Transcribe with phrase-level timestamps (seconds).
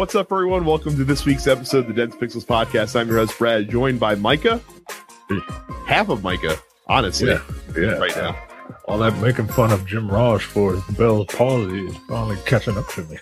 [0.00, 0.64] What's up, everyone?
[0.64, 2.98] Welcome to this week's episode of the Dense Pixels podcast.
[2.98, 4.58] I'm your host, Brad, joined by Micah.
[5.86, 6.56] Half of Micah,
[6.86, 7.42] honestly, Yeah,
[7.76, 7.98] yeah.
[7.98, 8.34] right now.
[8.86, 12.88] All that making fun of Jim Ross for his Bell's palsy is finally catching up
[12.88, 13.18] to me.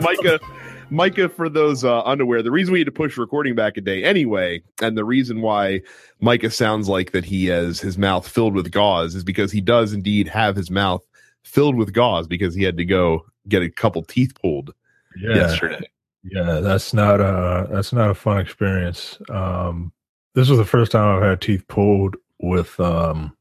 [0.02, 0.40] Micah,
[0.88, 4.04] Micah, for those uh, unaware, the reason we had to push recording back a day
[4.04, 5.82] anyway, and the reason why
[6.20, 9.92] Micah sounds like that he has his mouth filled with gauze is because he does
[9.92, 11.04] indeed have his mouth
[11.44, 14.72] filled with gauze because he had to go get a couple teeth pulled
[15.16, 15.88] Yeah, yesterday.
[16.24, 19.18] yeah, that's not a that's not a fun experience.
[19.28, 19.92] Um,
[20.34, 23.36] this was the first time I've had teeth pulled with um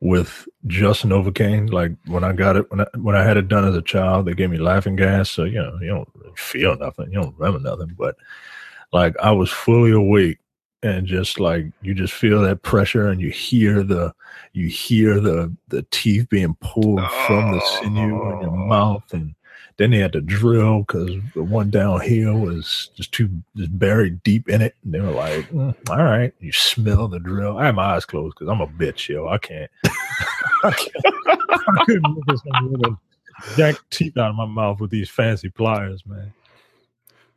[0.00, 1.72] with just Novocaine.
[1.72, 4.26] Like when I got it when I when I had it done as a child,
[4.26, 7.68] they gave me laughing gas, so you know you don't feel nothing, you don't remember
[7.68, 8.16] nothing, but
[8.92, 10.38] like I was fully awake
[10.82, 14.14] and just like you just feel that pressure and you hear the
[14.52, 18.66] you hear the the teeth being pulled from the sinew in your Oh.
[18.66, 19.34] mouth and
[19.78, 24.22] then they had to drill because the one down here was just too just buried
[24.22, 24.74] deep in it.
[24.84, 26.32] And they were like "Mm, all right.
[26.40, 27.58] You smell the drill.
[27.58, 29.28] I had my eyes closed because i'm a bitch yo.
[29.28, 29.70] I can't.
[29.84, 31.06] I can't.
[31.50, 32.98] I couldn't look at some woman
[33.56, 36.32] jack teeth out of my mouth with these fancy pliers man.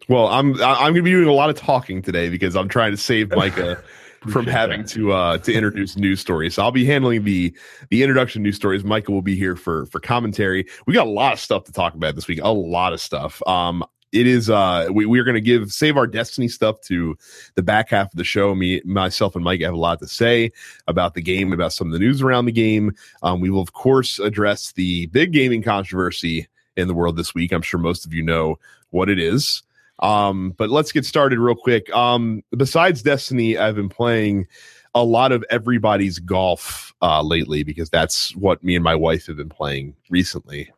[0.08, 2.92] Well, I'm I'm going to be doing a lot of talking today because I'm trying
[2.92, 3.82] to save Micah
[4.30, 4.90] from having that.
[4.90, 6.56] to uh to introduce news stories.
[6.56, 7.56] So I'll be handling the
[7.90, 8.84] the introduction news stories.
[8.84, 10.68] Michael will be here for for commentary.
[10.86, 12.40] We got a lot of stuff to talk about this week.
[12.44, 13.42] A lot of stuff.
[13.48, 17.18] Um it is uh we, we're gonna give save our destiny stuff to
[17.56, 18.54] the back half of the show.
[18.54, 20.52] Me myself and Mike have a lot to say
[20.88, 22.94] about the game, about some of the news around the game.
[23.24, 27.52] Um we will of course address the big gaming controversy in the world this week.
[27.52, 28.58] I'm sure most of you know
[28.92, 29.64] what it is.
[30.02, 31.94] Um, but let's get started real quick.
[31.96, 34.48] Um, besides Destiny, I've been playing
[34.96, 39.38] a lot of everybody's golf uh, lately because that's what me and my wife have
[39.38, 40.72] been playing recently.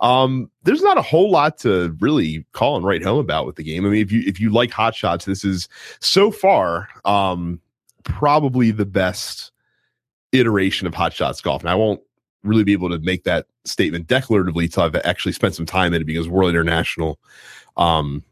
[0.00, 3.64] Um, there's not a whole lot to really call and write home about with the
[3.64, 3.84] game.
[3.84, 5.68] I mean, if you if you like hot shots, this is
[6.00, 7.60] so far um,
[8.04, 9.50] probably the best
[10.30, 11.62] iteration of hot shots golf.
[11.62, 12.00] And I won't
[12.44, 16.02] really be able to make that statement declaratively until I've actually spent some time in
[16.02, 17.16] it because World Invitational
[17.76, 18.22] um,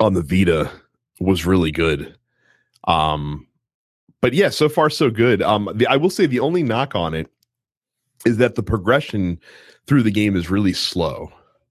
[0.00, 0.70] on the Vita
[1.20, 2.16] was really good.
[2.84, 3.46] Um,
[4.20, 5.42] but yeah, so far so good.
[5.42, 7.30] Um, the, I will say the only knock on it
[8.24, 9.38] is that the progression
[9.86, 11.30] through the game is really slow.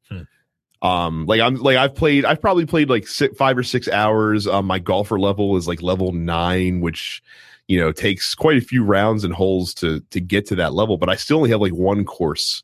[0.09, 0.87] Hmm.
[0.87, 4.47] Um, like I'm like I've played, I've probably played like six, five or six hours.
[4.47, 7.21] Um, my golfer level is like level nine, which
[7.67, 10.97] you know takes quite a few rounds and holes to to get to that level.
[10.97, 12.63] But I still only have like one course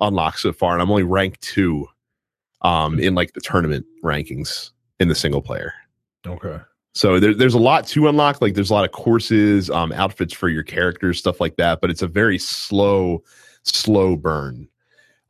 [0.00, 1.86] unlocked so far, and I'm only ranked two
[2.62, 5.74] um in like the tournament rankings in the single player.
[6.26, 6.58] okay
[6.92, 8.40] So there, there's a lot to unlock.
[8.40, 11.80] Like there's a lot of courses, um, outfits for your characters, stuff like that.
[11.80, 13.24] But it's a very slow,
[13.64, 14.68] slow burn.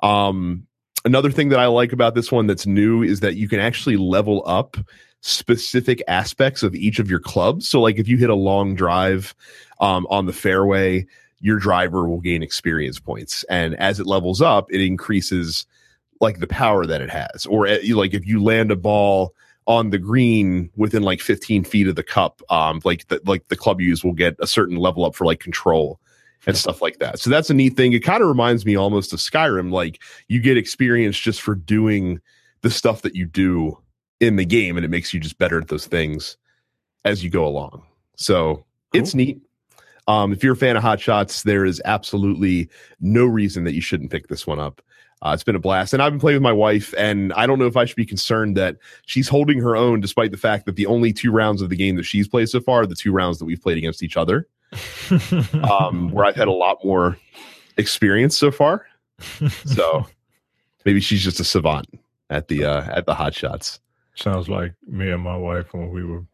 [0.02, 0.66] Um,
[1.04, 3.96] another thing that I like about this one that's new is that you can actually
[3.96, 4.76] level up
[5.22, 7.68] specific aspects of each of your clubs.
[7.68, 9.34] So like if you hit a long drive
[9.80, 11.06] um, on the fairway,
[11.40, 15.64] your driver will gain experience points, and as it levels up, it increases
[16.20, 17.46] like the power that it has.
[17.46, 19.34] Or uh, like if you land a ball
[19.66, 23.56] on the green within like 15 feet of the cup um like the like the
[23.56, 26.00] club use will get a certain level up for like control
[26.46, 27.18] and stuff like that.
[27.18, 27.92] So that's a neat thing.
[27.92, 32.20] It kind of reminds me almost of skyrim like you get experience just for doing
[32.62, 33.78] the stuff that you do
[34.20, 36.36] in the game and it makes you just better at those things
[37.04, 37.82] as you go along.
[38.16, 39.40] So it's neat.
[40.08, 42.68] Um if you're a fan of hot shots there is absolutely
[43.00, 44.82] no reason that you shouldn't pick this one up
[45.22, 47.58] uh, it's been a blast and i've been playing with my wife and i don't
[47.58, 48.76] know if i should be concerned that
[49.06, 51.96] she's holding her own despite the fact that the only two rounds of the game
[51.96, 54.48] that she's played so far are the two rounds that we've played against each other
[55.70, 57.16] um, where i've had a lot more
[57.76, 58.86] experience so far
[59.64, 60.06] so
[60.84, 61.86] maybe she's just a savant
[62.30, 63.80] at the uh at the hot shots
[64.20, 66.24] Sounds like me and my wife when we were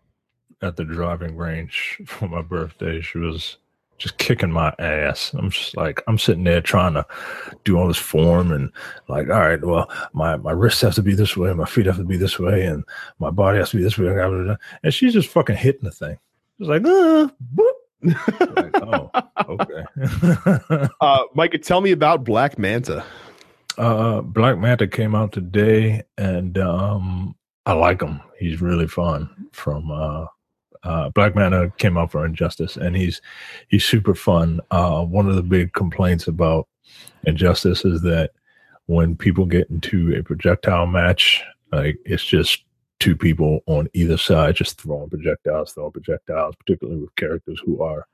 [0.61, 3.01] at the driving range for my birthday.
[3.01, 3.59] She was
[3.99, 5.33] just kicking my ass.
[5.35, 7.07] I'm just like I'm sitting there trying to
[7.65, 8.71] do all this form and
[9.09, 11.97] like, all right, well, my my wrists have to be this way, my feet have
[11.97, 12.85] to be this way, and
[13.19, 14.57] my body has to be this way.
[14.83, 16.19] And she's just fucking hitting the thing.
[16.59, 17.73] It's like, uh, boop.
[18.03, 19.11] Like, oh,
[19.49, 20.89] okay.
[21.01, 23.03] uh micah tell me about black manta
[23.79, 27.35] Uh, Black Manta came out today, and um,
[27.67, 28.21] I like him.
[28.39, 29.29] He's really fun.
[29.53, 30.27] From uh,
[30.87, 33.21] uh, Black Manta came out for Injustice, and he's
[33.69, 34.61] he's super fun.
[34.71, 36.69] Uh, one of the big complaints about
[37.25, 38.31] Injustice is that
[38.87, 41.43] when people get into a projectile match,
[41.73, 42.63] like it's just
[43.01, 48.07] two people on either side just throwing projectiles, throwing projectiles, particularly with characters who are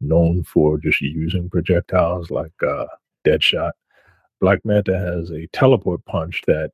[0.00, 2.86] known for just using projectiles like uh,
[3.26, 3.72] Deadshot.
[4.40, 6.70] Black Manta has a teleport punch that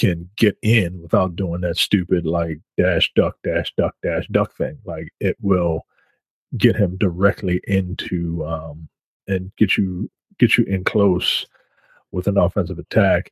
[0.00, 4.78] can get in without doing that stupid like dash duck dash duck dash duck thing.
[4.86, 5.86] Like it will
[6.56, 8.88] get him directly into um
[9.28, 11.46] and get you get you in close
[12.12, 13.30] with an offensive attack.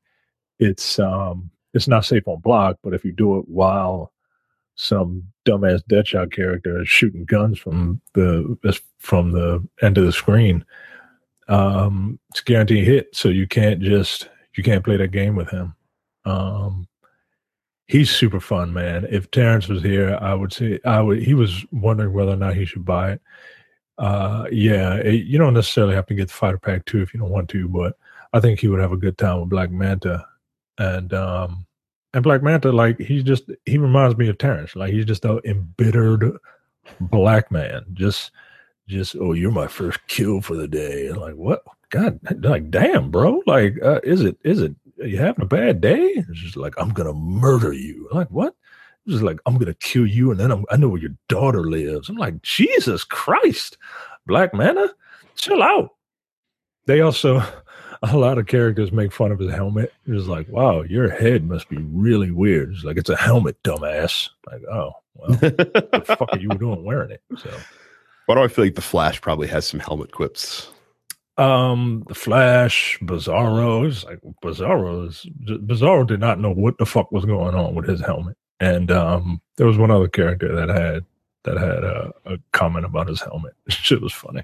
[0.59, 4.12] It's um it's not safe on block, but if you do it while
[4.75, 8.59] some dumbass Deadshot character is shooting guns from the
[8.99, 10.67] from the end of the screen,
[11.49, 13.09] um, it's guaranteed hit.
[13.17, 15.75] So you can't just you can't play that game with him.
[16.29, 16.89] Um,
[17.87, 19.07] he's super fun, man.
[19.11, 21.23] If Terrence was here, I would say I would.
[21.23, 23.23] He was wondering whether or not he should buy it.
[23.99, 27.19] Uh, yeah, it, you don't necessarily have to get the fighter pack too if you
[27.19, 27.97] don't want to, but
[28.33, 30.25] I think he would have a good time with Black Manta,
[30.79, 31.67] and um,
[32.15, 34.77] and Black Manta, like he's just he reminds me of Terrence.
[34.77, 36.39] Like he's just an embittered
[37.01, 37.85] black man.
[37.95, 38.31] Just
[38.87, 41.11] just oh, you're my first kill for the day.
[41.13, 41.63] Like what?
[41.91, 43.43] God, like damn, bro.
[43.47, 46.12] Like, uh, is it is it you having a bad day?
[46.17, 48.09] It's just like I'm gonna murder you.
[48.12, 48.55] Like what?
[49.06, 51.65] It's just like I'm gonna kill you, and then I'm, I know where your daughter
[51.65, 52.09] lives.
[52.09, 53.79] I'm like Jesus Christ,
[54.27, 54.95] Black Manta,
[55.37, 55.91] chill out.
[56.87, 57.43] They also
[58.03, 59.93] a lot of characters make fun of his helmet.
[60.06, 62.73] It's like, wow, your head must be really weird.
[62.73, 64.29] It's like it's a helmet, dumbass.
[64.47, 67.23] Like, oh, well, what the fuck are you doing wearing it?
[67.39, 67.51] So,
[68.27, 70.71] why do I feel like the Flash probably has some helmet quips?
[71.38, 73.88] Um, the Flash, Bizarro.
[73.88, 77.88] It's like Bizarro is Bizarro did not know what the fuck was going on with
[77.88, 81.05] his helmet, and um, there was one other character that had
[81.44, 83.55] that had a, a comment about his helmet.
[83.69, 84.43] Shit was funny.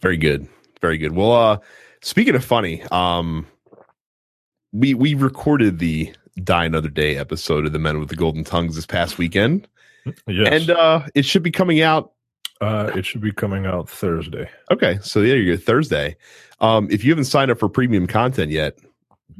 [0.00, 0.46] Very good,
[0.80, 1.12] very good.
[1.12, 1.58] Well, uh
[2.06, 3.48] Speaking of funny, um,
[4.72, 6.14] we we recorded the
[6.44, 9.66] Die Another Day episode of the Men with the Golden Tongues this past weekend.
[10.28, 10.62] Yes.
[10.62, 12.12] And uh it should be coming out
[12.60, 14.48] uh it should be coming out Thursday.
[14.70, 16.16] Okay, so there you go, Thursday.
[16.60, 18.78] Um if you haven't signed up for premium content yet,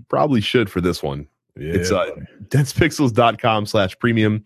[0.09, 1.27] probably should for this one.
[1.57, 2.11] Yeah, it's uh
[2.49, 4.45] densepixels.com slash premium.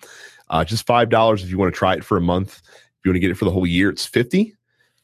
[0.49, 2.63] Uh just five dollars if you want to try it for a month.
[2.65, 4.55] If you want to get it for the whole year, it's 50.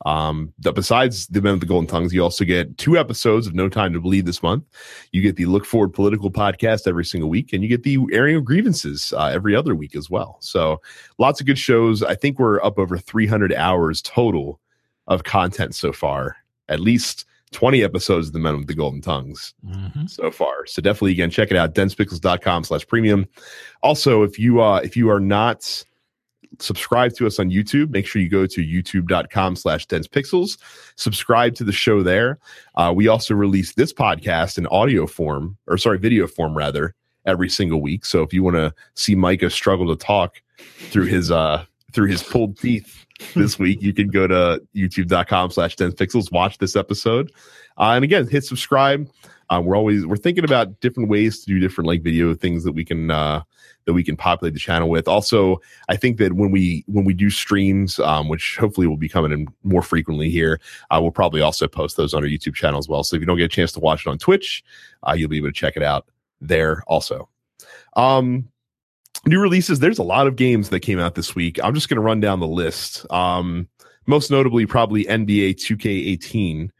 [0.06, 3.68] Um, besides the Men of the Golden Tongues, you also get two episodes of No
[3.68, 4.64] Time to Bleed this month.
[5.10, 8.36] You get the Look Forward Political podcast every single week, and you get the airing
[8.36, 10.36] of grievances uh, every other week as well.
[10.40, 10.80] So
[11.18, 12.04] lots of good shows.
[12.04, 14.60] I think we're up over 300 hours total
[15.08, 16.36] of content so far.
[16.68, 20.06] At least 20 episodes of the Men with the Golden Tongues mm-hmm.
[20.06, 20.66] so far.
[20.66, 23.26] So definitely again check it out, densepixels.com slash premium.
[23.82, 25.84] Also, if you uh if you are not
[26.58, 27.90] subscribe to us on YouTube.
[27.90, 30.58] Make sure you go to youtube.com slash dense pixels.
[30.96, 32.38] Subscribe to the show there.
[32.74, 36.94] Uh, we also release this podcast in audio form, or sorry, video form rather,
[37.24, 38.04] every single week.
[38.04, 40.40] So if you want to see Micah struggle to talk
[40.90, 45.76] through his uh through his pulled teeth this week, you can go to youtube.com slash
[45.76, 47.32] dense pixels, watch this episode.
[47.78, 49.08] Uh, and again, hit subscribe.
[49.48, 52.72] Uh, we're always we're thinking about different ways to do different like video things that
[52.72, 53.42] we can uh,
[53.86, 55.08] that we can populate the channel with.
[55.08, 59.08] Also, I think that when we when we do streams, um, which hopefully will be
[59.08, 60.60] coming in more frequently here,
[60.90, 63.02] uh, we'll probably also post those on our YouTube channel as well.
[63.04, 64.62] So if you don't get a chance to watch it on Twitch,
[65.08, 66.06] uh, you'll be able to check it out
[66.40, 67.28] there also.
[67.94, 68.48] Um,
[69.24, 69.78] new releases.
[69.78, 71.58] There's a lot of games that came out this week.
[71.62, 73.10] I'm just going to run down the list.
[73.10, 73.68] Um,
[74.06, 76.70] most notably, probably NBA 2K18.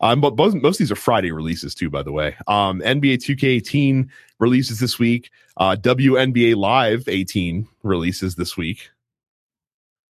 [0.00, 2.34] Um, but most, most of these are Friday releases too, by the way.
[2.48, 4.08] Um, NBA 2K18
[4.42, 5.30] releases this week.
[5.56, 8.90] Uh, WNBA Live 18 releases this week.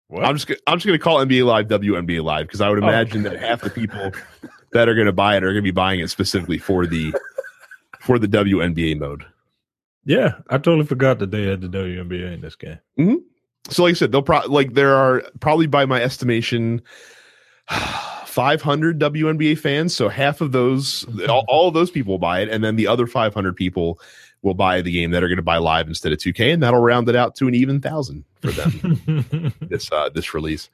[0.09, 0.25] What?
[0.25, 3.27] I'm just I'm just going to call NBA Live WNBA Live because I would imagine
[3.27, 3.31] oh.
[3.31, 4.11] that half the people
[4.73, 7.15] that are going to buy it are going to be buying it specifically for the
[8.01, 9.25] for the WNBA mode.
[10.05, 12.79] Yeah, I totally forgot that they had the WNBA in this game.
[12.99, 13.17] Mm-hmm.
[13.71, 16.83] So, like I said, they'll probably like there are probably by my estimation
[18.35, 19.95] 500 WNBA fans.
[19.95, 22.89] So half of those, all, all, of those people will buy it, and then the
[22.89, 24.01] other 500 people
[24.43, 26.81] will buy the game that are going to buy live instead of 2K, and that'll
[26.81, 29.55] round it out to an even thousand for them.
[29.61, 30.69] this uh, this release,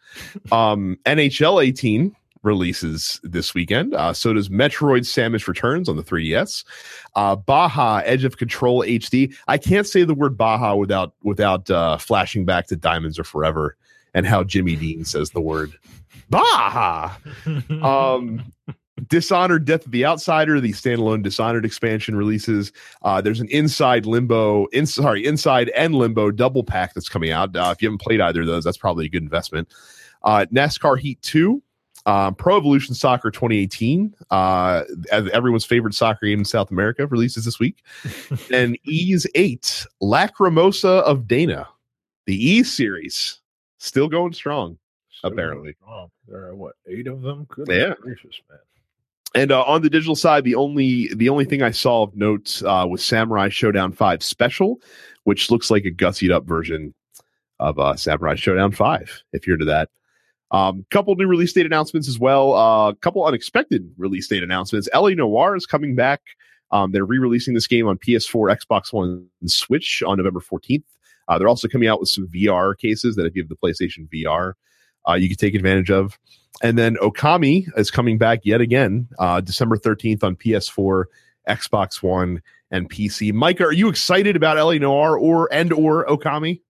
[0.50, 3.92] um, NHL 18 releases this weekend.
[3.92, 6.64] Uh, so does Metroid Samus Returns on the 3DS.
[7.14, 9.36] Uh, Baja Edge of Control HD.
[9.48, 13.76] I can't say the word Baja without without uh, flashing back to Diamonds Are Forever
[14.14, 15.72] and how Jimmy Dean says the word
[16.30, 17.16] Baja.
[17.82, 18.52] um,
[19.08, 22.72] Dishonored Death of the Outsider, the standalone Dishonored expansion releases.
[23.02, 27.54] Uh, there's an Inside Limbo, in, sorry, Inside and Limbo double pack that's coming out.
[27.56, 29.68] Uh, if you haven't played either of those, that's probably a good investment.
[30.22, 31.62] Uh, NASCAR Heat 2,
[32.06, 37.58] um, Pro Evolution Soccer 2018, uh, everyone's favorite soccer game in South America, releases this
[37.58, 37.82] week.
[38.52, 41.68] and Ys 8, Lacrimosa of Dana,
[42.26, 43.40] the E series,
[43.78, 44.78] still going strong,
[45.24, 45.74] apparently.
[45.80, 46.08] Strong.
[46.28, 47.46] There are what, eight of them?
[47.48, 47.94] Good yeah.
[48.00, 48.58] gracious, man.
[49.34, 52.62] And uh, on the digital side, the only the only thing I saw of notes
[52.64, 54.80] uh, was Samurai Shodown Five Special,
[55.24, 56.94] which looks like a gussied up version
[57.60, 59.22] of uh, Samurai Shodown Five.
[59.32, 59.88] If you're into that,
[60.50, 62.54] um, couple new release date announcements as well.
[62.54, 64.88] A uh, couple unexpected release date announcements.
[64.92, 66.20] LA Noire is coming back.
[66.72, 70.84] Um, they're re-releasing this game on PS4, Xbox One, and Switch on November 14th.
[71.28, 74.08] Uh, they're also coming out with some VR cases that if you have the PlayStation
[74.12, 74.54] VR,
[75.10, 76.18] uh, you can take advantage of.
[76.62, 81.04] And then Okami is coming back yet again, uh, December 13th on PS4,
[81.48, 83.32] Xbox One, and PC.
[83.32, 86.60] Micah, are you excited about LA Noire or and or Okami?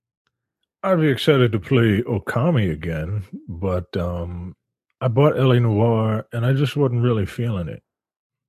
[0.82, 4.56] I'd be excited to play Okami again, but um,
[5.00, 7.82] I bought LA Noire and I just wasn't really feeling it.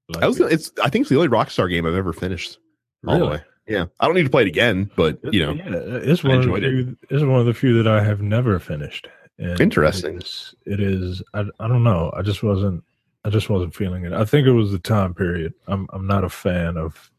[0.10, 0.40] Like I was.
[0.40, 0.72] It's.
[0.82, 2.60] I think it's the only Rockstar game I've ever finished.
[3.04, 3.42] Really?
[3.68, 3.86] Yeah.
[4.00, 6.60] I don't need to play it again, but you know, yeah, it's one of the
[6.60, 6.98] few, it.
[7.10, 9.08] It's one of the few that I have never finished.
[9.42, 10.18] And Interesting.
[10.18, 12.14] It is, it is I, I don't know.
[12.16, 12.84] I just wasn't.
[13.26, 14.14] I just wasn't feeling it.
[14.14, 15.54] I think it was the time period.
[15.68, 15.88] I'm.
[15.92, 17.12] I'm not a fan of.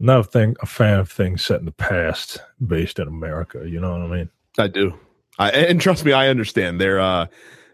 [0.00, 0.56] Not a thing.
[0.62, 3.68] A fan of things set in the past, based in America.
[3.68, 4.30] You know what I mean?
[4.56, 4.98] I do.
[5.38, 6.80] I, and trust me, I understand.
[6.80, 7.00] They're.
[7.00, 7.26] uh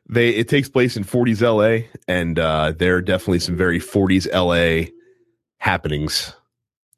[0.09, 4.29] they it takes place in 40s LA, and uh, there are definitely some very 40s
[4.33, 4.91] LA
[5.59, 6.35] happenings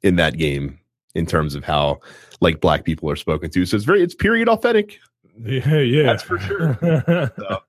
[0.01, 0.79] in that game
[1.15, 1.99] in terms of how
[2.41, 3.65] like black people are spoken to.
[3.65, 4.99] So it's very it's period authentic.
[5.43, 6.77] Yeah, yeah, that's for sure.
[7.37, 7.59] so,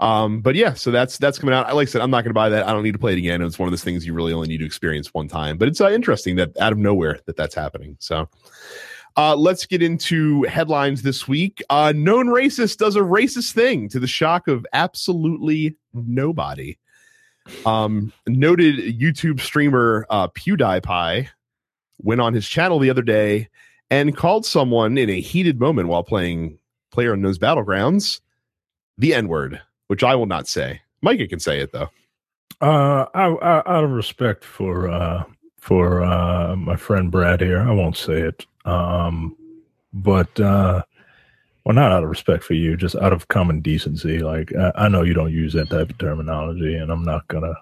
[0.00, 1.74] um, but yeah, so that's that's coming out.
[1.74, 2.66] Like I said, I'm not going to buy that.
[2.66, 3.40] I don't need to play it again.
[3.42, 5.58] It's one of those things you really only need to experience one time.
[5.58, 7.96] But it's uh, interesting that out of nowhere that that's happening.
[8.00, 8.28] So
[9.16, 11.62] uh, let's get into headlines this week.
[11.70, 16.76] Uh, known racist does a racist thing to the shock of absolutely nobody.
[17.64, 21.28] Um, noted YouTube streamer uh, PewDiePie
[22.02, 23.48] went on his channel the other day
[23.90, 26.58] and called someone in a heated moment while playing
[26.90, 28.20] Player Unknown's Battlegrounds
[28.98, 30.80] the N word, which I will not say.
[31.02, 31.88] Micah can say it though.
[32.60, 35.24] Uh, I, I, out of respect for uh,
[35.58, 38.46] for uh, my friend Brad here, I won't say it.
[38.64, 39.36] Um,
[39.92, 40.82] but uh,
[41.64, 44.20] well, not out of respect for you, just out of common decency.
[44.20, 47.54] Like I, I know you don't use that type of terminology, and I'm not gonna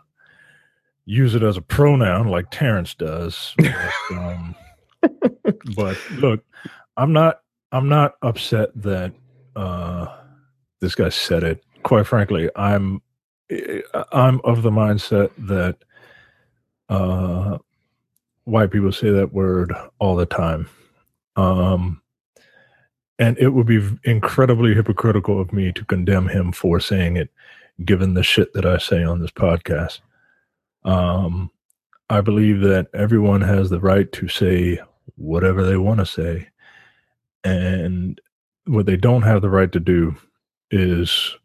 [1.07, 3.55] use it as a pronoun like Terrence does.
[3.59, 3.75] But,
[4.13, 4.55] um,
[5.77, 6.45] but look,
[6.97, 7.41] I'm not.
[7.73, 9.13] I'm not upset that
[9.57, 10.07] uh,
[10.81, 11.65] this guy said it.
[11.83, 13.03] Quite frankly, I'm.
[14.13, 15.77] I'm of the mindset that
[16.89, 17.59] uh,
[18.45, 20.69] white people say that word all the time
[21.37, 22.01] um,
[23.19, 27.31] and it would be incredibly hypocritical of me to condemn him for saying it,
[27.85, 30.01] given the shit that I say on this podcast.
[30.85, 31.51] Um,
[32.11, 34.81] I believe that everyone has the right to say
[35.17, 36.49] whatever they want to say.
[37.45, 38.21] And
[38.67, 40.17] what they don't have the right to do
[40.71, 41.37] is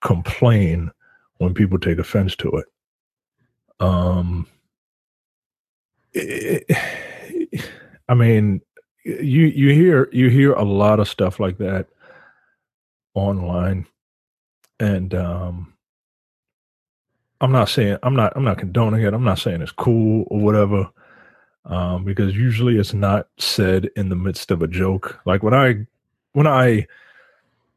[0.00, 0.90] complain
[1.38, 2.66] when people take offense to it.
[3.80, 4.46] Um,
[6.12, 6.64] it,
[8.08, 8.60] I mean,
[9.04, 11.86] you you hear you hear a lot of stuff like that
[13.14, 13.86] online
[14.78, 15.72] and um
[17.40, 20.40] i'm not saying i'm not i'm not condoning it i'm not saying it's cool or
[20.40, 20.88] whatever
[21.66, 25.74] um because usually it's not said in the midst of a joke like when i
[26.32, 26.86] when i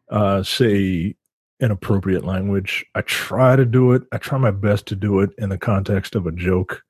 [0.10, 1.16] uh say
[1.60, 5.50] inappropriate language i try to do it i try my best to do it in
[5.50, 6.84] the context of a joke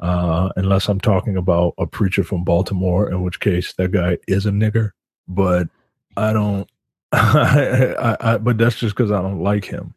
[0.00, 4.46] uh, unless I'm talking about a preacher from Baltimore, in which case that guy is
[4.46, 4.92] a nigger.
[5.28, 5.68] But
[6.16, 6.68] I don't.
[7.12, 9.94] I, I, I, but that's just because I don't like him,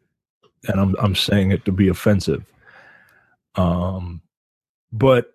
[0.68, 2.44] and I'm I'm saying it to be offensive.
[3.54, 4.20] Um,
[4.92, 5.32] but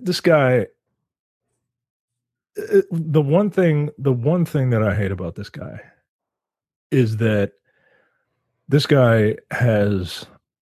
[0.00, 0.66] this guy,
[2.58, 5.80] uh, the one thing, the one thing that I hate about this guy
[6.90, 7.52] is that
[8.68, 10.26] this guy has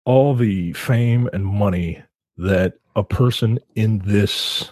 [0.05, 2.01] all the fame and money
[2.37, 4.71] that a person in this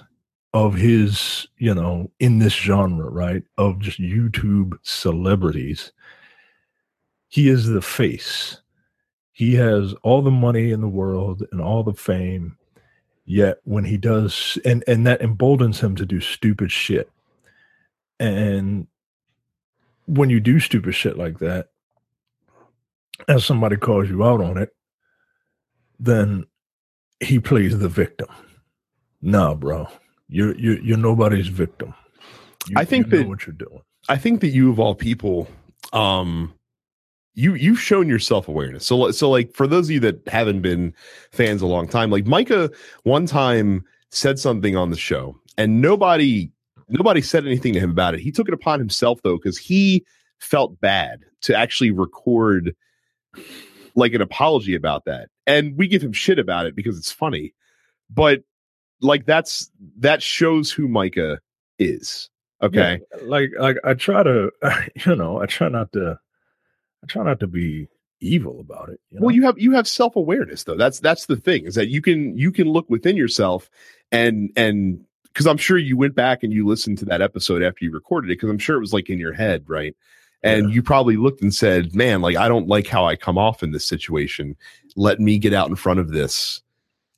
[0.53, 3.43] of his, you know, in this genre, right?
[3.57, 5.91] Of just YouTube celebrities.
[7.27, 8.59] He is the face.
[9.31, 12.57] He has all the money in the world and all the fame.
[13.31, 17.11] Yet when he does and and that emboldens him to do stupid shit.
[18.19, 18.87] And
[20.07, 21.67] when you do stupid shit like that,
[23.27, 24.75] as somebody calls you out on it,
[25.99, 26.47] then
[27.19, 28.29] he plays the victim.
[29.21, 29.87] Nah, bro,
[30.27, 31.93] you're you're, you're nobody's victim.
[32.67, 33.83] You, I think that what you're doing.
[34.09, 35.47] I think that you of all people,
[35.93, 36.55] um,
[37.33, 38.85] you you've shown your self awareness.
[38.85, 40.93] So so like for those of you that haven't been
[41.31, 42.69] fans a long time, like Micah
[43.03, 46.51] one time said something on the show, and nobody
[46.89, 48.19] nobody said anything to him about it.
[48.19, 50.05] He took it upon himself though, because he
[50.39, 52.75] felt bad to actually record
[53.95, 55.29] like an apology about that.
[55.45, 57.53] And we give him shit about it because it's funny.
[58.09, 58.43] But
[59.01, 59.69] like that's
[59.99, 61.39] that shows who Micah
[61.77, 62.29] is.
[62.61, 62.99] Okay.
[63.13, 64.51] Yeah, like like I try to
[65.05, 66.19] you know, I try not to
[67.03, 67.87] I try not to be
[68.19, 68.99] evil about it.
[69.11, 69.25] You know?
[69.25, 70.75] Well, you have you have self awareness though.
[70.75, 73.69] That's that's the thing is that you can you can look within yourself
[74.11, 77.85] and and because I'm sure you went back and you listened to that episode after
[77.85, 79.95] you recorded it because I'm sure it was like in your head, right?
[80.41, 80.75] And yeah.
[80.75, 83.71] you probably looked and said, "Man, like I don't like how I come off in
[83.71, 84.55] this situation.
[84.95, 86.61] Let me get out in front of this."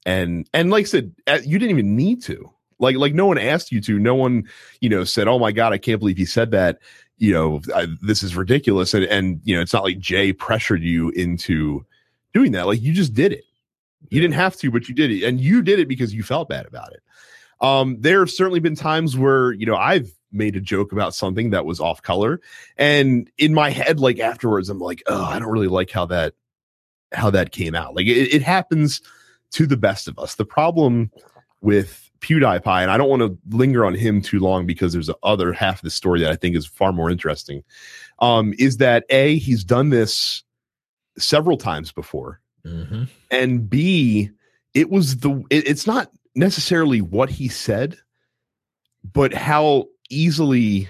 [0.05, 2.51] And and like I said, eh, you didn't even need to.
[2.79, 3.99] Like like no one asked you to.
[3.99, 4.49] No one,
[4.81, 6.79] you know, said, "Oh my god, I can't believe he said that."
[7.21, 8.95] You know, I, this is ridiculous.
[8.95, 11.85] And and you know, it's not like Jay pressured you into
[12.33, 12.65] doing that.
[12.65, 13.43] Like you just did it.
[14.09, 16.49] You didn't have to, but you did it, and you did it because you felt
[16.49, 17.03] bad about it.
[17.61, 21.51] Um, there have certainly been times where you know I've made a joke about something
[21.51, 22.41] that was off color,
[22.75, 26.33] and in my head, like afterwards, I'm like, oh, I don't really like how that
[27.13, 27.95] how that came out.
[27.95, 28.99] Like it, it happens
[29.51, 30.33] to the best of us.
[30.33, 31.11] The problem
[31.61, 35.15] with PewDiePie, and I don't want to linger on him too long because there's a
[35.23, 37.63] other half of the story that I think is far more interesting.
[38.19, 40.43] Um, is that a he's done this
[41.17, 43.03] several times before, mm-hmm.
[43.29, 44.29] and b
[44.73, 47.97] it was the it, it's not necessarily what he said,
[49.03, 50.89] but how easily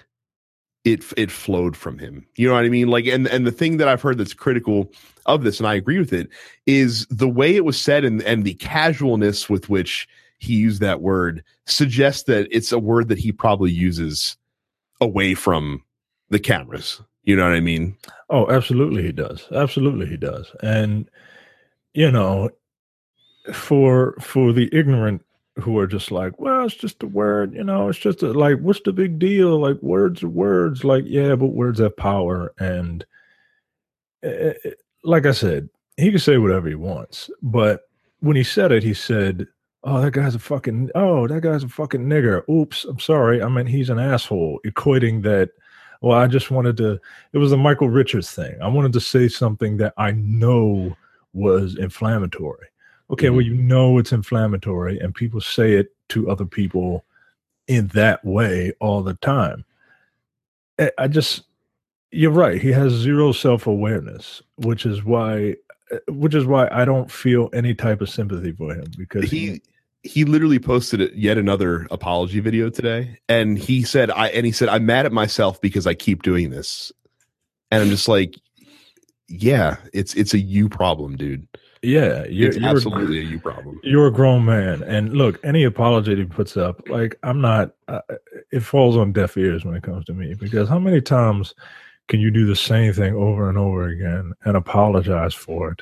[0.83, 2.25] it it flowed from him.
[2.35, 2.87] You know what I mean?
[2.87, 4.91] Like and and the thing that I've heard that's critical
[5.25, 6.29] of this and I agree with it
[6.65, 10.07] is the way it was said and and the casualness with which
[10.41, 14.35] he used that word suggests that it's a word that he probably uses
[14.99, 15.83] away from
[16.29, 17.01] the cameras.
[17.23, 17.95] You know what I mean?
[18.31, 19.47] Oh, absolutely he does.
[19.51, 20.51] Absolutely he does.
[20.63, 21.07] And
[21.93, 22.49] you know,
[23.53, 25.23] for for the ignorant
[25.57, 28.57] who are just like, well, it's just a word, you know, it's just a, like,
[28.59, 29.59] what's the big deal?
[29.59, 30.83] Like, words are words.
[30.83, 32.53] Like, yeah, but words have power.
[32.57, 33.05] And
[34.25, 34.53] uh,
[35.03, 37.29] like I said, he can say whatever he wants.
[37.43, 37.81] But
[38.21, 39.45] when he said it, he said,
[39.83, 42.47] oh, that guy's a fucking, oh, that guy's a fucking nigger.
[42.49, 43.41] Oops, I'm sorry.
[43.41, 45.51] I mean, he's an asshole, equating that.
[46.01, 46.99] Well, I just wanted to,
[47.31, 48.59] it was a Michael Richards thing.
[48.59, 50.97] I wanted to say something that I know
[51.33, 52.67] was inflammatory
[53.11, 53.35] okay, mm-hmm.
[53.35, 57.05] well, you know it's inflammatory, and people say it to other people
[57.67, 59.65] in that way all the time.
[60.97, 61.43] I just,
[62.11, 62.59] you're right.
[62.59, 65.55] He has zero self awareness, which is why,
[65.91, 69.61] uh, which is why I don't feel any type of sympathy for him because he
[70.03, 74.69] he literally posted yet another apology video today, and he said I and he said
[74.69, 76.91] I'm mad at myself because I keep doing this,
[77.69, 78.35] and I'm just like,
[79.27, 81.47] yeah, it's it's a you problem, dude.
[81.83, 83.79] Yeah, you're, it's you're absolutely a, a you problem.
[83.83, 88.01] You're a grown man, and look, any apology he puts up, like I'm not, uh,
[88.51, 90.35] it falls on deaf ears when it comes to me.
[90.35, 91.55] Because how many times
[92.07, 95.81] can you do the same thing over and over again and apologize for it,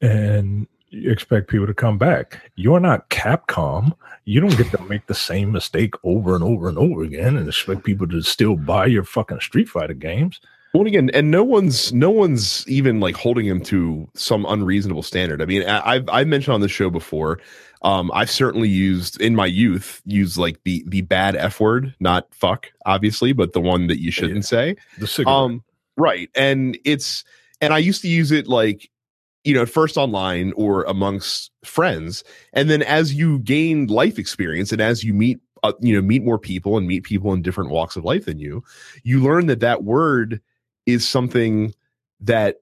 [0.00, 2.50] and you expect people to come back?
[2.56, 3.92] You're not Capcom.
[4.24, 7.48] You don't get to make the same mistake over and over and over again and
[7.48, 10.40] expect people to still buy your fucking Street Fighter games.
[10.72, 15.42] Well, again, and no one's no one's even like holding him to some unreasonable standard.
[15.42, 17.40] I mean, I've I've mentioned on the show before.
[17.82, 22.32] Um, I've certainly used in my youth used like the the bad f word, not
[22.32, 24.42] fuck, obviously, but the one that you shouldn't yeah.
[24.42, 24.76] say.
[24.98, 25.34] The cigarette.
[25.34, 25.64] Um,
[25.96, 27.24] right, and it's
[27.60, 28.90] and I used to use it like
[29.44, 34.80] you know first online or amongst friends, and then as you gain life experience and
[34.80, 37.96] as you meet uh, you know meet more people and meet people in different walks
[37.96, 38.62] of life than you,
[39.02, 40.40] you learn that that word
[40.86, 41.74] is something
[42.20, 42.56] that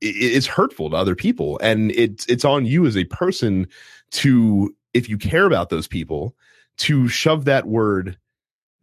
[0.00, 1.58] is hurtful to other people.
[1.62, 3.66] And it's it's on you as a person
[4.12, 6.34] to if you care about those people
[6.78, 8.16] to shove that word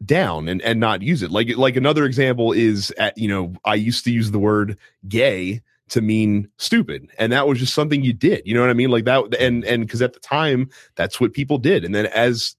[0.06, 1.32] down and and not use it.
[1.32, 5.62] Like like another example is at you know i used to use the word gay
[5.90, 8.90] to mean stupid and that was just something you did you know what i mean?
[8.90, 12.56] Like that and and because at the time that's what people did and then as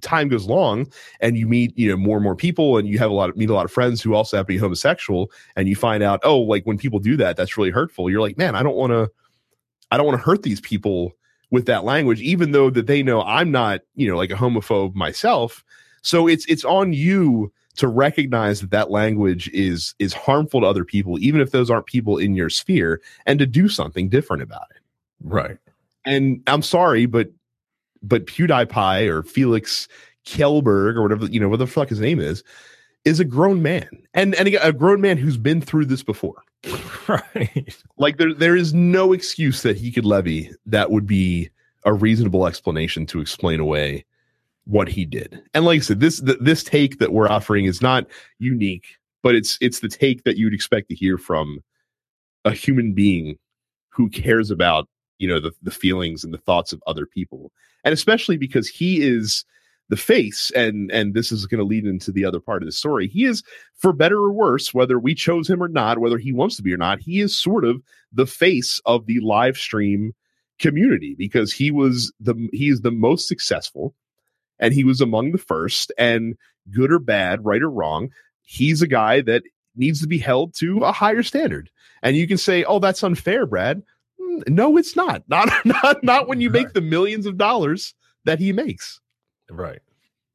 [0.00, 0.86] time goes long
[1.20, 3.36] and you meet you know more and more people and you have a lot of
[3.36, 6.20] meet a lot of friends who also have to be homosexual and you find out
[6.22, 8.92] oh like when people do that that's really hurtful you're like man i don't want
[8.92, 9.10] to
[9.90, 11.12] i don't want to hurt these people
[11.50, 14.94] with that language even though that they know i'm not you know like a homophobe
[14.94, 15.64] myself.
[16.02, 20.84] So it's it's on you to recognize that that language is is harmful to other
[20.84, 24.66] people even if those aren't people in your sphere and to do something different about
[24.70, 24.82] it.
[25.22, 25.58] Right.
[26.04, 27.30] And i'm sorry but
[28.02, 29.88] but PewDiePie or Felix
[30.26, 32.44] Kjellberg or whatever you know what the fuck his name is
[33.04, 33.88] is a grown man.
[34.14, 36.42] And and a grown man who's been through this before.
[37.08, 37.74] Right.
[37.96, 41.48] Like there there is no excuse that he could levy that would be
[41.84, 44.04] a reasonable explanation to explain away
[44.68, 45.42] what he did.
[45.54, 48.06] And like i said this this take that we're offering is not
[48.38, 51.60] unique but it's it's the take that you'd expect to hear from
[52.44, 53.36] a human being
[53.90, 57.50] who cares about you know the, the feelings and the thoughts of other people.
[57.84, 59.44] And especially because he is
[59.88, 62.72] the face and and this is going to lead into the other part of the
[62.72, 63.08] story.
[63.08, 63.42] He is
[63.74, 66.72] for better or worse whether we chose him or not whether he wants to be
[66.72, 70.12] or not he is sort of the face of the live stream
[70.58, 73.94] community because he was the he is the most successful
[74.60, 76.36] and he was among the first and
[76.70, 78.10] good or bad right or wrong
[78.42, 79.42] he's a guy that
[79.76, 81.70] needs to be held to a higher standard
[82.02, 83.82] and you can say oh that's unfair brad
[84.20, 85.22] mm, no, it's not.
[85.28, 87.94] Not not not when you make the millions of dollars
[88.24, 89.00] that he makes.
[89.50, 89.80] Right.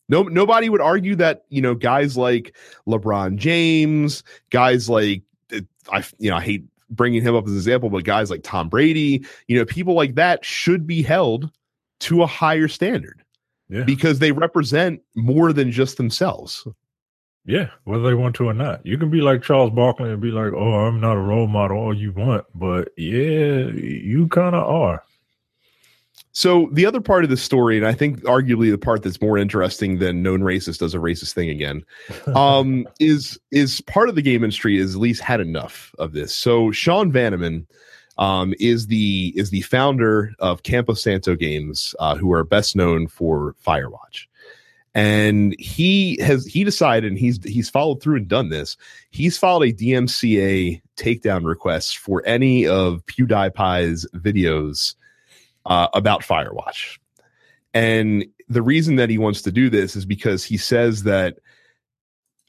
[0.10, 2.56] No, nobody would argue that you know guys like
[2.88, 7.58] LeBron James, guys like eh, I, you know, I hate bringing him up as an
[7.58, 11.52] example, but guys like Tom Brady, you know, people like that should be held
[12.02, 13.23] to a higher standard
[13.70, 13.84] yeah.
[13.84, 16.68] because they represent more than just themselves.
[17.46, 18.86] Yeah, whether they want to or not.
[18.86, 21.78] You can be like Charles Barkley and be like, "Oh, I'm not a role model
[21.78, 25.04] all you want," but yeah, you kind of are.
[26.32, 29.38] So the other part of the story, and I think arguably the part that's more
[29.38, 31.84] interesting than known racist does a racist thing again,
[32.34, 36.34] um, is is part of the game industry is at least had enough of this.
[36.34, 37.68] So Sean Vanaman
[38.18, 43.08] um, is the is the founder of Campo Santo Games, uh, who are best known
[43.08, 44.28] for Firewatch.
[44.96, 48.78] And he has he decided and he's he's followed through and done this.
[49.10, 54.94] He's filed a dmca takedown request for any of pewdiepie's videos
[55.66, 57.00] uh, about firewatch.
[57.74, 61.40] And the reason that he wants to do this is because he says that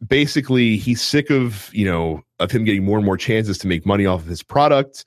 [0.06, 3.86] basically he's sick of you know of him getting more and more chances to make
[3.86, 5.06] money off of his product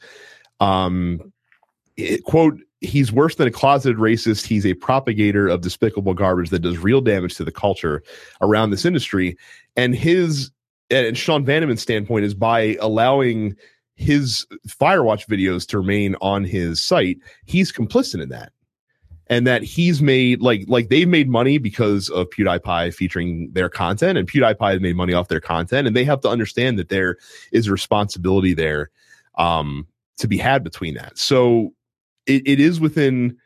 [0.59, 1.31] um
[1.95, 4.45] it, quote he's worse than a closeted racist.
[4.45, 8.03] He's a propagator of despicable garbage that does real damage to the culture
[8.41, 9.37] around this industry.
[9.75, 10.51] And his
[10.89, 13.55] and Sean Vanaman's standpoint is by allowing
[13.95, 18.51] his Firewatch videos to remain on his site, he's complicit in that.
[19.29, 24.17] And that he's made like like they've made money because of PewDiePie featuring their content,
[24.17, 27.17] and PewDiePie made money off their content, and they have to understand that there
[27.51, 28.89] is responsibility there
[29.37, 29.85] um,
[30.17, 31.17] to be had between that.
[31.17, 31.73] So
[32.25, 33.37] it, it is within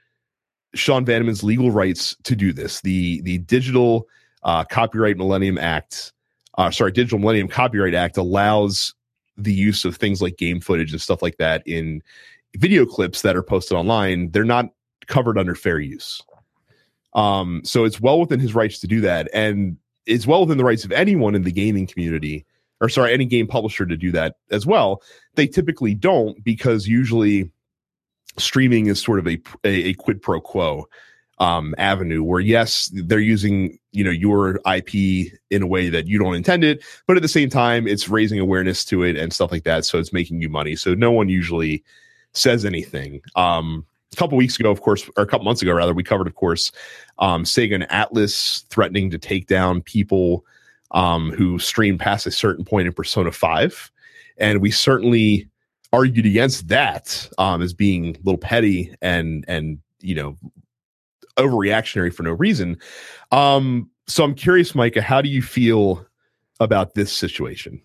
[0.74, 2.82] Sean Vanaman's legal rights to do this.
[2.82, 4.08] The the Digital
[4.44, 6.14] uh, Copyright Millennium Act,
[6.58, 8.94] uh, sorry, Digital Millennium Copyright Act allows
[9.38, 12.02] the use of things like game footage and stuff like that in
[12.58, 14.32] video clips that are posted online.
[14.32, 14.68] They're not
[15.08, 16.22] covered under fair use.
[17.14, 20.64] Um, so it's well within his rights to do that, and it's well within the
[20.64, 22.46] rights of anyone in the gaming community,
[22.82, 25.02] or sorry, any game publisher to do that as well.
[25.36, 27.50] They typically don't because usually
[28.38, 30.88] streaming is sort of a, a, a quid pro quo
[31.40, 36.20] um, avenue where yes they're using you know your ip in a way that you
[36.20, 39.52] don't intend it but at the same time it's raising awareness to it and stuff
[39.52, 41.84] like that so it's making you money so no one usually
[42.34, 45.96] says anything um, a couple weeks ago of course or a couple months ago rather
[45.96, 46.72] we covered of course
[47.18, 50.46] um, sega and Atlus threatening to take down people
[50.92, 53.92] um, who stream past a certain point in persona 5
[54.38, 55.48] and we certainly
[55.94, 60.38] argued against that um, as being a little petty and and you know
[61.38, 62.78] overreactionary for no reason.
[63.32, 66.06] Um, so I'm curious, Micah, how do you feel
[66.60, 67.82] about this situation?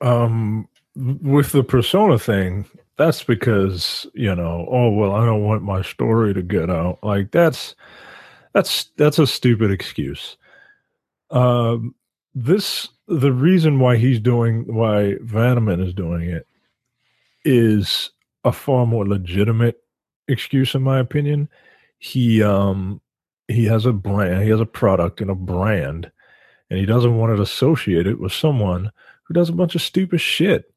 [0.00, 5.82] Um, with the persona thing, that's because you know, oh well, I don't want my
[5.82, 6.98] story to get out.
[7.02, 7.74] Like that's
[8.52, 10.36] that's that's a stupid excuse.
[11.30, 11.94] Um,
[12.34, 16.46] this the reason why he's doing why Vanaman is doing it
[17.44, 18.10] is
[18.44, 19.82] a far more legitimate
[20.28, 21.48] excuse in my opinion.
[21.98, 23.00] He um
[23.48, 26.10] he has a brand, he has a product and a brand,
[26.70, 28.90] and he doesn't want it associated with someone
[29.24, 30.72] who does a bunch of stupid shit.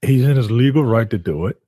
[0.00, 1.62] He's in his legal right to do it.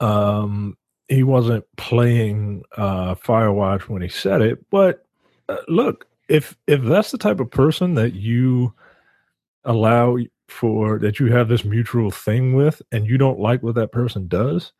[0.00, 0.76] Um
[1.08, 5.06] he wasn't playing uh Firewatch when he said it, but
[5.48, 8.72] uh, look, if if that's the type of person that you
[9.64, 13.92] allow for that you have this mutual thing with and you don't like what that
[13.92, 14.72] person does,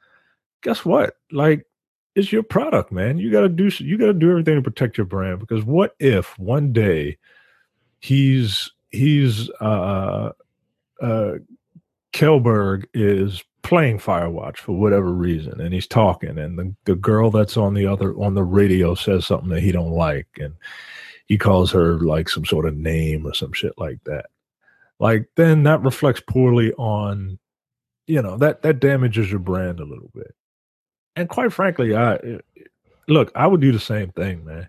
[0.62, 1.16] guess what?
[1.32, 1.66] Like
[2.14, 3.18] it's your product, man.
[3.18, 5.94] You got to do you got to do everything to protect your brand because what
[5.98, 7.18] if one day
[8.00, 10.30] he's he's uh
[11.00, 11.32] uh
[12.12, 17.56] Kjellberg is playing Firewatch for whatever reason and he's talking and the, the girl that's
[17.56, 20.54] on the other on the radio says something that he don't like and
[21.26, 24.26] he calls her like some sort of name or some shit like that
[25.00, 27.38] like then that reflects poorly on
[28.06, 30.34] you know that that damages your brand a little bit
[31.16, 32.38] and quite frankly i eh,
[33.08, 34.68] look i would do the same thing man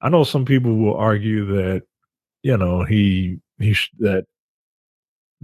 [0.00, 1.82] i know some people will argue that
[2.42, 4.26] you know he he that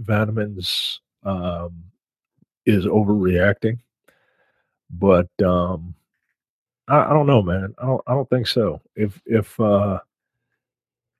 [0.01, 1.83] Vanaman's um
[2.65, 3.79] is overreacting
[4.89, 5.95] but um,
[6.87, 7.73] I, I don't know, man.
[7.77, 8.81] I don't I don't think so.
[8.95, 9.99] If if uh,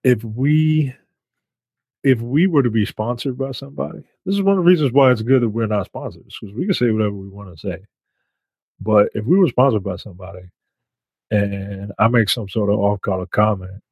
[0.04, 0.94] if we
[2.04, 5.10] if we were to be sponsored by somebody, this is one of the reasons why
[5.10, 7.84] it's good that we're not sponsors because we can say whatever we want to say.
[8.80, 10.50] But if we were sponsored by somebody
[11.30, 13.82] and I make some sort of off color comment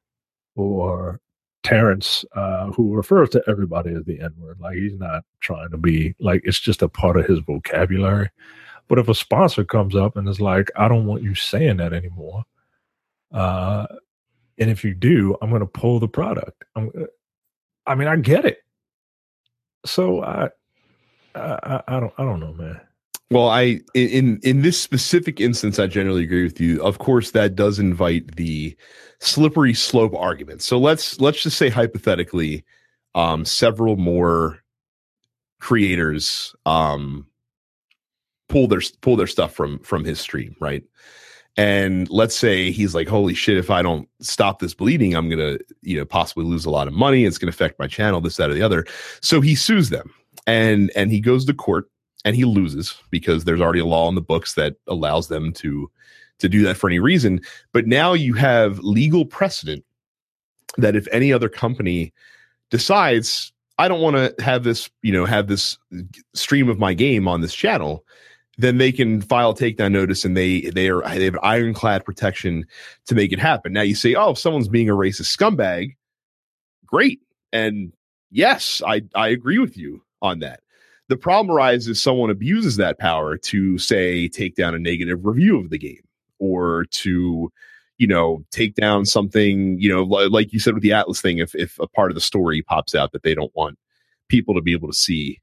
[0.55, 1.19] or
[1.63, 5.77] Terrence, uh, who refers to everybody as the N word, like he's not trying to
[5.77, 8.29] be like it's just a part of his vocabulary.
[8.87, 11.91] But if a sponsor comes up and is like, I don't want you saying that
[11.91, 12.43] anymore,
[13.33, 13.87] uh,
[14.57, 16.63] and if you do, I'm going to pull the product.
[16.75, 17.05] I'm, uh,
[17.85, 18.59] I mean, I get it.
[19.85, 20.49] So I,
[21.35, 22.81] I, I don't, I don't know, man.
[23.29, 26.81] Well, I in in this specific instance, I generally agree with you.
[26.81, 28.75] Of course, that does invite the
[29.19, 30.61] slippery slope argument.
[30.61, 32.63] So let's let's just say hypothetically,
[33.15, 34.63] um, several more
[35.59, 37.27] creators um,
[38.47, 40.83] pull their pull their stuff from from his stream, right?
[41.57, 43.57] And let's say he's like, "Holy shit!
[43.57, 46.93] If I don't stop this bleeding, I'm gonna, you know, possibly lose a lot of
[46.93, 47.25] money.
[47.25, 48.85] It's gonna affect my channel, this, that, or the other."
[49.21, 50.13] So he sues them,
[50.45, 51.89] and and he goes to court
[52.27, 55.89] and he loses because there's already a law in the books that allows them to
[56.39, 57.39] to do that for any reason
[57.73, 59.83] but now you have legal precedent
[60.77, 62.13] that if any other company
[62.69, 65.77] decides i don't want to have this you know have this
[66.33, 68.03] stream of my game on this channel
[68.57, 72.65] then they can file a takedown notice and they they are they have ironclad protection
[73.05, 73.73] to make it happen.
[73.73, 75.95] Now you say oh if someone's being a racist scumbag
[76.85, 77.21] great.
[77.53, 77.93] And
[78.29, 80.61] yes i i agree with you on that.
[81.09, 85.59] The problem arises if someone abuses that power to say take down a negative review
[85.59, 86.03] of the game
[86.39, 87.51] or to
[87.97, 91.53] you know take down something you know like you said with the Atlus thing if
[91.55, 93.77] if a part of the story pops out that they don't want
[94.29, 95.39] people to be able to see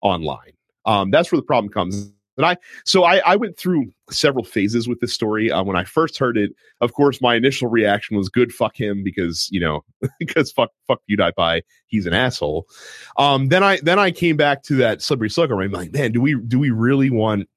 [0.00, 0.52] online.
[0.86, 4.88] Um that's where the problem comes and I, so I, I went through several phases
[4.88, 5.50] with this story.
[5.50, 9.04] Uh, when I first heard it, of course, my initial reaction was good, fuck him,
[9.04, 9.84] because you know,
[10.18, 12.66] because fuck, fuck PewDiePie, he's an asshole.
[13.16, 15.30] Um, then I, then I came back to that slippery.
[15.36, 17.48] And I'm like, man, do we, do we really want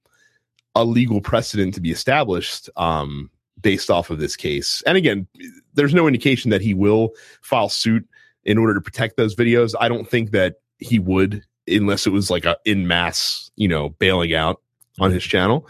[0.75, 2.69] a legal precedent to be established?
[2.75, 4.83] Um, based off of this case.
[4.85, 5.27] And again,
[5.73, 8.07] there's no indication that he will file suit
[8.43, 9.73] in order to protect those videos.
[9.79, 13.89] I don't think that he would unless it was like a in mass, you know,
[13.89, 14.61] bailing out
[14.99, 15.67] on his channel.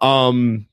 [0.00, 0.66] Um,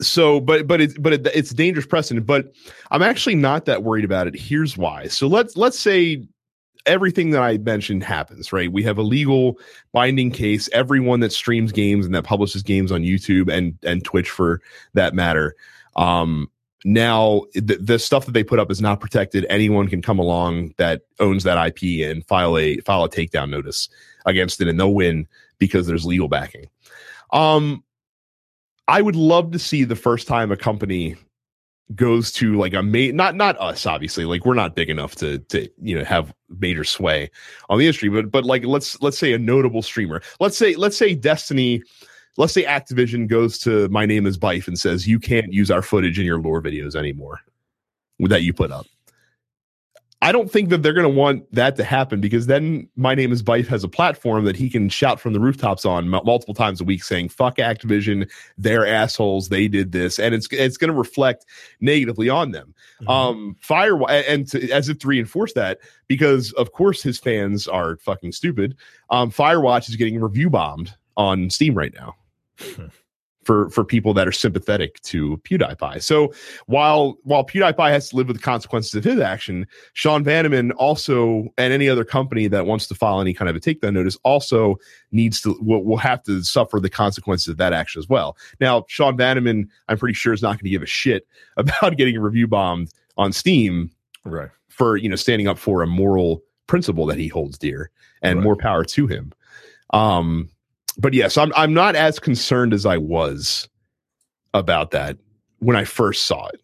[0.00, 2.26] so, but but it's but it, it's dangerous precedent.
[2.26, 2.52] But
[2.90, 4.34] I'm actually not that worried about it.
[4.34, 5.08] Here's why.
[5.08, 6.26] So let's let's say
[6.86, 8.70] everything that I mentioned happens, right?
[8.70, 9.58] We have a legal
[9.92, 10.68] binding case.
[10.72, 14.60] Everyone that streams games and that publishes games on YouTube and and Twitch for
[14.94, 15.54] that matter,
[15.96, 16.50] um,
[16.84, 19.46] now the, the stuff that they put up is not protected.
[19.48, 23.88] Anyone can come along that owns that IP and file a file a takedown notice
[24.26, 25.28] against it, and they'll win
[25.58, 26.66] because there's legal backing.
[27.32, 27.82] Um,
[28.88, 31.16] I would love to see the first time a company
[31.94, 35.38] goes to like a ma- not not us obviously like we're not big enough to
[35.38, 37.30] to you know have major sway
[37.68, 40.96] on the industry but but like let's let's say a notable streamer let's say let's
[40.96, 41.82] say destiny
[42.38, 45.82] let's say activision goes to my name is Byf and says you can't use our
[45.82, 47.40] footage in your lore videos anymore
[48.20, 48.86] that you put up
[50.22, 53.32] I don't think that they're going to want that to happen because then my name
[53.32, 56.80] is Byf has a platform that he can shout from the rooftops on multiple times
[56.80, 60.96] a week saying "fuck Activision, they're assholes, they did this," and it's it's going to
[60.96, 61.44] reflect
[61.80, 62.72] negatively on them.
[63.00, 63.10] Mm-hmm.
[63.10, 67.96] Um, Fire and to, as if to reinforce that because of course his fans are
[67.96, 68.76] fucking stupid.
[69.10, 72.14] Um, Firewatch is getting review bombed on Steam right now.
[73.44, 76.02] For for people that are sympathetic to PewDiePie.
[76.02, 76.32] So
[76.66, 81.48] while while PewDiePie has to live with the consequences of his action, Sean Vanaman also
[81.58, 84.76] and any other company that wants to file any kind of a takedown notice also
[85.10, 88.36] needs to will, will have to suffer the consequences of that action as well.
[88.60, 91.26] Now, Sean Vanaman, I'm pretty sure is not going to give a shit
[91.56, 93.90] about getting a review bombed on Steam,
[94.24, 94.50] right?
[94.68, 97.90] For you know standing up for a moral principle that he holds dear,
[98.22, 98.44] and right.
[98.44, 99.32] more power to him.
[99.92, 100.48] Um,
[100.98, 103.68] but yes, I'm I'm not as concerned as I was
[104.54, 105.16] about that
[105.58, 106.60] when I first saw it.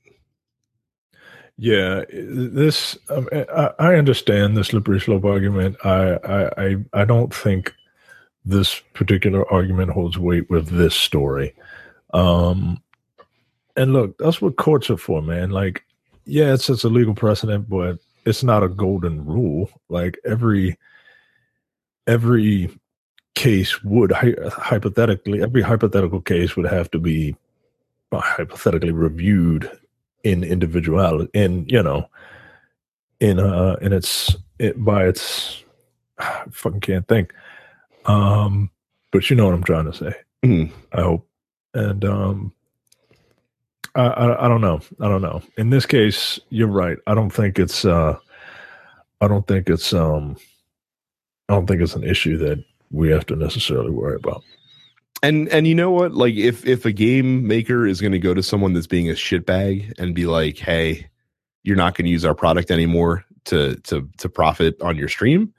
[1.57, 5.77] Yeah, this um, I, I, understand the slippery slope argument.
[5.85, 6.19] I,
[6.57, 7.75] I I don't think
[8.45, 11.55] this particular argument holds weight with this story.
[12.15, 12.81] Um,
[13.77, 15.51] and look, that's what courts are for, man.
[15.51, 15.85] Like,
[16.27, 19.69] yeah, it's it's a legal precedent, but it's not a golden rule.
[19.89, 20.79] Like every
[22.07, 22.71] every
[23.39, 27.37] case would hypothetically every hypothetical case would have to be
[28.11, 29.71] uh, hypothetically reviewed
[30.25, 32.05] in individuality in you know
[33.21, 35.63] in uh in its it, by its
[36.19, 37.33] I fucking can't think
[38.07, 38.71] um
[39.13, 40.73] but you know what i'm trying to say mm.
[40.93, 41.29] i hope
[41.75, 42.53] and um,
[43.95, 44.81] I, I, I don't know.
[45.01, 45.43] I don't know.
[45.57, 46.99] In this case, you're right.
[47.07, 47.85] I don't think it's.
[47.85, 48.17] Uh,
[49.21, 49.93] I don't think it's.
[49.93, 50.37] Um,
[51.49, 54.43] I don't think it's an issue that we have to necessarily worry about.
[55.23, 56.13] And and you know what?
[56.13, 59.15] Like if if a game maker is going to go to someone that's being a
[59.15, 61.09] shitbag and be like, "Hey,
[61.65, 65.53] you're not going to use our product anymore to to to profit on your stream,"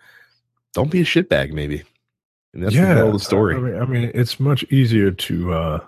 [0.73, 1.51] don't be a shitbag.
[1.51, 1.83] Maybe.
[2.53, 3.55] And that's yeah, the, the story.
[3.55, 5.79] I mean, I mean, it's much easier to uh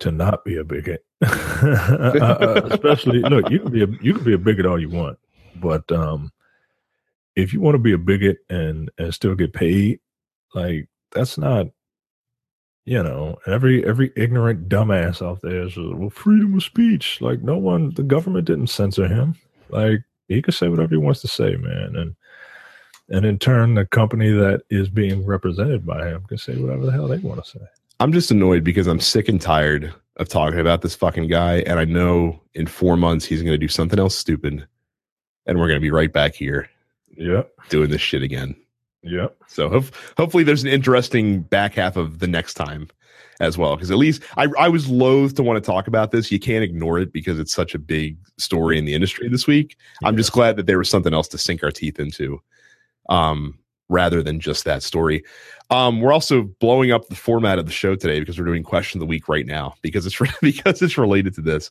[0.00, 1.04] to not be a bigot.
[1.64, 4.88] Uh, uh, especially, look, you can be a you can be a bigot all you
[4.88, 5.16] want,
[5.54, 6.32] but um,
[7.36, 10.00] if you want to be a bigot and and still get paid,
[10.54, 11.66] like that's not
[12.84, 17.20] you know, every every ignorant dumbass out there is well, freedom of speech.
[17.20, 19.36] Like no one, the government didn't censor him.
[19.68, 22.16] Like he could say whatever he wants to say, man, and
[23.08, 26.92] and in turn, the company that is being represented by him can say whatever the
[26.92, 27.64] hell they want to say.
[28.00, 31.78] I'm just annoyed because I'm sick and tired of talking about this fucking guy, and
[31.78, 34.66] I know in four months he's going to do something else stupid,
[35.46, 36.68] and we're going to be right back here,
[37.16, 38.56] yeah, doing this shit again.
[39.02, 39.28] Yeah.
[39.48, 39.84] So ho-
[40.16, 42.88] hopefully there's an interesting back half of the next time
[43.40, 43.76] as well.
[43.76, 46.30] Because at least I, I was loath to want to talk about this.
[46.30, 49.76] You can't ignore it because it's such a big story in the industry this week.
[50.00, 50.08] Yeah.
[50.08, 52.40] I'm just glad that there was something else to sink our teeth into
[53.08, 55.24] um, rather than just that story.
[55.70, 58.98] Um, we're also blowing up the format of the show today because we're doing question
[58.98, 61.70] of the week right now because it's because it's related to this.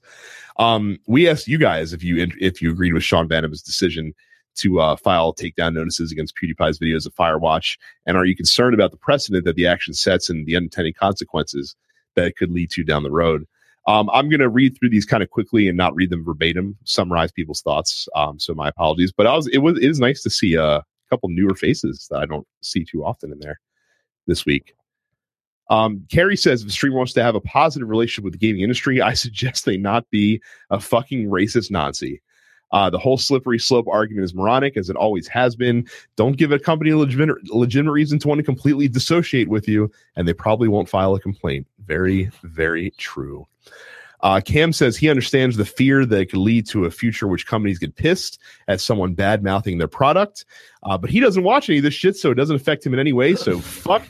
[0.57, 4.13] Um, we asked you guys if you if you agreed with Sean Vanaman's decision
[4.55, 7.77] to uh, file takedown notices against PewDiePie's videos of Firewatch?
[8.05, 11.75] And are you concerned about the precedent that the action sets and the unintended consequences
[12.15, 13.47] that it could lead to down the road?
[13.87, 16.77] Um, I'm going to read through these kind of quickly and not read them verbatim,
[16.83, 18.07] summarize people's thoughts.
[18.15, 20.83] Um, so my apologies, but I was it was it is nice to see a
[21.09, 23.59] couple newer faces that I don't see too often in there
[24.27, 24.75] this week.
[25.69, 28.61] Um, Carrie says if a streamer wants to have a positive relationship with the gaming
[28.61, 32.21] industry, I suggest they not be a fucking racist Nazi.
[32.71, 35.85] Uh, the whole slippery slope argument is moronic, as it always has been.
[36.15, 39.91] Don't give a company a legitimate, legitimate reason to want to completely dissociate with you,
[40.15, 41.67] and they probably won't file a complaint.
[41.85, 43.47] Very, very true.
[44.23, 47.79] Uh, Cam says he understands the fear that could lead to a future which companies
[47.79, 50.45] get pissed at someone bad mouthing their product,
[50.83, 52.99] uh, but he doesn't watch any of this shit, so it doesn't affect him in
[52.99, 53.35] any way.
[53.35, 54.03] So fuck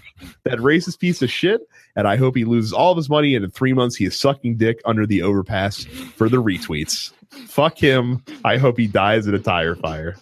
[0.43, 1.62] that racist piece of shit,
[1.95, 3.36] and I hope he loses all of his money.
[3.36, 5.84] And in three months, he is sucking dick under the overpass
[6.15, 7.12] for the retweets.
[7.47, 8.24] Fuck him.
[8.43, 10.17] I hope he dies in a tire fire.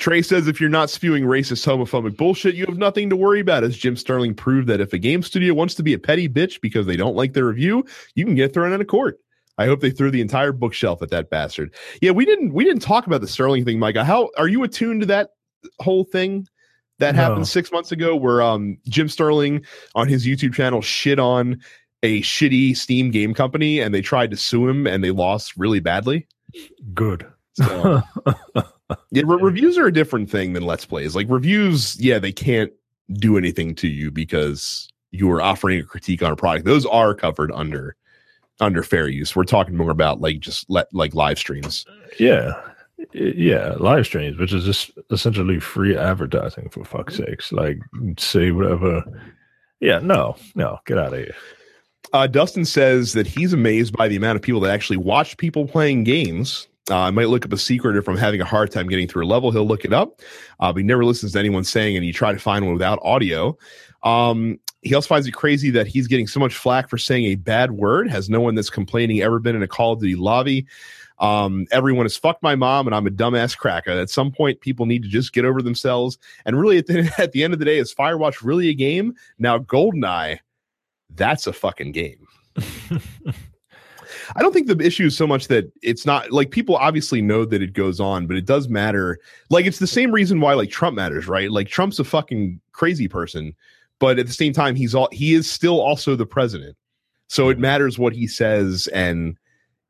[0.00, 3.62] Trey says if you're not spewing racist, homophobic bullshit, you have nothing to worry about.
[3.62, 6.60] As Jim Sterling proved that if a game studio wants to be a petty bitch
[6.60, 7.84] because they don't like their review,
[8.14, 9.20] you can get thrown out of court.
[9.58, 11.74] I hope they threw the entire bookshelf at that bastard.
[12.00, 14.04] Yeah, we didn't we didn't talk about the Sterling thing, Micah.
[14.04, 15.30] How are you attuned to that
[15.80, 16.48] whole thing
[16.98, 17.20] that no.
[17.20, 21.60] happened six months ago where um Jim Sterling on his YouTube channel shit on
[22.02, 25.80] a shitty Steam game company and they tried to sue him and they lost really
[25.80, 26.26] badly.
[26.94, 27.26] Good.
[27.52, 28.00] So,
[29.10, 31.14] yeah, re- reviews are a different thing than let's plays.
[31.14, 32.72] Like reviews, yeah, they can't
[33.14, 36.64] do anything to you because you are offering a critique on a product.
[36.64, 37.96] Those are covered under
[38.60, 39.34] under fair use.
[39.34, 41.84] We're talking more about like just let like live streams.
[42.18, 42.52] Yeah.
[43.14, 47.50] Yeah, live streams, which is just essentially free advertising for fuck's sakes.
[47.50, 47.78] Like
[48.18, 49.02] say whatever.
[49.80, 51.34] Yeah, no, no, get out of here.
[52.12, 55.66] Uh, Dustin says that he's amazed by the amount of people that actually watch people
[55.66, 56.68] playing games.
[56.90, 59.24] Uh, I might look up a secret if I'm having a hard time getting through
[59.24, 59.50] a level.
[59.50, 60.20] He'll look it up.
[60.58, 63.56] Uh, he never listens to anyone saying, and you try to find one without audio.
[64.02, 67.34] Um, he also finds it crazy that he's getting so much flack for saying a
[67.34, 68.10] bad word.
[68.10, 70.66] Has no one that's complaining ever been in a Call of Duty lobby?
[71.18, 73.90] Um, everyone has fucked my mom, and I'm a dumbass cracker.
[73.90, 76.16] At some point, people need to just get over themselves.
[76.46, 79.14] And really, at the, at the end of the day, is Firewatch really a game?
[79.38, 80.40] Now, Goldeneye
[81.16, 82.26] that's a fucking game.
[84.36, 87.44] I don't think the issue is so much that it's not like people obviously know
[87.44, 89.18] that it goes on, but it does matter.
[89.48, 91.50] Like it's the same reason why like Trump matters, right?
[91.50, 93.54] Like Trump's a fucking crazy person,
[93.98, 96.76] but at the same time he's all he is still also the president.
[97.28, 99.36] So it matters what he says and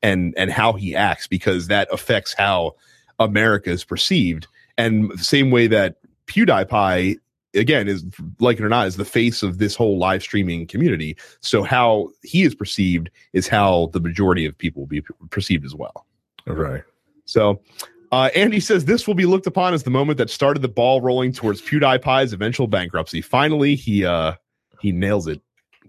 [0.02, 2.76] and and how he acts because that affects how
[3.18, 4.46] America is perceived.
[4.78, 7.18] And the same way that PewDiePie
[7.54, 8.04] again is
[8.38, 12.08] like it or not is the face of this whole live streaming community so how
[12.22, 16.06] he is perceived is how the majority of people will be perceived as well
[16.46, 16.82] right
[17.24, 17.60] so
[18.12, 21.00] uh, Andy says this will be looked upon as the moment that started the ball
[21.00, 23.20] rolling towards PewDiePie's eventual bankruptcy.
[23.20, 24.34] Finally, he uh
[24.80, 25.40] he nails it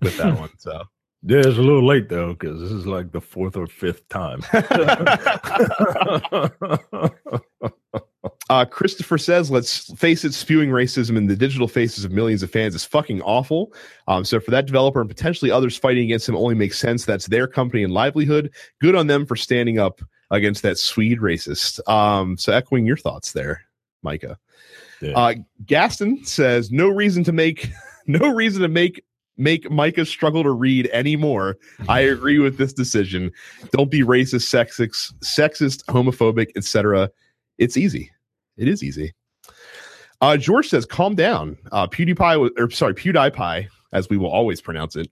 [0.01, 0.51] with that one.
[0.59, 0.84] So
[1.24, 4.41] yeah, it's a little late though because this is like the fourth or fifth time.
[8.50, 12.52] Uh, Christopher says, let's face it, spewing racism in the digital faces of millions of
[12.52, 13.72] fans is fucking awful.
[14.08, 17.06] Um, so for that developer and potentially others fighting against him only makes sense.
[17.06, 18.52] That's their company and livelihood.
[18.82, 21.88] Good on them for standing up against that Swede racist.
[21.88, 23.62] Um, so echoing your thoughts there,
[24.02, 24.38] Micah.
[25.02, 25.18] Yeah.
[25.18, 25.36] Uh,
[25.66, 27.72] Gaston says, no reason to make,
[28.08, 29.04] no reason to make
[29.38, 31.58] make Micah struggle to read anymore.
[31.89, 33.32] I agree with this decision.
[33.72, 37.10] Don't be racist, sexist, sexist, homophobic, etc.
[37.58, 38.12] It's easy.
[38.62, 39.14] It is easy.
[40.22, 44.62] Uh, George says, "Calm down." Uh, PewDiePie, was, or sorry, PewDiePie, as we will always
[44.62, 45.09] pronounce it,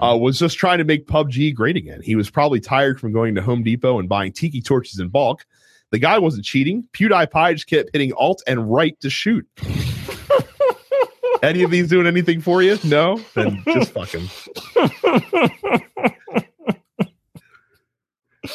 [0.00, 2.02] uh, was just trying to make PUBG great again.
[2.02, 5.46] He was probably tired from going to Home Depot and buying tiki torches in bulk.
[5.92, 6.86] The guy wasn't cheating.
[6.92, 9.48] PewDiePie just kept hitting Alt and right to shoot.
[11.42, 12.78] Any of these doing anything for you?
[12.84, 14.28] No, then just fuck him.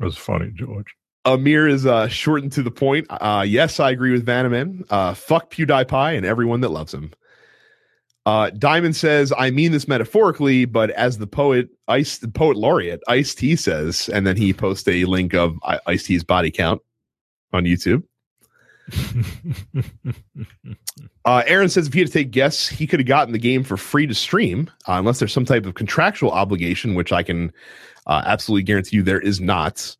[0.00, 0.96] That's funny, George.
[1.24, 3.06] Amir is uh, shortened to the point.
[3.10, 4.84] Uh, yes, I agree with Vanaman.
[4.88, 7.12] Uh, fuck PewDiePie and everyone that loves him.
[8.24, 13.00] Uh, Diamond says, I mean this metaphorically, but as the poet, Ice, the poet laureate,
[13.08, 16.82] Ice T says, and then he posts a link of I- Ice T's body count
[17.54, 18.02] on YouTube.
[21.24, 23.64] uh, Aaron says if he had to take guests, he could have gotten the game
[23.64, 27.52] for free to stream, uh, unless there's some type of contractual obligation, which I can
[28.06, 29.96] uh, absolutely guarantee you there is not.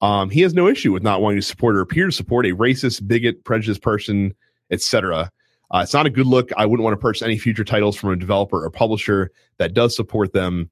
[0.00, 2.50] Um, he has no issue with not wanting to support or appear to support a
[2.50, 4.34] racist, bigot, prejudiced person,
[4.70, 5.30] etc.
[5.72, 6.50] Uh, it's not a good look.
[6.56, 9.94] I wouldn't want to purchase any future titles from a developer or publisher that does
[9.94, 10.70] support them.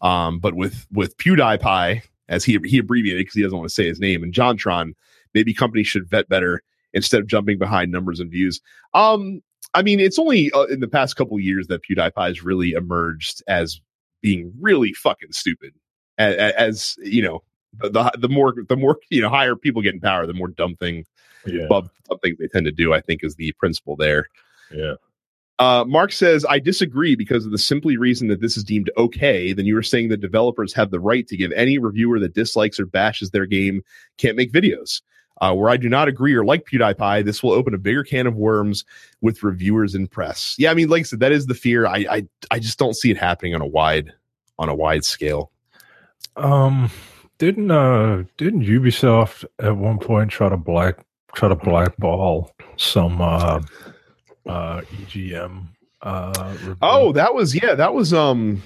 [0.00, 3.86] Um, but with with PewDiePie, as he he abbreviated because he doesn't want to say
[3.86, 4.92] his name, and JonTron,
[5.34, 6.62] maybe companies should vet better
[6.92, 8.60] instead of jumping behind numbers and views.
[8.94, 9.42] Um,
[9.74, 13.42] I mean, it's only uh, in the past couple years that PewDiePie has really emerged
[13.48, 13.80] as
[14.22, 15.74] being really fucking stupid.
[16.16, 17.42] As, as you know,
[17.80, 20.76] the the more the more you know higher people get in power, the more dumb
[20.76, 21.04] thing,
[21.46, 21.66] yeah.
[21.68, 21.90] dumb
[22.22, 22.92] things they tend to do.
[22.92, 24.28] I think is the principle there.
[24.72, 24.94] Yeah.
[25.58, 29.52] Uh, Mark says, I disagree because of the simply reason that this is deemed okay.
[29.52, 32.78] Then you were saying that developers have the right to give any reviewer that dislikes
[32.78, 33.82] or bashes their game
[34.18, 35.02] can't make videos.
[35.40, 38.26] Uh, where I do not agree or like PewDiePie, this will open a bigger can
[38.26, 38.84] of worms
[39.20, 40.56] with reviewers and press.
[40.58, 41.86] Yeah, I mean, like I said, that is the fear.
[41.86, 44.12] I I, I just don't see it happening on a wide
[44.58, 45.52] on a wide scale.
[46.36, 46.90] Um,
[47.38, 50.98] didn't uh didn't Ubisoft at one point try to black
[51.34, 53.60] try to blackball some uh
[54.46, 55.66] uh EGM
[56.02, 56.76] uh review?
[56.82, 58.62] Oh, that was yeah, that was um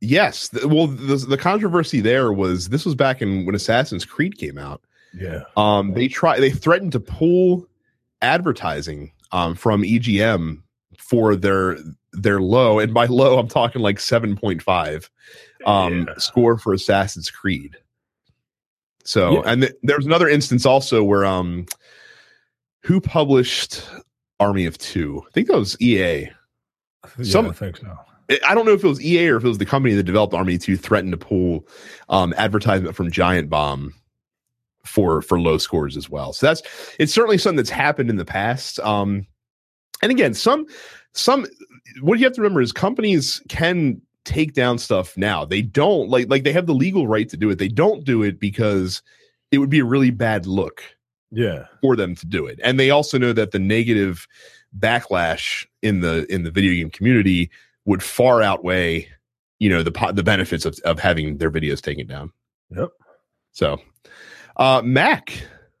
[0.00, 0.50] yes.
[0.64, 4.82] well the the controversy there was this was back in when Assassin's Creed came out.
[5.14, 5.42] Yeah.
[5.56, 7.66] Um they try they threatened to pull
[8.22, 10.62] advertising um from EGM
[10.98, 11.78] for their
[12.12, 15.08] their low and by low I'm talking like 7.5
[15.64, 16.14] um yeah.
[16.18, 17.76] score for Assassin's Creed.
[19.04, 19.52] So, yeah.
[19.52, 21.66] and th- there's another instance also where um,
[22.82, 23.82] who published
[24.38, 25.22] Army of Two?
[25.28, 26.30] I think that was EA.
[27.18, 27.98] Yeah, Some, I think so.
[28.46, 30.34] I don't know if it was EA or if it was the company that developed
[30.34, 31.66] Army Two threatened to pull
[32.08, 33.94] um, advertisement from Giant Bomb
[34.84, 36.32] for for low scores as well.
[36.32, 36.62] So that's
[36.98, 38.78] it's certainly something that's happened in the past.
[38.80, 39.26] Um,
[40.02, 40.66] and again, some
[41.12, 41.46] some
[42.00, 45.44] what you have to remember is companies can take down stuff now.
[45.44, 47.58] They don't like like they have the legal right to do it.
[47.58, 49.02] They don't do it because
[49.50, 50.82] it would be a really bad look.
[51.30, 51.66] Yeah.
[51.80, 52.58] For them to do it.
[52.62, 54.26] And they also know that the negative
[54.78, 57.50] backlash in the in the video game community
[57.84, 59.08] would far outweigh,
[59.58, 62.32] you know, the the benefits of of having their videos taken down.
[62.70, 62.90] Yep.
[63.52, 63.78] So,
[64.56, 65.32] uh Mac.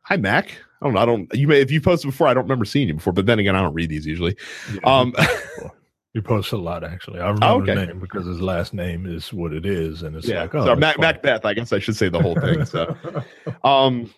[0.02, 0.50] Hi Mac.
[0.80, 1.00] I don't know.
[1.00, 3.26] I don't you may if you posted before, I don't remember seeing you before, but
[3.26, 4.36] then again, I don't read these usually.
[4.72, 4.80] Yeah.
[4.84, 5.14] Um
[6.12, 7.20] He posts a lot, actually.
[7.20, 7.74] I remember oh, okay.
[7.74, 10.42] the name because his last name is what it is, and it's yeah.
[10.42, 11.44] like, oh, so Mac, Macbeth.
[11.44, 12.64] I guess I should say the whole thing.
[12.64, 12.96] So,
[13.64, 14.12] um,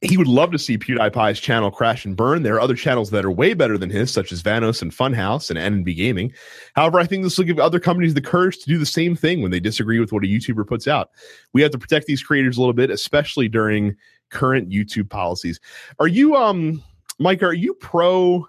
[0.00, 2.42] he would love to see PewDiePie's channel crash and burn.
[2.42, 5.50] There are other channels that are way better than his, such as Vanoss and Funhaus
[5.50, 6.32] and NNB Gaming.
[6.74, 9.42] However, I think this will give other companies the courage to do the same thing
[9.42, 11.10] when they disagree with what a YouTuber puts out.
[11.52, 13.94] We have to protect these creators a little bit, especially during
[14.30, 15.60] current YouTube policies.
[16.00, 16.82] Are you, um,
[17.18, 17.42] Mike?
[17.42, 18.48] Are you pro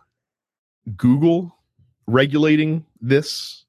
[0.95, 1.55] Google
[2.07, 3.65] regulating this?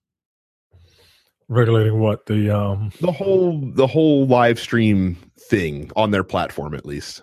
[1.48, 6.86] Regulating what the um the whole the whole live stream thing on their platform at
[6.86, 7.22] least.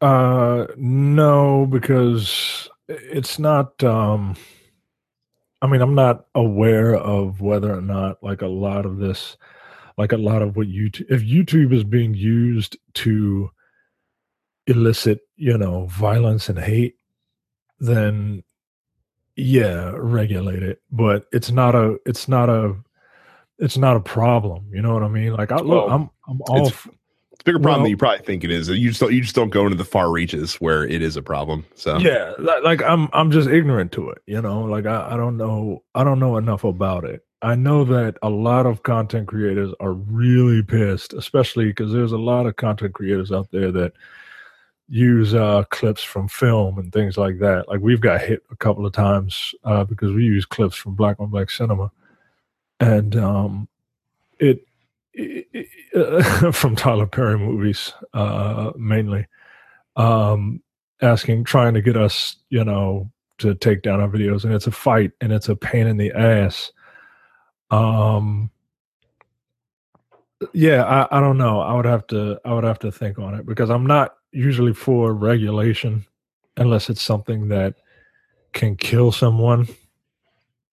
[0.00, 4.36] Uh no, because it's not um
[5.62, 9.36] I mean, I'm not aware of whether or not like a lot of this
[9.98, 13.50] like a lot of what YouTube if YouTube is being used to
[14.66, 16.96] elicit, you know, violence and hate,
[17.78, 18.42] then
[19.36, 22.74] yeah regulate it but it's not a it's not a
[23.58, 26.68] it's not a problem you know what i mean like i look i'm i'm all
[26.68, 26.88] it's,
[27.46, 28.68] bigger problem Well- than you probably think it is.
[28.68, 31.22] You just don't, you just don't go into the far reaches where it is a
[31.22, 31.64] problem.
[31.76, 35.16] So yeah li- like i'm i'm just ignorant to it you know like I, I
[35.16, 39.28] don't know i don't know enough about it i know that a lot of content
[39.28, 43.92] creators are really pissed especially because there's a lot of content creators out there that
[44.88, 47.68] use uh clips from film and things like that.
[47.68, 51.18] Like we've got hit a couple of times uh because we use clips from black
[51.18, 51.90] on black cinema.
[52.78, 53.68] And um
[54.38, 54.64] it,
[55.12, 59.26] it, from tyler perry movies uh mainly.
[59.96, 60.62] Um
[61.02, 64.44] asking trying to get us you know to take down our videos.
[64.44, 66.70] And it's a fight and it's a pain in the ass.
[67.72, 68.50] Um
[70.52, 71.60] yeah I, I don't know.
[71.60, 74.74] I would have to i would have to think on it because i'm not usually
[74.74, 76.04] for regulation
[76.58, 77.74] unless it's something that
[78.52, 79.66] can kill someone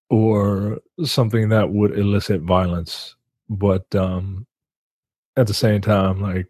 [0.10, 3.16] or something that would elicit violence
[3.50, 4.46] but um
[5.38, 6.48] at the same time like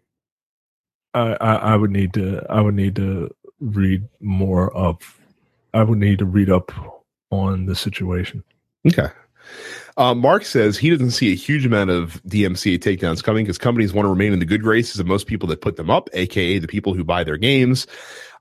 [1.14, 4.96] I, I i would need to i would need to read more of
[5.72, 6.72] i would need to read up
[7.30, 8.42] on the situation
[8.86, 9.08] Okay.
[9.96, 13.92] Uh, Mark says he doesn't see a huge amount of DMCA takedowns coming because companies
[13.92, 16.58] want to remain in the good graces of most people that put them up, aka
[16.58, 17.86] the people who buy their games.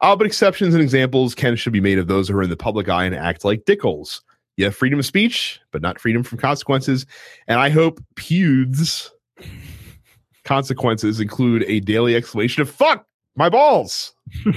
[0.02, 2.58] Uh, but exceptions and examples can should be made of those who are in the
[2.58, 4.22] public eye and act like dickholes.
[4.58, 7.06] You have freedom of speech, but not freedom from consequences.
[7.48, 9.10] And I hope Pewds
[10.44, 14.14] consequences include a daily exclamation of "fuck my balls."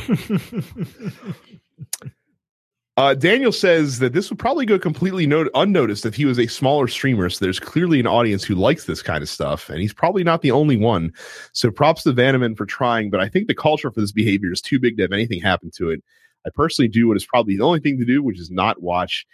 [2.99, 6.47] Uh, Daniel says that this would probably go completely no- unnoticed if he was a
[6.47, 7.29] smaller streamer.
[7.29, 10.41] So there's clearly an audience who likes this kind of stuff, and he's probably not
[10.41, 11.13] the only one.
[11.53, 14.63] So props to Vanaman for trying, but I think the culture for this behavior is
[14.63, 16.03] too big to have anything happen to it.
[16.47, 19.27] I personally do what is probably the only thing to do, which is not watch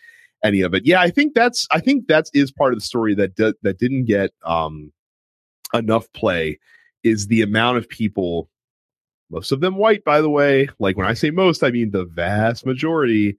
[0.42, 0.84] any of it.
[0.84, 4.06] Yeah, I think that's I think that is part of the story that that didn't
[4.06, 4.92] get um,
[5.72, 6.58] enough play
[7.04, 8.48] is the amount of people,
[9.30, 10.68] most of them white, by the way.
[10.80, 13.36] Like when I say most, I mean the vast majority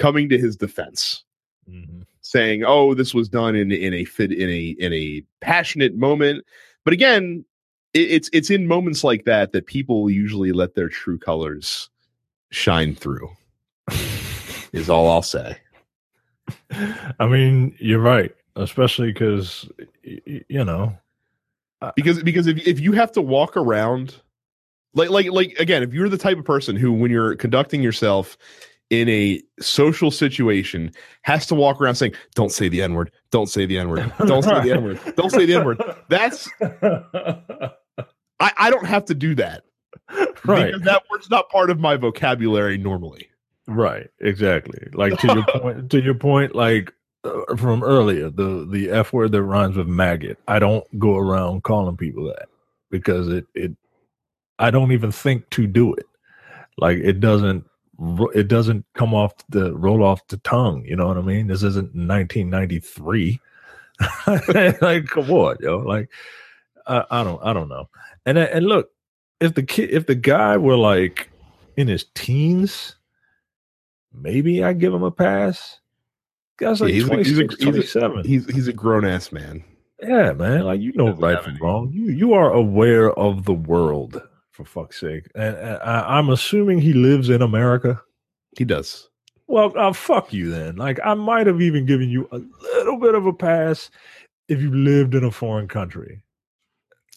[0.00, 1.24] coming to his defense
[1.70, 2.04] Mhm.
[2.22, 6.44] saying oh this was done in in a fit in a in a passionate moment
[6.84, 7.44] but again
[7.94, 11.90] it, it's it's in moments like that that people usually let their true colors
[12.50, 13.30] shine through
[14.72, 15.56] is all i'll say
[17.20, 19.68] i mean you're right especially because
[20.02, 20.96] you know
[21.94, 24.16] because because if if you have to walk around
[24.94, 28.36] like like like again if you're the type of person who when you're conducting yourself
[28.90, 30.90] in a social situation
[31.22, 34.12] has to walk around saying don't say the n word don't say the n word
[34.26, 36.48] don't say the n word don't say the n word that's
[38.40, 39.64] I, I don't have to do that
[40.44, 43.30] right because that word's not part of my vocabulary normally
[43.70, 44.88] Right, exactly.
[44.94, 49.30] Like to your point, to your point, like uh, from earlier, the the f word
[49.30, 50.38] that rhymes with maggot.
[50.48, 52.48] I don't go around calling people that
[52.90, 53.76] because it it.
[54.58, 56.06] I don't even think to do it.
[56.78, 57.64] Like it doesn't
[58.34, 60.84] it doesn't come off the roll off the tongue.
[60.86, 61.46] You know what I mean?
[61.46, 63.40] This isn't 1993.
[64.80, 65.78] like come on, yo.
[65.78, 66.08] Like
[66.86, 67.88] I, I don't I don't know.
[68.26, 68.90] And and look,
[69.40, 71.30] if the kid if the guy were like
[71.76, 72.96] in his teens
[74.12, 75.78] maybe I give him a pass.
[76.58, 78.24] Guy's like Yeah, he's a- he's a- he's a- 27.
[78.24, 79.64] he's he's a grown-ass man
[80.02, 80.62] yeah, man.
[80.64, 81.90] Like you know right from wrong.
[81.92, 84.20] You you are aware of the world
[84.64, 85.26] for fuck's sake.
[85.34, 88.00] And, and I, I'm assuming he lives in America.
[88.58, 89.08] he does
[89.46, 90.76] Well, uh, fuck you then.
[90.76, 92.40] Like I might have even given you a
[92.76, 93.90] little bit of a pass
[94.48, 96.22] if you lived in a foreign country.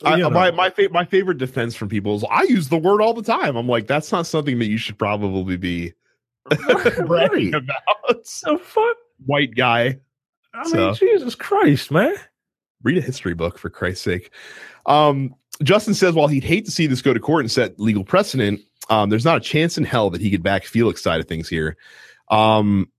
[0.03, 0.29] I, You know.
[0.31, 3.23] my my, fa- my favorite defense from people is I use the word all the
[3.23, 3.55] time.
[3.55, 5.93] I'm like, that's not something that you should probably be
[6.99, 7.53] right.
[7.53, 8.23] about.
[8.43, 8.97] The fuck?
[9.25, 9.99] White guy,
[10.53, 12.15] I So- mean, Jesus Christ, man.
[12.83, 14.31] read a history book for Christ's sake.
[14.85, 18.03] Um, Justin says while he'd hate to see this go to court and set legal
[18.03, 21.27] precedent, um, there's not a chance in hell that he could back Felix side of
[21.27, 21.77] things here.
[22.29, 22.89] Um,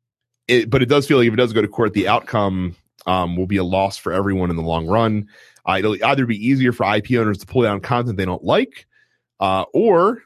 [0.46, 2.76] it, but it does feel like if it does go to court, the outcome
[3.06, 5.28] um, will be a loss for everyone in the long run.
[5.66, 8.86] Uh, it'll either be easier for IP owners to pull down content they don't like,
[9.40, 10.22] uh, or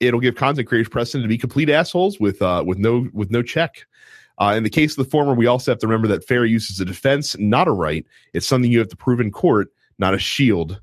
[0.00, 3.42] it'll give content creators precedent to be complete assholes with uh, with no with no
[3.42, 3.86] check.
[4.38, 6.70] Uh, in the case of the former, we also have to remember that fair use
[6.70, 8.06] is a defense, not a right.
[8.32, 9.68] It's something you have to prove in court,
[9.98, 10.80] not a shield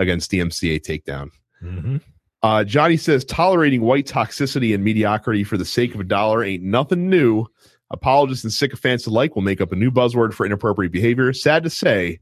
[0.00, 1.30] against DMCA takedown.
[1.62, 1.98] Mm-hmm.
[2.42, 6.62] Uh, Johnny says tolerating white toxicity and mediocrity for the sake of a dollar ain't
[6.62, 7.46] nothing new.
[7.90, 11.32] Apologists and sycophants alike will make up a new buzzword for inappropriate behavior.
[11.32, 12.18] Sad to say,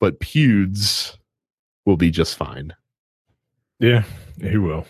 [0.00, 1.16] but pewds
[1.86, 2.74] will be just fine.
[3.78, 4.02] Yeah,
[4.40, 4.86] he will.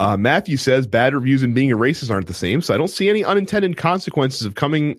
[0.00, 2.88] Uh, Matthew says bad reviews and being a racist aren't the same, so I don't
[2.88, 4.98] see any unintended consequences of coming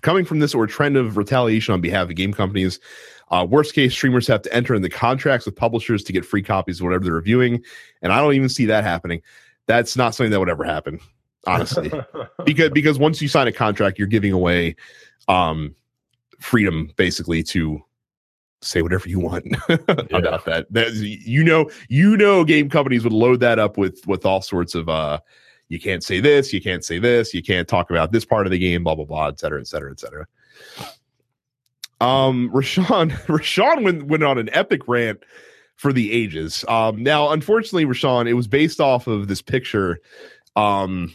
[0.00, 2.80] coming from this or trend of retaliation on behalf of game companies.
[3.30, 6.42] Uh, worst case, streamers have to enter in the contracts with publishers to get free
[6.42, 7.62] copies of whatever they're reviewing,
[8.02, 9.22] and I don't even see that happening.
[9.66, 11.00] That's not something that would ever happen,
[11.46, 11.90] honestly,
[12.44, 14.76] because because once you sign a contract, you're giving away
[15.28, 15.74] um,
[16.38, 17.82] freedom basically to
[18.60, 20.66] say whatever you want about that.
[20.70, 20.92] that.
[20.94, 24.88] You know, you know, game companies would load that up with with all sorts of
[24.88, 25.20] uh,
[25.68, 28.50] you can't say this, you can't say this, you can't talk about this part of
[28.50, 30.26] the game, blah blah blah, et cetera, et cetera, et cetera.
[32.00, 35.22] Um, Rashawn, Rashawn went went on an epic rant
[35.76, 36.64] for the ages.
[36.68, 40.00] Um, now, unfortunately, Rashawn, it was based off of this picture,
[40.56, 41.14] um,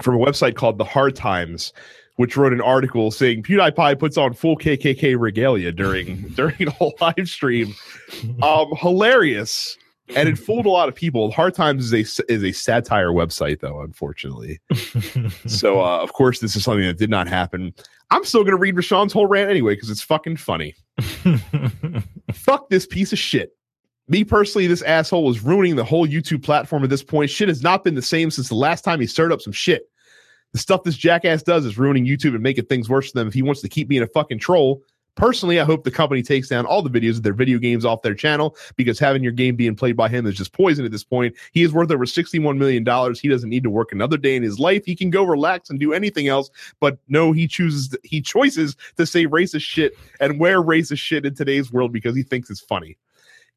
[0.00, 1.72] from a website called The Hard Times,
[2.16, 6.94] which wrote an article saying PewDiePie puts on full KKK regalia during during a whole
[7.00, 7.74] live stream.
[8.42, 9.76] Um, hilarious,
[10.16, 11.30] and it fooled a lot of people.
[11.30, 14.60] Hard Times is a is a satire website, though, unfortunately.
[15.46, 17.74] so, uh, of course, this is something that did not happen.
[18.10, 20.74] I'm still going to read Rashawn's whole rant anyway because it's fucking funny.
[22.32, 23.52] Fuck this piece of shit.
[24.08, 27.30] Me personally, this asshole is ruining the whole YouTube platform at this point.
[27.30, 29.90] Shit has not been the same since the last time he stirred up some shit.
[30.52, 33.34] The stuff this jackass does is ruining YouTube and making things worse for them if
[33.34, 34.82] he wants to keep being a fucking troll.
[35.18, 38.02] Personally, I hope the company takes down all the videos of their video games off
[38.02, 41.02] their channel because having your game being played by him is just poison at this
[41.02, 41.34] point.
[41.50, 42.84] He is worth over $61 million.
[43.16, 44.84] He doesn't need to work another day in his life.
[44.84, 46.50] He can go relax and do anything else.
[46.78, 51.34] But no, he chooses, he choices to say racist shit and wear racist shit in
[51.34, 52.96] today's world because he thinks it's funny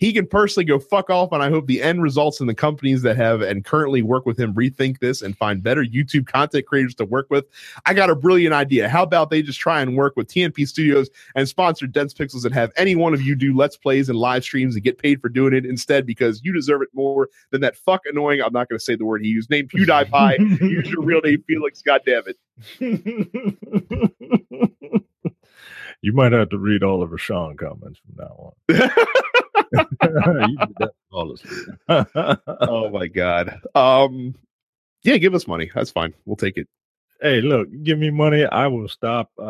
[0.02, 1.32] he can personally go fuck off.
[1.32, 4.38] And I hope the end results in the companies that have and currently work with
[4.38, 7.46] him rethink this and find better YouTube content creators to work with.
[7.86, 8.90] I got a brilliant idea.
[8.90, 12.54] How about they just try and work with TNP Studios and sponsor Dense Pixels and
[12.54, 15.30] have any one of you do Let's Plays and live streams and get paid for
[15.30, 18.42] doing it instead because you deserve it more than that fuck annoying.
[18.42, 19.52] I'm not going to say the word he used.
[19.52, 20.62] Name PewDiePie.
[20.62, 21.84] Use your real name, Felix.
[21.84, 22.38] God damn it.
[26.02, 28.92] you might have to read all of Rashawn comments from now on.
[32.70, 33.60] oh my god.
[33.76, 34.36] Um
[35.04, 35.72] yeah, give us money.
[35.74, 36.14] That's fine.
[36.26, 36.68] We'll take it.
[37.22, 38.46] Hey, look, give me money.
[38.46, 39.30] I will stop.
[39.38, 39.44] Uh,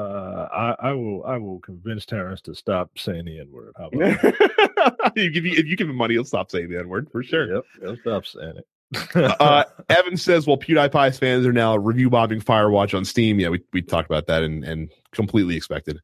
[0.51, 1.23] I, I will.
[1.25, 3.73] I will convince Terrence to stop saying the N word.
[3.77, 6.89] How about you give you, if you give him money, he'll stop saying the N
[6.89, 7.55] word for sure.
[7.55, 9.37] Yep, he'll stop saying it.
[9.39, 13.63] uh, Evan says, "Well, PewDiePie's fans are now review bombing Firewatch on Steam." Yeah, we
[13.71, 16.01] we talked about that and and completely expected.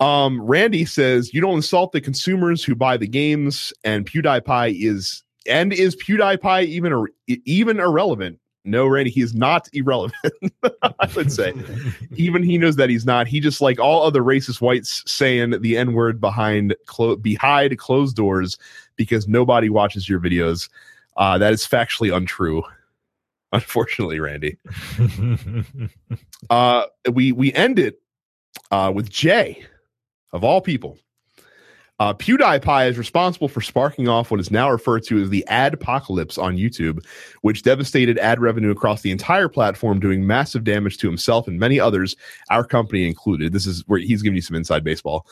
[0.00, 5.22] Um, Randy says you don't insult the consumers who buy the games, and PewDiePie is
[5.46, 8.40] and is PewDiePie even even irrelevant?
[8.66, 10.14] No, Randy, he is not irrelevant.
[10.62, 11.52] I would say,
[12.16, 13.26] even he knows that he's not.
[13.28, 18.16] He just like all other racist whites saying the n word behind clo- behind closed
[18.16, 18.58] doors
[18.96, 20.68] because nobody watches your videos.
[21.16, 22.62] Uh, that is factually untrue.
[23.52, 24.56] Unfortunately, Randy.
[26.50, 28.00] uh, we we end it
[28.72, 29.64] uh, with Jay
[30.34, 30.98] of all people.
[32.00, 35.74] Uh, PewDiePie is responsible for sparking off what is now referred to as the ad
[35.74, 37.04] apocalypse on YouTube,
[37.42, 41.78] which devastated ad revenue across the entire platform, doing massive damage to himself and many
[41.78, 42.16] others,
[42.50, 43.52] our company included.
[43.52, 45.24] This is where he's giving you some inside baseball.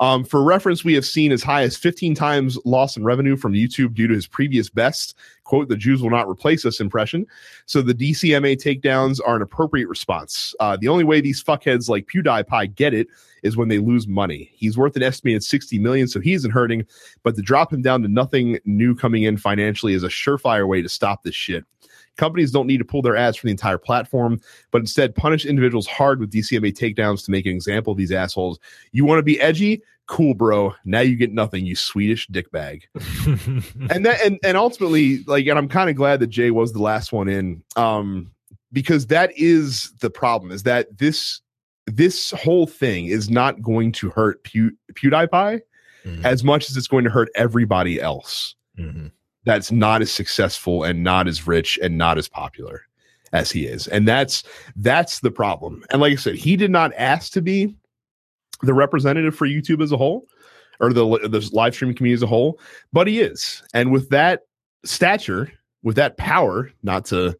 [0.00, 3.52] Um, for reference, we have seen as high as 15 times loss in revenue from
[3.52, 5.14] YouTube due to his previous best
[5.48, 7.26] quote, the Jews will not replace us impression.
[7.64, 10.54] So the DCMA takedowns are an appropriate response.
[10.60, 13.08] Uh, the only way these fuckheads like PewDiePie get it
[13.42, 14.50] is when they lose money.
[14.52, 16.84] He's worth an estimated 60 million, so he isn't hurting.
[17.22, 20.82] But to drop him down to nothing new coming in financially is a surefire way
[20.82, 21.64] to stop this shit.
[22.18, 24.40] Companies don't need to pull their ads from the entire platform,
[24.70, 28.58] but instead punish individuals hard with DCMA takedowns to make an example of these assholes.
[28.92, 29.80] You want to be edgy?
[30.08, 30.74] Cool, bro.
[30.84, 32.82] Now you get nothing, you Swedish dickbag.
[33.90, 36.82] and that and and ultimately, like, and I'm kind of glad that Jay was the
[36.82, 37.62] last one in.
[37.76, 38.32] Um,
[38.70, 41.40] because that is the problem, is that this
[41.86, 45.60] this whole thing is not going to hurt Pew, PewDiePie
[46.04, 46.26] mm-hmm.
[46.26, 48.54] as much as it's going to hurt everybody else.
[48.78, 49.08] Mm-hmm
[49.48, 52.82] that's not as successful and not as rich and not as popular
[53.32, 53.88] as he is.
[53.88, 54.42] And that's
[54.76, 55.82] that's the problem.
[55.90, 57.74] And like I said, he did not ask to be
[58.62, 60.26] the representative for YouTube as a whole
[60.80, 62.58] or the the live streaming community as a whole,
[62.92, 63.62] but he is.
[63.74, 64.42] And with that
[64.84, 65.52] stature,
[65.82, 67.36] with that power, not to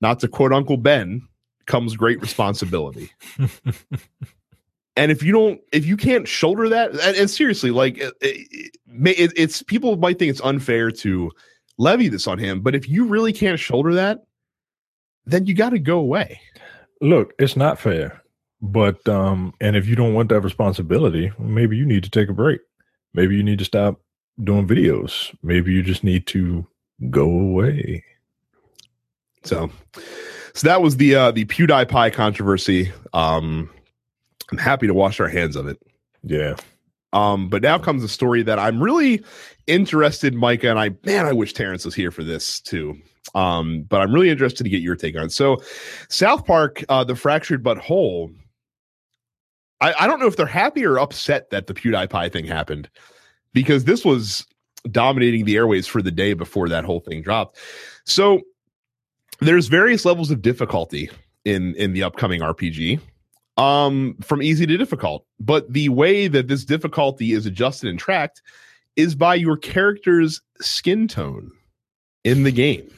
[0.00, 1.26] not to quote Uncle Ben,
[1.66, 3.10] comes great responsibility.
[4.96, 8.76] and if you don't if you can't shoulder that and, and seriously like it, it,
[9.04, 11.30] it, it's people might think it's unfair to
[11.78, 12.60] levy this on him.
[12.60, 14.24] But if you really can't shoulder that,
[15.24, 16.40] then you got to go away.
[17.00, 18.21] Look, it's not fair.
[18.62, 22.32] But um, and if you don't want that responsibility, maybe you need to take a
[22.32, 22.60] break.
[23.12, 24.00] Maybe you need to stop
[24.42, 25.34] doing videos.
[25.42, 26.66] Maybe you just need to
[27.10, 28.04] go away.
[29.44, 29.70] So,
[30.54, 32.92] so that was the uh, the PewDiePie controversy.
[33.12, 33.68] Um,
[34.52, 35.82] I'm happy to wash our hands of it.
[36.22, 36.54] Yeah.
[37.12, 39.22] Um, but now comes a story that I'm really
[39.66, 42.96] interested, Micah, and I man, I wish Terrence was here for this too.
[43.34, 45.26] Um, but I'm really interested to get your take on.
[45.26, 45.32] It.
[45.32, 45.62] So,
[46.08, 48.30] South Park, uh, the fractured but whole.
[49.82, 52.88] I, I don't know if they're happy or upset that the PewDiePie thing happened
[53.52, 54.46] because this was
[54.90, 57.58] dominating the airways for the day before that whole thing dropped.
[58.04, 58.40] So
[59.40, 61.10] there's various levels of difficulty
[61.44, 63.00] in in the upcoming RPG
[63.56, 65.26] um from easy to difficult.
[65.40, 68.40] But the way that this difficulty is adjusted and tracked
[68.94, 71.50] is by your character's skin tone
[72.22, 72.88] in the game.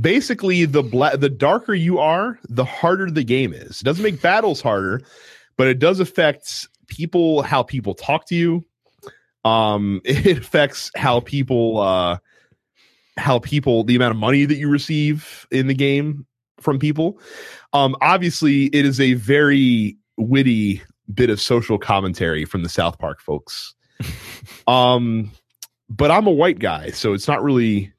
[0.00, 3.80] Basically the black the darker you are the harder the game is.
[3.80, 5.02] It doesn't make battles harder
[5.60, 8.64] but it does affect people how people talk to you.
[9.44, 12.16] Um it affects how people uh
[13.18, 16.24] how people the amount of money that you receive in the game
[16.60, 17.20] from people.
[17.74, 20.80] Um obviously it is a very witty
[21.12, 23.74] bit of social commentary from the south park folks.
[24.66, 25.30] Um
[25.90, 27.92] but i'm a white guy so it's not really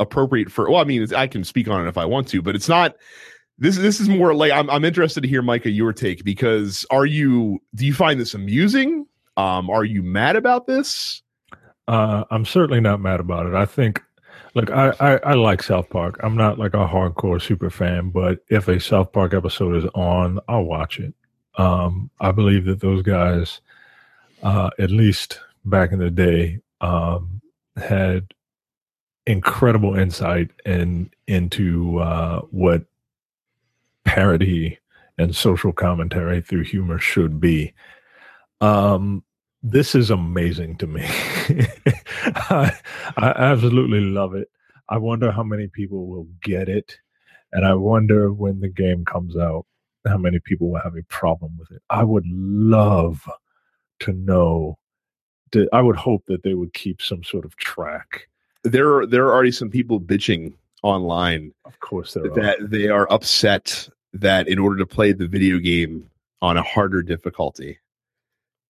[0.00, 2.56] appropriate for well i mean i can speak on it if i want to but
[2.56, 2.96] it's not
[3.58, 7.06] this this is more like I'm I'm interested to hear Micah your take because are
[7.06, 9.06] you do you find this amusing?
[9.36, 11.22] Um, are you mad about this?
[11.86, 13.54] Uh, I'm certainly not mad about it.
[13.54, 14.02] I think,
[14.54, 16.20] look, I, I, I like South Park.
[16.22, 20.38] I'm not like a hardcore super fan, but if a South Park episode is on,
[20.48, 21.14] I'll watch it.
[21.56, 23.60] Um, I believe that those guys,
[24.42, 27.40] uh, at least back in the day, um,
[27.76, 28.34] had
[29.26, 32.84] incredible insight in into uh, what
[34.08, 34.78] parody
[35.18, 37.74] and social commentary through humor should be.
[38.62, 39.22] Um,
[39.62, 41.02] this is amazing to me.
[42.24, 42.72] I,
[43.18, 44.48] I absolutely love it.
[44.88, 46.96] I wonder how many people will get it.
[47.52, 49.66] And I wonder when the game comes out,
[50.06, 51.82] how many people will have a problem with it.
[51.90, 53.28] I would love
[54.00, 54.78] to know.
[55.52, 58.28] That, I would hope that they would keep some sort of track.
[58.64, 61.52] There are there are already some people bitching online.
[61.64, 62.66] Of course, there that are.
[62.66, 66.08] they are upset that in order to play the video game
[66.40, 67.78] on a harder difficulty,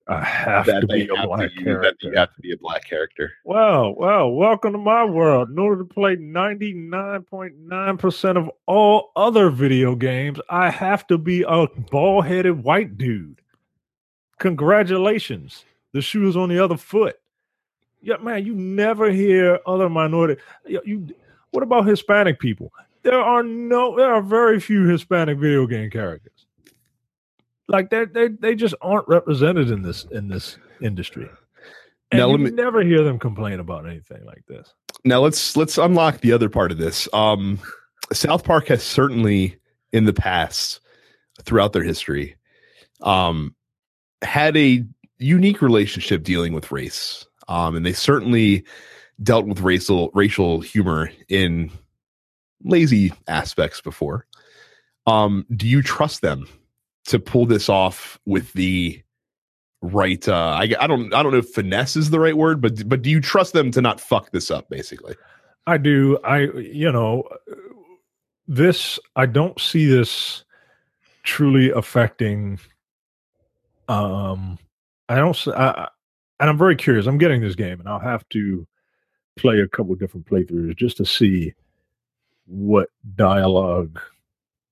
[0.08, 2.12] I have that to be a black to, that you character.
[2.16, 3.32] have to be a black character.
[3.44, 5.50] Well, well, welcome to my world.
[5.50, 11.66] In order to play 99.9% of all other video games, I have to be a
[11.90, 13.42] bald headed white dude.
[14.38, 15.66] Congratulations.
[15.92, 17.16] The shoe is on the other foot.
[18.00, 20.40] Yeah, man, you never hear other minority.
[20.66, 21.14] You, you
[21.50, 22.72] what about Hispanic people?
[23.08, 26.44] There are no, there are very few Hispanic video game characters.
[27.66, 31.26] Like they they they just aren't represented in this in this industry.
[32.10, 34.74] And Now, you let me- never hear them complain about anything like this.
[35.06, 37.08] Now let's let's unlock the other part of this.
[37.14, 37.58] Um,
[38.12, 39.56] South Park has certainly
[39.94, 40.80] in the past,
[41.44, 42.36] throughout their history,
[43.00, 43.54] um,
[44.20, 44.84] had a
[45.16, 47.26] unique relationship dealing with race.
[47.48, 48.64] Um, and they certainly
[49.22, 51.70] dealt with racial racial humor in
[52.64, 54.26] lazy aspects before.
[55.06, 56.46] Um, do you trust them
[57.06, 59.02] to pull this off with the
[59.80, 60.26] right?
[60.28, 63.02] Uh, I, I don't I don't know if finesse is the right word, but but
[63.02, 64.68] do you trust them to not fuck this up?
[64.68, 65.14] Basically,
[65.66, 66.18] I do.
[66.24, 67.24] I you know
[68.46, 68.98] this.
[69.16, 70.44] I don't see this
[71.22, 72.58] truly affecting.
[73.88, 74.58] Um,
[75.08, 75.48] I don't.
[75.48, 75.88] I-
[76.40, 77.06] and I'm very curious.
[77.06, 78.64] I'm getting this game, and I'll have to
[79.36, 81.52] play a couple different playthroughs just to see
[82.48, 84.00] what dialogue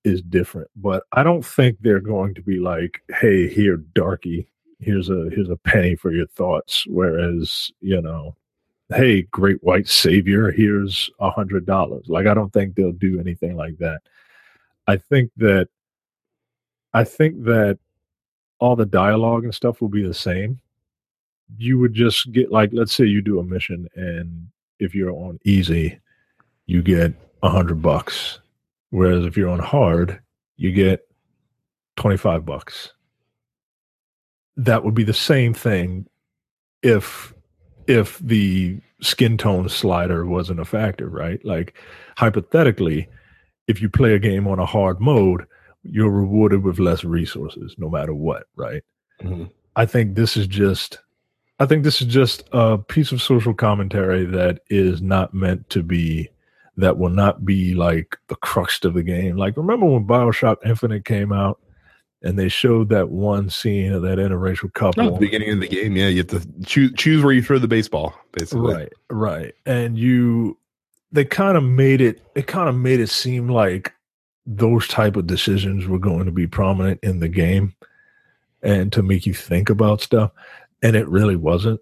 [0.04, 0.70] is different.
[0.76, 4.48] But I don't think they're going to be like, "Hey, here, darky,
[4.80, 8.36] here's a here's a penny for your thoughts." Whereas, you know,
[8.94, 12.06] hey, great white savior, here's a hundred dollars.
[12.08, 14.00] Like I don't think they'll do anything like that.
[14.86, 15.68] I think that
[16.94, 17.78] I think that
[18.58, 20.60] all the dialogue and stuff will be the same.
[21.58, 24.48] You would just get like let's say you do a mission and
[24.78, 25.98] if you're on easy,
[26.66, 28.40] you get a hundred bucks.
[28.90, 30.20] Whereas if you're on hard,
[30.56, 31.06] you get
[31.96, 32.92] twenty five bucks.
[34.56, 36.06] That would be the same thing
[36.82, 37.34] if
[37.86, 41.44] if the skin tone slider wasn't a factor, right?
[41.44, 41.74] Like
[42.16, 43.08] hypothetically,
[43.68, 45.46] if you play a game on a hard mode,
[45.82, 48.82] you're rewarded with less resources no matter what, right?
[49.22, 49.50] Mhm.
[49.76, 50.98] I think this is just
[51.58, 55.82] I think this is just a piece of social commentary that is not meant to
[55.82, 56.28] be
[56.76, 59.36] that will not be like the crux of the game.
[59.36, 61.60] Like remember when BioShock Infinite came out
[62.22, 65.68] and they showed that one scene of that interracial couple at the beginning of the
[65.68, 68.74] game, yeah, you have to choose choose where you throw the baseball, basically.
[68.74, 69.54] Right, right.
[69.64, 70.58] And you
[71.12, 73.92] they kind of made it it kind of made it seem like
[74.46, 77.74] those type of decisions were going to be prominent in the game.
[78.62, 80.32] and to make you think about stuff.
[80.82, 81.80] And it really wasn't.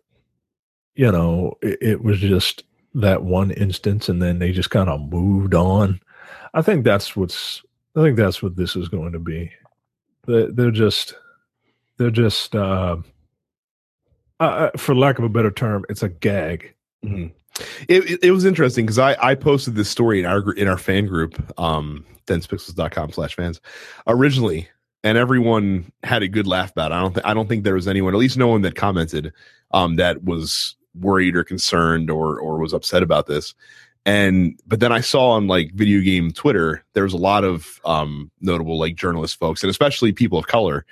[0.95, 2.63] You know, it, it was just
[2.95, 6.01] that one instance, and then they just kind of moved on.
[6.53, 7.63] I think that's what's.
[7.97, 9.53] I think that's what this is going to be.
[10.27, 11.15] They're, just.
[11.99, 12.55] They're just.
[12.55, 12.99] Uh,
[14.41, 16.75] uh, for lack of a better term, it's a gag.
[17.05, 17.27] Mm-hmm.
[17.89, 20.79] It, it, it, was interesting because I, I posted this story in our in our
[20.79, 23.61] fan group, um, densepixels.com slash fans
[24.09, 24.69] originally,
[25.05, 26.95] and everyone had a good laugh about it.
[26.95, 29.33] I don't th- I don't think there was anyone, at least no one that commented,
[29.71, 33.55] um, that was worried or concerned or or was upset about this.
[34.07, 37.81] And but then I saw on like video game Twitter, there was a lot of
[37.85, 40.85] um notable like journalist folks and especially people of color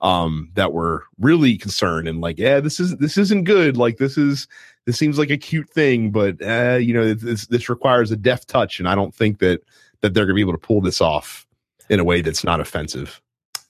[0.00, 4.18] um that were really concerned and like yeah this is this isn't good like this
[4.18, 4.46] is
[4.84, 8.46] this seems like a cute thing but uh you know this this requires a deft
[8.48, 9.62] touch and i don't think that
[10.02, 11.46] that they're gonna be able to pull this off
[11.88, 13.22] in a way that's not offensive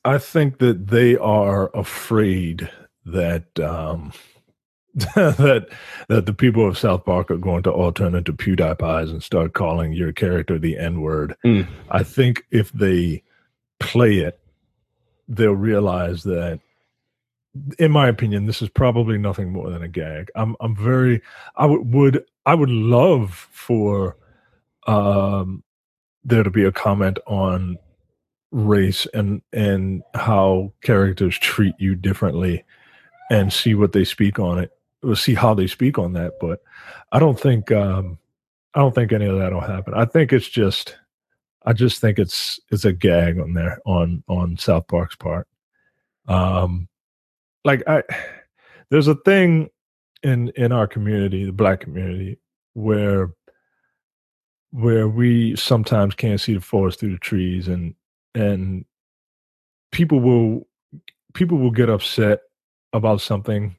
[0.04, 2.68] i think that they are afraid
[3.04, 4.12] that um
[5.14, 5.68] that
[6.08, 9.52] that the people of South Park are going to all turn into PewDiePies and start
[9.52, 11.36] calling your character the N word.
[11.44, 11.68] Mm.
[11.90, 13.22] I think if they
[13.78, 14.40] play it
[15.28, 16.60] they'll realize that
[17.78, 21.20] in my opinion this is probably nothing more than a gag i'm i'm very
[21.56, 24.16] i would, would i would love for
[24.86, 25.62] um
[26.24, 27.78] there to be a comment on
[28.50, 32.64] race and and how characters treat you differently
[33.30, 34.70] and see what they speak on it
[35.06, 36.60] we'll see how they speak on that but
[37.12, 38.18] i don't think um
[38.74, 40.96] i don't think any of that will happen i think it's just
[41.66, 45.48] I just think it's it's a gag on there on on South Park's part.
[46.28, 46.88] Um,
[47.64, 48.04] like I,
[48.88, 49.68] there's a thing
[50.22, 52.38] in in our community, the black community,
[52.74, 53.32] where
[54.70, 57.96] where we sometimes can't see the forest through the trees, and
[58.36, 58.84] and
[59.90, 60.68] people will
[61.34, 62.42] people will get upset
[62.92, 63.74] about something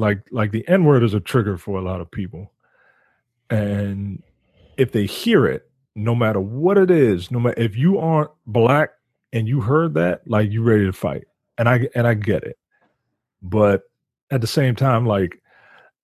[0.00, 2.50] like like the n word is a trigger for a lot of people
[3.50, 4.22] and
[4.76, 8.90] if they hear it no matter what it is, no matter if you aren't black
[9.32, 11.24] and you heard that, like you're ready to fight.
[11.58, 12.58] And I and I get it.
[13.42, 13.82] But
[14.30, 15.42] at the same time, like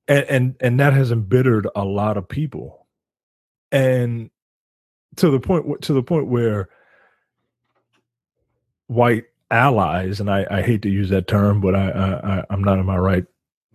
[0.09, 2.87] and and, and that has embittered a lot of people.
[3.73, 4.31] And
[5.17, 6.69] to the point to the point where
[8.89, 12.79] white allies, and I, I hate to use that term, but I, I I'm not
[12.79, 13.25] in my right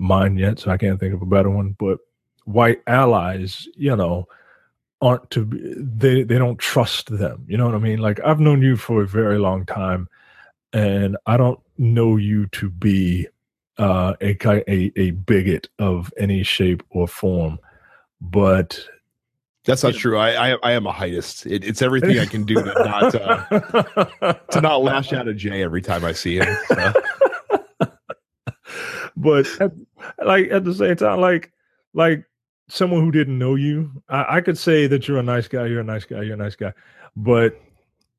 [0.02, 1.76] mind yet, so I can't think of a better one.
[1.78, 2.00] But
[2.46, 4.28] white allies, you know,
[5.02, 8.40] aren't to be, they they don't trust them you know what i mean like i've
[8.40, 10.08] known you for a very long time
[10.74, 13.28] and i don't know you to be
[13.80, 14.38] uh a
[14.70, 17.58] a, a bigot of any shape or form
[18.22, 18.86] but
[19.64, 20.18] that's not true.
[20.18, 21.46] I, I, I am a heightist.
[21.46, 25.62] It, it's everything I can do to not uh, to not lash out at Jay
[25.62, 26.58] every time I see him.
[26.68, 26.94] So.
[29.22, 29.72] but at,
[30.26, 31.52] like at the same time, like
[31.94, 32.26] like
[32.68, 35.82] someone who didn't know you, I, I, could say that you're a nice guy, you're
[35.82, 36.74] a nice guy, you're a nice guy.
[37.18, 37.60] But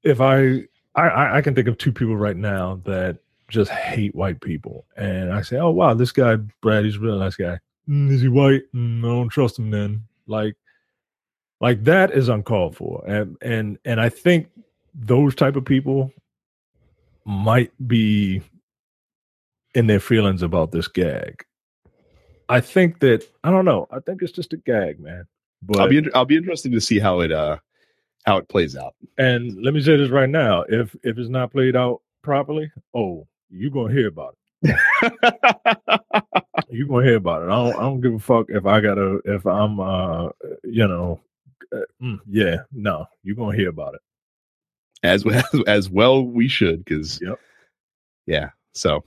[0.02, 4.40] if I, I, I can think of two people right now that just hate white
[4.40, 7.58] people, and I say, oh wow, this guy Brad, he's a really nice guy.
[7.88, 8.62] Mm, is he white?
[8.74, 9.70] Mm, I don't trust him.
[9.70, 10.54] Then like,
[11.60, 14.48] like that is uncalled for, and and and I think
[14.94, 16.12] those type of people
[17.24, 18.42] might be
[19.74, 21.44] in their feelings about this gag
[22.52, 23.86] I think that I don't know.
[23.90, 25.26] I think it's just a gag, man.
[25.62, 27.56] But I'll be I'll be interested to see how it uh
[28.26, 28.94] how it plays out.
[29.16, 33.26] And let me say this right now: if if it's not played out properly, oh,
[33.48, 34.76] you're gonna hear about it.
[36.68, 37.46] you're gonna hear about it.
[37.46, 40.28] I don't I don't give a fuck if I gotta if I'm uh
[40.62, 41.20] you know
[41.74, 44.00] uh, mm, yeah no you're gonna hear about it
[45.02, 47.38] as as as well we should because yep
[48.26, 49.02] yeah so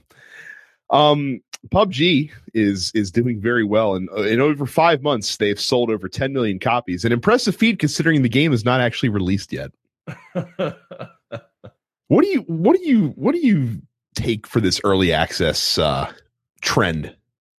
[0.90, 5.90] um PUBG is is doing very well, and uh, in over five months, they've sold
[5.90, 7.04] over 10 million copies.
[7.04, 9.72] An impressive feat considering the game is not actually released yet.
[12.08, 13.82] what do you what do you what do you
[14.14, 16.12] take for this early access uh,
[16.60, 17.14] trend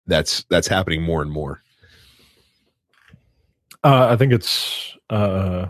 [0.06, 1.62] that's that's happening more and more?
[3.84, 5.68] Uh, I think it's uh,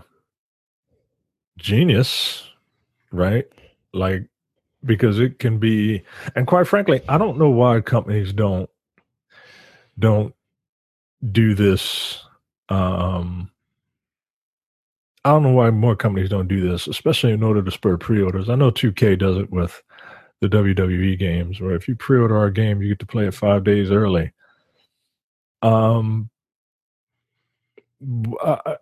[1.58, 2.48] genius,
[3.12, 3.46] right?
[3.94, 4.28] Like
[4.88, 6.02] because it can be
[6.36, 8.70] and quite frankly i don't know why companies don't
[10.00, 10.34] don't
[11.32, 12.24] do this
[12.70, 13.52] um
[15.26, 18.50] i don't know why more companies don't do this especially in order to spur pre-orders.
[18.50, 19.82] I know 2k does it with
[20.40, 23.64] the wwe games where if you pre-order our game you get to play it five
[23.64, 24.32] days early.
[25.62, 26.30] Um
[28.44, 28.78] I,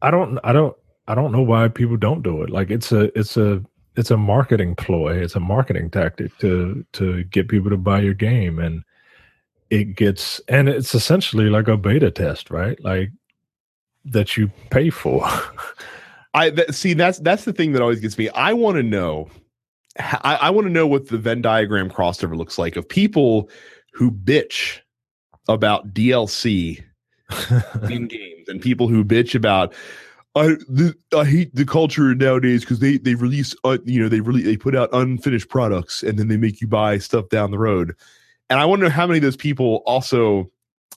[0.00, 0.74] I don't i don't
[1.06, 2.50] i don't know why people don't do it.
[2.50, 3.62] Like it's a it's a
[3.98, 5.16] it's a marketing ploy.
[5.16, 8.84] It's a marketing tactic to to get people to buy your game, and
[9.70, 12.82] it gets and it's essentially like a beta test, right?
[12.82, 13.10] Like
[14.04, 15.28] that you pay for.
[16.34, 18.28] I th- see that's that's the thing that always gets me.
[18.30, 19.28] I want to know.
[19.98, 23.50] I, I want to know what the Venn diagram crossover looks like of people
[23.94, 24.78] who bitch
[25.48, 26.84] about DLC
[27.90, 29.74] in games and people who bitch about
[30.38, 34.20] I the, I hate the culture nowadays because they they release uh, you know they
[34.20, 37.58] really they put out unfinished products and then they make you buy stuff down the
[37.58, 37.94] road.
[38.50, 40.50] And I wonder how many of those people also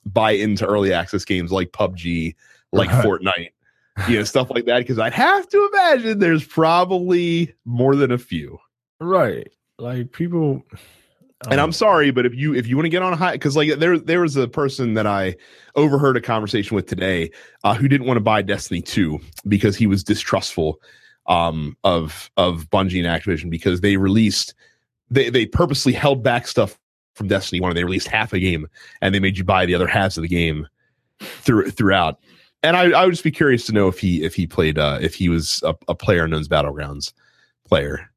[0.06, 2.34] buy into early access games like PUBG,
[2.72, 3.04] like right.
[3.04, 3.50] Fortnite,
[4.08, 4.78] you know, stuff like that.
[4.78, 8.58] Because I'd have to imagine there's probably more than a few.
[9.00, 9.52] Right.
[9.78, 10.62] Like people
[11.50, 13.32] and I'm um, sorry, but if you if you want to get on a high,
[13.32, 15.36] because like there there was a person that I
[15.74, 17.30] overheard a conversation with today
[17.64, 19.18] uh, who didn't want to buy Destiny two
[19.48, 20.80] because he was distrustful
[21.26, 24.54] um, of of Bungie and Activision because they released
[25.10, 26.78] they they purposely held back stuff
[27.14, 28.66] from Destiny one and they released half a game
[29.00, 30.68] and they made you buy the other halves of the game
[31.20, 32.18] through throughout.
[32.62, 34.98] And I, I would just be curious to know if he if he played uh,
[35.00, 37.12] if he was a, a PlayerUnknown's Battlegrounds
[37.66, 38.11] player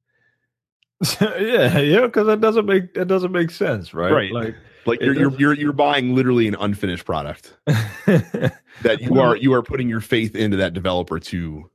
[1.22, 4.12] yeah, yeah, because that doesn't make that doesn't make sense, right?
[4.12, 4.32] Right.
[4.32, 9.54] Like, like you're, you're you're you're buying literally an unfinished product that you are you
[9.54, 11.70] are putting your faith into that developer to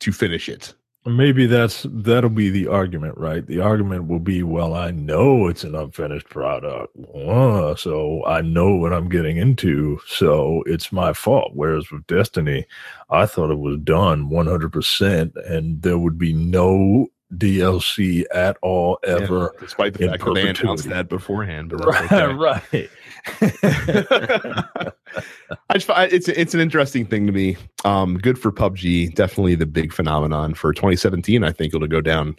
[0.00, 0.74] to finish it.
[1.04, 3.44] Maybe that's that'll be the argument, right?
[3.44, 8.76] The argument will be, well, I know it's an unfinished product, uh, so I know
[8.76, 11.52] what I'm getting into, so it's my fault.
[11.54, 12.66] Whereas with Destiny,
[13.10, 19.52] I thought it was done 100%, and there would be no DLC at all ever.
[19.54, 22.34] Yeah, despite the fact that they announced that beforehand, but right, okay.
[22.34, 22.90] right.
[25.68, 27.56] I just it's it's an interesting thing to me.
[27.84, 29.14] Um, good for PUBG.
[29.14, 31.44] Definitely the big phenomenon for 2017.
[31.44, 32.36] I think it'll go down,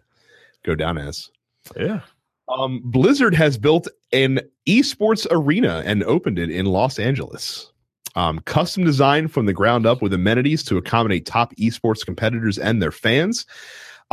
[0.64, 1.30] go down as.
[1.78, 2.02] Yeah.
[2.50, 7.72] Um, Blizzard has built an esports arena and opened it in Los Angeles.
[8.16, 12.82] Um, custom designed from the ground up with amenities to accommodate top esports competitors and
[12.82, 13.46] their fans.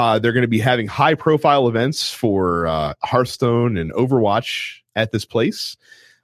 [0.01, 5.13] Uh, they're going to be having high profile events for uh, Hearthstone and Overwatch at
[5.13, 5.77] this place.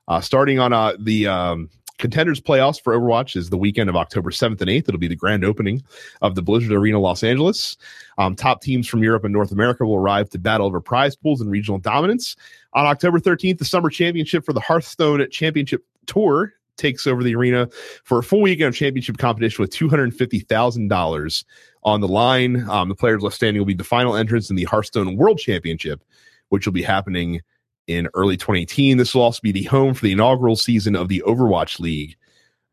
[0.08, 1.68] Uh, starting on uh, the um,
[1.98, 4.88] contenders playoffs for Overwatch is the weekend of October 7th and 8th.
[4.88, 5.82] It'll be the grand opening
[6.22, 7.76] of the Blizzard Arena Los Angeles.
[8.16, 11.42] Um, top teams from Europe and North America will arrive to battle over prize pools
[11.42, 12.34] and regional dominance.
[12.72, 17.68] On October 13th, the summer championship for the Hearthstone Championship Tour takes over the arena
[18.04, 21.44] for a full weekend of championship competition with $250,000
[21.86, 22.68] on the line.
[22.68, 26.04] Um, the players left standing will be the final entrance in the Hearthstone World Championship,
[26.48, 27.40] which will be happening
[27.86, 28.98] in early 2018.
[28.98, 32.16] This will also be the home for the inaugural season of the Overwatch League,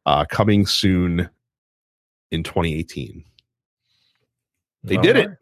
[0.07, 1.29] uh, coming soon
[2.31, 3.23] in 2018.
[4.83, 5.29] They All did right.
[5.29, 5.37] it.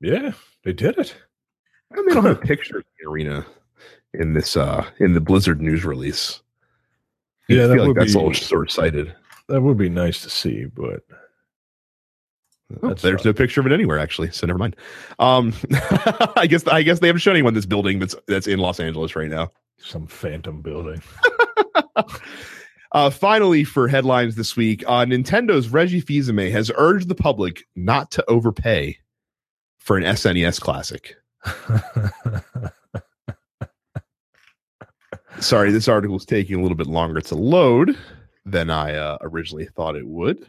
[0.00, 0.32] Yeah,
[0.64, 1.14] they did it.
[1.90, 3.46] And they don't have a picture of the arena
[4.14, 6.40] in this uh in the Blizzard news release.
[7.48, 9.14] Yeah, that like that's be, all short sighted.
[9.48, 11.04] That would be nice to see, but
[12.82, 14.30] Oh, there's no picture of it anywhere, actually.
[14.30, 14.76] So never mind.
[15.18, 15.52] Um,
[16.36, 19.16] I guess I guess they haven't shown anyone this building that's that's in Los Angeles
[19.16, 19.50] right now.
[19.78, 21.02] Some phantom building.
[22.92, 28.10] uh, finally, for headlines this week, uh, Nintendo's Reggie Fils-Aimé has urged the public not
[28.12, 28.98] to overpay
[29.78, 31.16] for an SNES classic.
[35.40, 37.96] Sorry, this article is taking a little bit longer to load
[38.44, 40.46] than I uh, originally thought it would.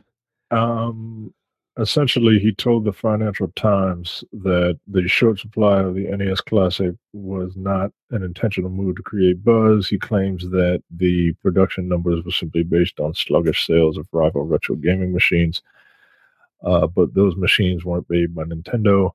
[0.52, 1.34] Um,
[1.80, 7.54] essentially, he told the Financial Times that the short supply of the NES Classic was
[7.56, 9.88] not an intentional move to create buzz.
[9.88, 14.76] He claims that the production numbers were simply based on sluggish sales of rival retro
[14.76, 15.62] gaming machines.
[16.64, 19.12] Uh, but those machines weren't made by Nintendo.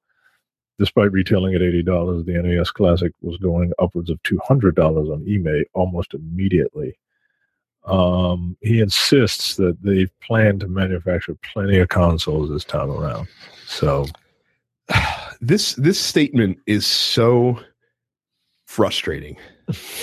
[0.78, 6.12] Despite retailing at $80, the NES Classic was going upwards of $200 on eBay almost
[6.12, 6.98] immediately.
[7.86, 13.28] Um, he insists that they plan to manufacture plenty of consoles this time around.
[13.66, 14.06] So
[15.40, 17.60] this this statement is so
[18.66, 19.36] frustrating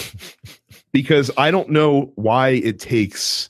[0.93, 3.49] because I don't know why it takes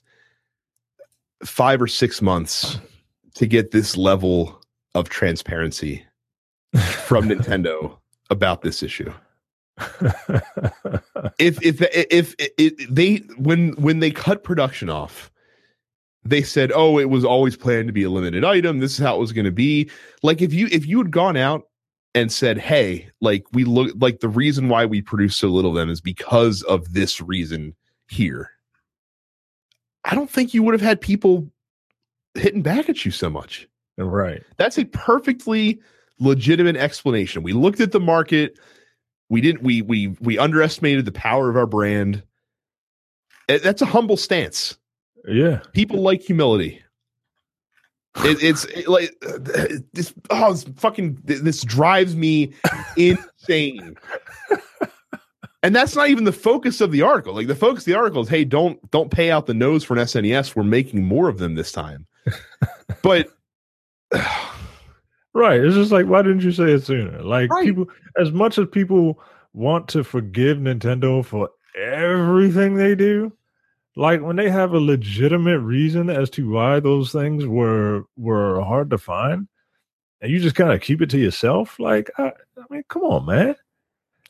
[1.43, 2.79] five or six months
[3.36, 4.61] to get this level
[4.95, 6.03] of transparency
[7.05, 7.97] from Nintendo
[8.29, 9.13] about this issue.
[11.39, 15.32] if if if, if, they when when they cut production off,
[16.24, 18.80] they said, "Oh, it was always planned to be a limited item.
[18.80, 19.89] This is how it was going to be."
[20.21, 21.63] Like if you if you had gone out
[22.13, 25.78] and said, "Hey, like we look like the reason why we produce so little of
[25.78, 27.76] them is because of this reason
[28.07, 28.51] here."
[30.05, 31.49] I don't think you would have had people
[32.36, 33.67] hitting back at you so much.
[33.97, 34.43] Right.
[34.57, 35.80] That's a perfectly
[36.19, 37.43] legitimate explanation.
[37.43, 38.59] We looked at the market.
[39.34, 39.63] We didn't.
[39.63, 42.21] We we we underestimated the power of our brand.
[43.49, 44.77] Eh, That's a humble stance.
[45.27, 45.61] Yeah.
[45.73, 46.84] People like humility.
[48.17, 49.39] It, it's it, like uh,
[49.91, 50.13] this.
[50.29, 52.53] Oh, this fucking this drives me
[52.95, 53.97] insane.
[55.63, 57.34] And that's not even the focus of the article.
[57.34, 59.97] Like the focus of the article is, hey, don't don't pay out the nose for
[59.97, 60.55] an SNES.
[60.55, 62.05] We're making more of them this time.
[63.01, 63.29] But
[65.34, 65.59] Right.
[65.59, 67.21] It's just like, why didn't you say it sooner?
[67.23, 67.65] Like Right.
[67.65, 67.88] people,
[68.19, 69.19] as much as people
[69.53, 73.31] want to forgive Nintendo for everything they do,
[73.95, 78.89] like when they have a legitimate reason as to why those things were were hard
[78.91, 79.47] to find,
[80.21, 82.27] and you just kind of keep it to yourself, like, I,
[82.57, 83.55] I mean, come on, man.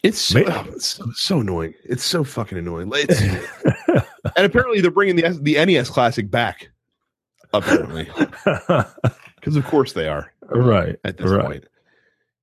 [0.03, 1.73] it's so, oh, it's so, so annoying.
[1.85, 2.91] It's so fucking annoying.
[4.35, 6.69] And apparently they're bringing the the NES Classic back.
[7.53, 8.09] Apparently,
[9.35, 10.95] because of course they are right.
[11.03, 11.45] at this right.
[11.45, 11.65] point.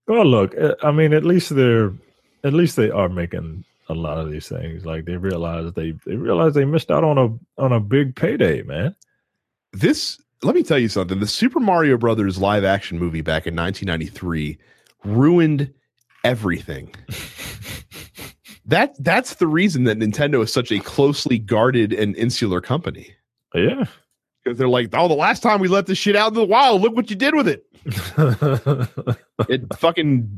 [0.06, 1.92] Well, look, uh, I mean, at least they're,
[2.44, 4.84] at least they are making a lot of these things.
[4.84, 8.62] Like they realize they they realize they missed out on a on a big payday,
[8.62, 8.94] man.
[9.72, 13.54] this let me tell you something the super mario brothers live action movie back in
[13.54, 14.58] 1993
[15.04, 15.72] ruined
[16.24, 16.94] everything
[18.64, 23.14] that that's the reason that nintendo is such a closely guarded and insular company
[23.54, 23.84] Yeah.
[24.51, 26.82] Because they're like oh the last time we let this shit out in the wild
[26.82, 27.64] look what you did with it.
[29.48, 30.36] It fucking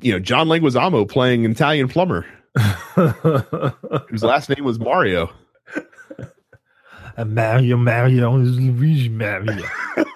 [0.00, 2.26] you know john leguizamo playing an italian plumber.
[4.08, 5.30] Whose last name was mario.
[7.16, 9.62] And Mario, Mario is Luigi Mario.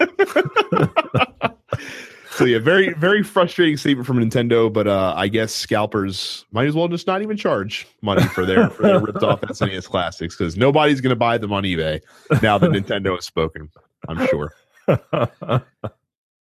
[2.36, 6.74] So yeah, very very frustrating statement from Nintendo, but uh, I guess scalpers might as
[6.74, 10.54] well just not even charge money for their for their ripped off SNES classics because
[10.54, 12.02] nobody's going to buy them on eBay
[12.42, 13.70] now that Nintendo has spoken.
[14.06, 14.52] I'm sure.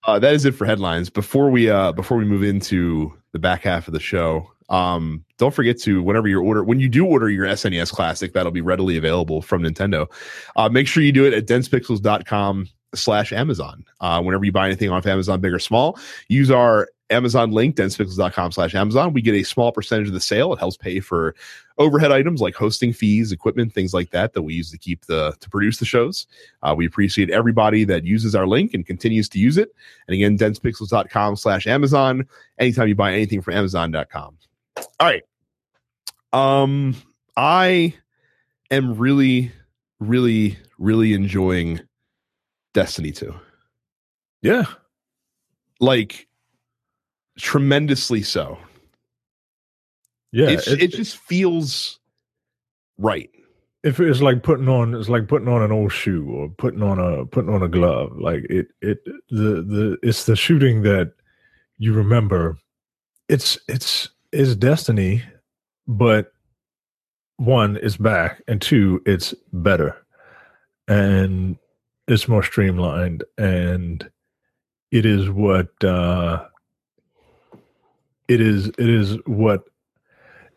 [0.06, 1.10] Uh, that is it for headlines.
[1.10, 5.54] Before we uh, before we move into the back half of the show, um, don't
[5.54, 8.98] forget to whenever you order when you do order your SNES classic, that'll be readily
[8.98, 10.12] available from Nintendo.
[10.58, 13.86] Uh, make sure you do it at densepixels.com slash Amazon.
[14.00, 18.52] Uh, whenever you buy anything off Amazon, big or small, use our Amazon link, densepixels.com
[18.52, 19.14] slash Amazon.
[19.14, 20.54] We get a small percentage of the sale.
[20.54, 21.36] It helps pay for
[21.78, 25.34] overhead items like hosting fees, equipment, things like that that we use to keep the
[25.39, 26.28] to produce the shows.
[26.62, 29.74] Uh, we appreciate everybody that uses our link and continues to use it.
[30.08, 32.28] And again, densepixels.com slash Amazon.
[32.60, 34.38] Anytime you buy anything from Amazon.com.
[34.78, 35.24] All right.
[36.32, 36.96] Um,
[37.38, 37.94] I
[38.72, 39.52] am really,
[40.00, 41.82] really, really enjoying
[42.74, 43.34] Destiny 2.
[44.41, 44.65] yeah.
[45.80, 46.28] Like
[47.38, 48.57] tremendously so.
[50.32, 50.49] Yeah.
[50.49, 51.99] It, it just feels
[52.97, 53.30] right.
[53.84, 56.99] if it's like putting on it's like putting on an old shoe or putting on
[56.99, 61.13] a putting on a glove like it it the the it's the shooting that
[61.78, 62.57] you remember
[63.30, 65.21] it's it's it's destiny
[65.88, 66.32] but
[67.38, 69.97] one it's back and two it's better
[70.88, 71.57] and
[72.08, 74.10] it's more streamlined and
[74.91, 76.45] it is what uh
[78.28, 79.66] it is it is what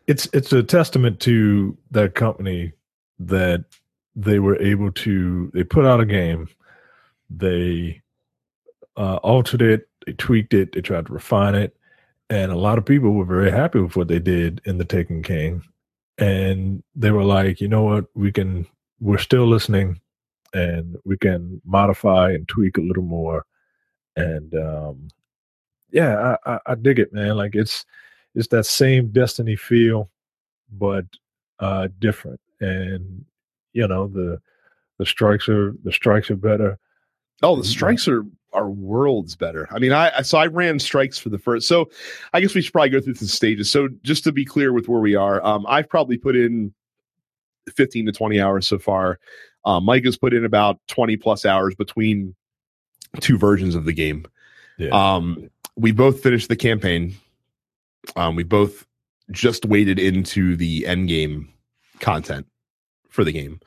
[0.07, 2.71] it's it's a testament to that company
[3.19, 3.65] that
[4.15, 6.47] they were able to they put out a game
[7.29, 8.01] they
[8.95, 11.75] uh, altered it they tweaked it they tried to refine it
[12.29, 15.23] and a lot of people were very happy with what they did in the taken
[15.23, 15.61] king
[16.17, 18.05] and they were like you know what?
[18.15, 18.65] We can
[18.99, 20.01] we're still listening
[20.53, 23.45] and we can modify and tweak a little more
[24.15, 25.07] and um
[25.91, 27.85] yeah i i, I dig it man like it's
[28.35, 30.09] it's that same destiny feel
[30.71, 31.05] but
[31.59, 33.25] uh different and
[33.73, 34.39] you know the
[34.99, 36.79] the strikes are the strikes are better
[37.43, 39.67] Oh, the strikes are are worlds better.
[39.71, 41.67] I mean, I so I ran strikes for the first.
[41.67, 41.89] So
[42.33, 43.71] I guess we should probably go through the stages.
[43.71, 46.73] So just to be clear with where we are, um, I've probably put in
[47.75, 49.19] fifteen to twenty hours so far.
[49.67, 52.35] Um, Mike has put in about twenty plus hours between
[53.19, 54.25] two versions of the game.
[54.77, 57.15] yeah Um, we both finished the campaign.
[58.15, 58.85] Um, we both
[59.31, 61.53] just waded into the end game
[61.99, 62.47] content
[63.09, 63.59] for the game.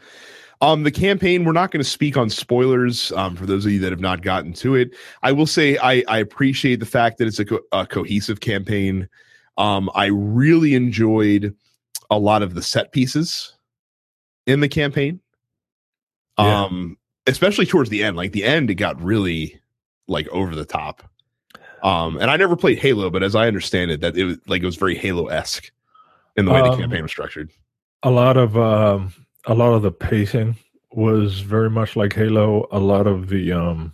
[0.62, 3.80] Um, the campaign, we're not going to speak on spoilers um, for those of you
[3.80, 4.94] that have not gotten to it.
[5.22, 9.08] I will say I, I appreciate the fact that it's a, co- a cohesive campaign.
[9.56, 11.54] Um, I really enjoyed
[12.10, 13.56] a lot of the set pieces
[14.46, 15.20] in the campaign.
[16.38, 16.64] Yeah.
[16.64, 16.96] Um,
[17.26, 18.16] especially towards the end.
[18.16, 19.60] Like the end, it got really
[20.08, 21.02] like over the top.
[21.82, 24.62] Um, and I never played Halo, but as I understand it, that it was like
[24.62, 25.70] it was very Halo esque
[26.36, 27.50] in the way the Um, campaign was structured.
[28.02, 29.12] a lot of um
[29.46, 30.56] a lot of the pacing
[30.92, 33.92] was very much like halo a lot of the um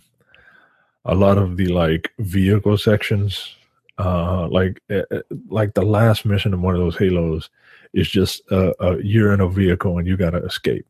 [1.05, 3.55] a lot of the like vehicle sections,
[3.97, 5.03] uh, like uh,
[5.49, 7.49] like the last mission in one of those Halos
[7.93, 10.85] is just uh, uh, you're in a vehicle and you got to escape,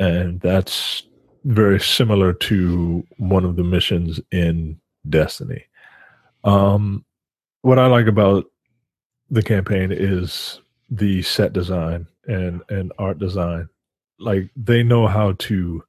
[0.00, 1.02] and that's
[1.44, 5.64] very similar to one of the missions in Destiny.
[6.42, 7.04] Um,
[7.62, 8.46] what I like about
[9.30, 10.60] the campaign is
[10.90, 13.68] the set design and and art design.
[14.18, 15.84] Like they know how to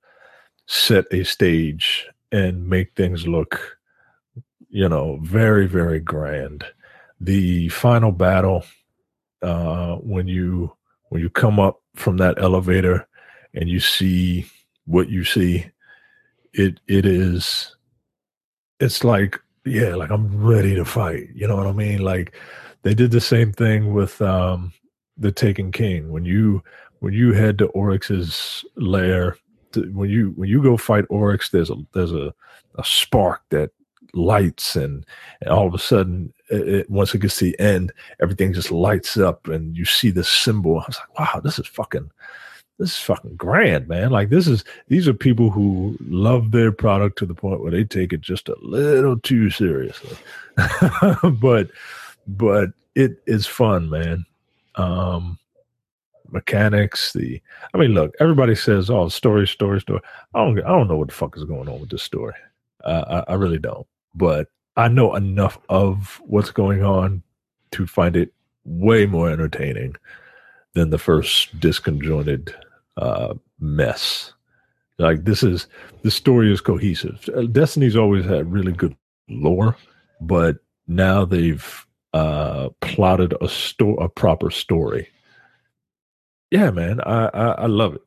[0.67, 3.77] set a stage and make things look,
[4.69, 6.65] you know, very very grand.
[7.19, 8.65] The final battle,
[9.41, 10.73] uh, when you
[11.09, 13.07] when you come up from that elevator
[13.53, 14.45] and you see
[14.85, 15.65] what you see,
[16.53, 17.75] it it is
[18.79, 21.29] it's like yeah, like I'm ready to fight.
[21.35, 21.99] You know what I mean?
[21.99, 22.35] Like
[22.81, 24.73] they did the same thing with um
[25.17, 26.11] the Taken King.
[26.11, 26.63] When you
[26.99, 29.37] when you head to Oryx's lair,
[29.73, 32.33] to, when you when you go fight Oryx, there's a there's a,
[32.75, 33.71] a spark that
[34.13, 35.05] lights and,
[35.41, 38.69] and all of a sudden it, it, once it gets to the end everything just
[38.69, 42.11] lights up and you see the symbol i was like wow this is fucking
[42.81, 44.09] this is fucking grand man.
[44.09, 47.83] Like this is these are people who love their product to the point where they
[47.83, 50.17] take it just a little too seriously.
[51.39, 51.69] But
[52.27, 54.25] but it is fun man.
[54.75, 55.37] Um
[56.31, 57.41] mechanics the
[57.73, 59.99] i mean look everybody says oh story story story.
[60.33, 62.33] I don't i don't know what the fuck is going on with this story.
[62.83, 63.85] Uh, I, I really don't.
[64.15, 67.21] But i know enough of what's going on
[67.71, 68.33] to find it
[68.65, 69.95] way more entertaining
[70.73, 72.55] than the first disconjointed
[73.01, 74.33] uh, mess
[74.99, 75.67] like this is
[76.03, 78.95] the story is cohesive uh, destiny's always had really good
[79.29, 79.75] lore
[80.21, 80.57] but
[80.87, 85.07] now they've uh plotted a sto- a proper story
[86.51, 88.01] yeah, man, I, I, I love it.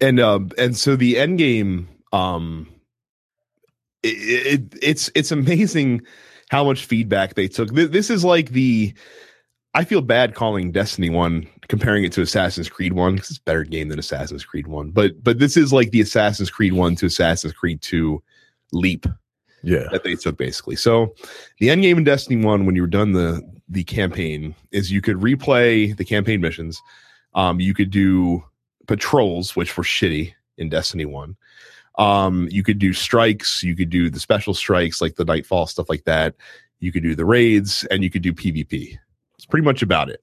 [0.00, 2.68] And um and so the end game um
[4.02, 6.02] it, it, it's it's amazing
[6.50, 7.72] how much feedback they took.
[7.72, 8.92] This is like the
[9.74, 13.42] I feel bad calling Destiny 1 comparing it to Assassin's Creed 1 cuz it's a
[13.42, 14.90] better game than Assassin's Creed 1.
[14.90, 18.22] But but this is like the Assassin's Creed 1 to Assassin's Creed 2
[18.72, 19.06] leap.
[19.62, 19.88] Yeah.
[19.92, 20.76] That they took basically.
[20.76, 21.14] So
[21.58, 25.00] the end game in Destiny 1 when you were done the the campaign is you
[25.00, 26.82] could replay the campaign missions
[27.34, 28.44] um, you could do
[28.86, 31.36] patrols, which were shitty in Destiny 1.
[31.98, 35.88] Um, you could do strikes, you could do the special strikes like the Nightfall, stuff
[35.88, 36.34] like that.
[36.80, 38.98] You could do the raids, and you could do PvP.
[39.42, 40.22] It's pretty much about it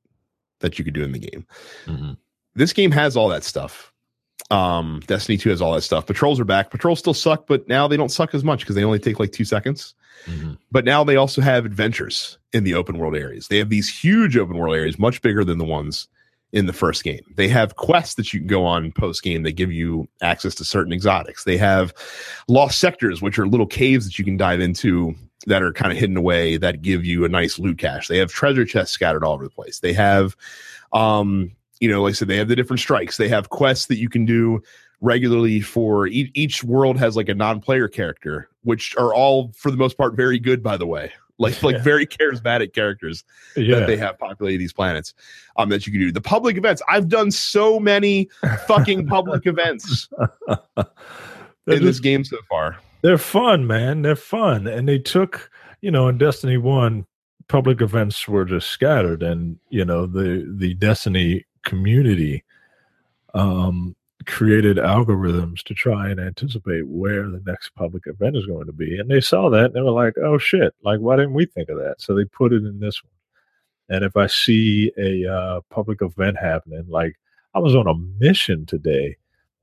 [0.61, 1.45] that you could do in the game.
[1.85, 2.13] Mm-hmm.
[2.55, 3.91] This game has all that stuff.
[4.49, 6.05] Um, Destiny 2 has all that stuff.
[6.05, 6.71] Patrols are back.
[6.71, 9.33] Patrols still suck, but now they don't suck as much because they only take like
[9.33, 9.93] two seconds.
[10.25, 10.53] Mm-hmm.
[10.71, 13.49] But now they also have adventures in the open world areas.
[13.49, 16.07] They have these huge open world areas, much bigger than the ones
[16.53, 17.25] in the first game.
[17.35, 20.63] They have quests that you can go on post game that give you access to
[20.63, 21.43] certain exotics.
[21.43, 21.93] They have
[22.47, 25.13] lost sectors, which are little caves that you can dive into
[25.47, 28.07] that are kind of hidden away that give you a nice loot cache.
[28.07, 29.79] They have treasure chests scattered all over the place.
[29.79, 30.35] They have,
[30.91, 33.17] um, you know, like I said, they have the different strikes.
[33.17, 34.61] They have quests that you can do
[35.01, 39.77] regularly for each, each world has like a non-player character, which are all for the
[39.77, 43.23] most part very good, by the way like like very charismatic characters
[43.55, 43.79] yeah.
[43.79, 45.13] that they have populated these planets
[45.55, 48.29] um that you can do the public events i've done so many
[48.67, 50.09] fucking public events
[50.49, 50.55] in
[51.67, 55.49] just, this game so far they're fun man they're fun and they took
[55.81, 57.05] you know in destiny 1
[57.47, 62.43] public events were just scattered and you know the the destiny community
[63.34, 63.95] um
[64.26, 68.99] created algorithms to try and anticipate where the next public event is going to be.
[68.99, 71.69] And they saw that and they were like, oh shit, like, why didn't we think
[71.69, 71.95] of that?
[71.99, 73.11] So they put it in this one.
[73.89, 77.15] And if I see a uh, public event happening, like
[77.55, 79.17] I was on a mission today,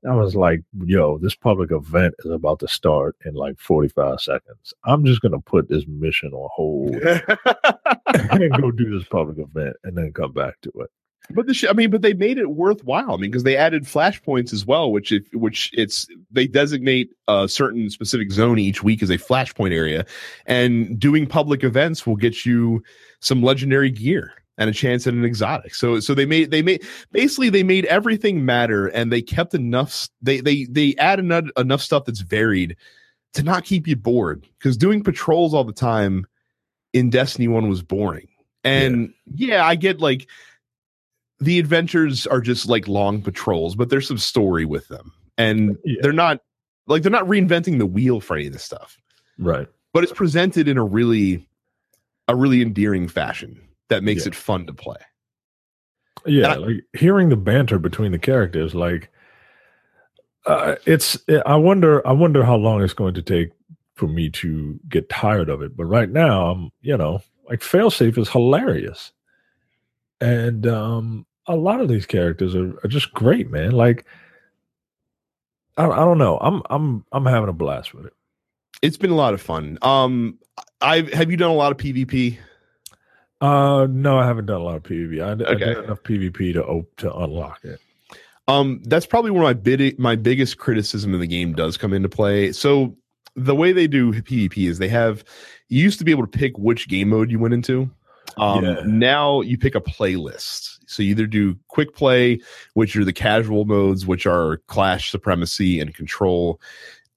[0.07, 4.73] I was like, yo, this public event is about to start in like 45 seconds.
[4.85, 6.95] I'm just going to put this mission on hold
[8.05, 10.89] and go do this public event and then come back to it.
[11.29, 13.11] But the I mean, but they made it worthwhile.
[13.13, 17.49] I mean, because they added flashpoints as well, which if which it's they designate a
[17.49, 20.05] certain specific zone each week as a flashpoint area,
[20.45, 22.81] and doing public events will get you
[23.19, 25.75] some legendary gear and a chance at an exotic.
[25.75, 30.09] So so they made they made basically they made everything matter, and they kept enough.
[30.21, 32.75] They they they add enough enough stuff that's varied
[33.33, 34.47] to not keep you bored.
[34.57, 36.25] Because doing patrols all the time
[36.93, 38.27] in Destiny One was boring.
[38.63, 40.27] And yeah, yeah I get like
[41.39, 45.13] the adventures are just like long patrols, but there's some story with them.
[45.37, 45.99] And yeah.
[46.01, 46.41] they're not
[46.87, 48.97] like they're not reinventing the wheel for any of this stuff.
[49.37, 49.67] Right.
[49.93, 51.47] But it's presented in a really
[52.27, 54.29] a really endearing fashion that makes yeah.
[54.29, 54.97] it fun to play.
[56.25, 59.09] Yeah, I, like hearing the banter between the characters, like
[60.45, 61.17] uh, it's.
[61.45, 62.05] I wonder.
[62.07, 63.51] I wonder how long it's going to take
[63.95, 65.75] for me to get tired of it.
[65.75, 69.11] But right now, I'm you know like failsafe is hilarious,
[70.19, 73.71] and um, a lot of these characters are, are just great, man.
[73.71, 74.05] Like
[75.77, 78.13] I, I don't know, I'm I'm I'm having a blast with it.
[78.81, 79.77] It's been a lot of fun.
[79.81, 80.39] Um,
[80.81, 82.37] I have you done a lot of PvP?
[83.39, 85.21] Uh, no, I haven't done a lot of PvP.
[85.21, 85.63] I, okay.
[85.63, 87.79] I did enough PvP to op- to unlock it.
[88.47, 92.09] Um, that's probably where my big my biggest criticism of the game does come into
[92.09, 92.51] play.
[92.51, 92.95] So
[93.35, 95.23] the way they do PvP is they have
[95.69, 97.89] you used to be able to pick which game mode you went into.
[98.37, 98.81] Um, yeah.
[98.85, 100.77] Now you pick a playlist.
[100.87, 102.39] So you either do quick play,
[102.73, 106.61] which are the casual modes, which are clash, supremacy, and control,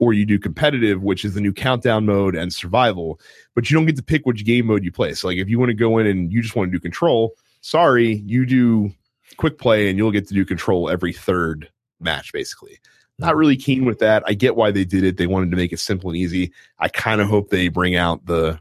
[0.01, 3.21] or you do competitive, which is the new countdown mode and survival.
[3.55, 5.15] But you don't get to pick which game mode you play.
[5.15, 7.35] So like if you want to go in and you just want to do control,
[7.61, 8.93] sorry, you do
[9.37, 11.71] quick play and you'll get to do control every third
[12.01, 12.79] match, basically.
[13.19, 14.23] Not really keen with that.
[14.27, 15.19] I get why they did it.
[15.19, 16.53] They wanted to make it simple and easy.
[16.79, 18.59] I kind of hope they bring out the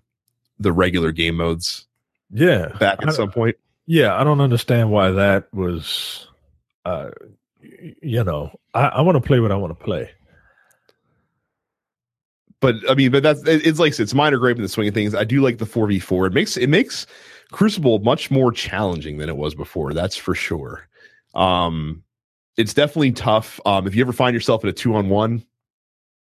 [0.60, 1.88] the regular game modes
[2.32, 3.56] yeah back at some point
[3.88, 6.28] yeah i don't understand why that was
[6.86, 7.10] uh
[8.02, 10.12] you know i, I want to play what i want to play
[12.62, 15.16] but i mean but that's it's like it's minor grape in the swing of things.
[15.16, 17.06] I do like the 4v4 it makes it makes
[17.52, 20.88] crucible much more challenging than it was before that's for sure.
[21.36, 22.04] Um
[22.58, 23.60] it's definitely tough.
[23.66, 25.44] Um if you ever find yourself in a two on one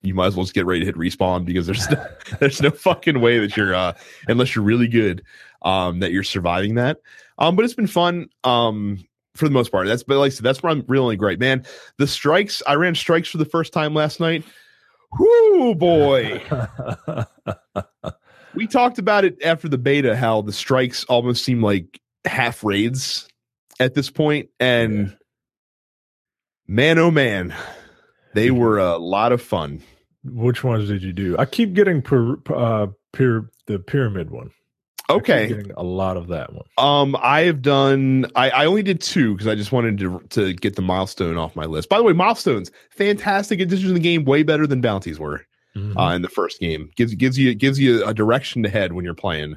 [0.02, 2.06] you might as well just get ready to hit respawn because there's no,
[2.40, 3.92] there's no fucking way that you're uh
[4.28, 5.22] unless you're really good
[5.62, 6.98] um that you're surviving that.
[7.38, 9.04] Um but it's been fun um
[9.34, 9.86] for the most part.
[9.86, 11.38] That's but like I said that's where I'm really great.
[11.38, 11.64] Man
[11.98, 14.44] the strikes I ran strikes for the first time last night
[15.18, 16.42] whoo boy
[18.54, 23.28] we talked about it after the beta how the strikes almost seem like half raids
[23.80, 25.14] at this point and yeah.
[26.66, 27.54] man oh man
[28.34, 29.82] they were a lot of fun
[30.24, 31.36] which ones did you do?
[31.38, 34.50] I keep getting per, uh, per, the pyramid one.
[35.10, 36.64] Okay, getting a lot of that one.
[36.78, 38.26] Um, I have done.
[38.34, 41.54] I, I only did two because I just wanted to to get the milestone off
[41.54, 41.88] my list.
[41.88, 45.44] By the way, milestones, fantastic addition to the game, way better than bounties were
[45.76, 45.96] mm-hmm.
[45.98, 46.90] uh, in the first game.
[46.96, 49.56] gives gives you gives you a direction to head when you're playing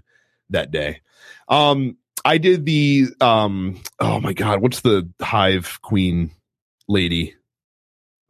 [0.50, 1.02] that day.
[1.48, 3.82] Um, I did the um.
[4.00, 6.32] Oh my god, what's the hive queen
[6.90, 7.36] lady?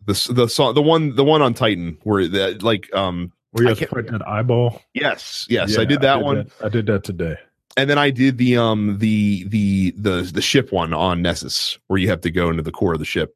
[0.08, 3.76] the the song the one the one on Titan where that like um where you
[3.76, 4.82] have to that eyeball.
[4.94, 6.36] Yes, yes, yeah, I did that I did one.
[6.36, 7.36] That, I did that today.
[7.76, 12.00] And then I did the um the the the the ship one on Nessus where
[12.00, 13.36] you have to go into the core of the ship.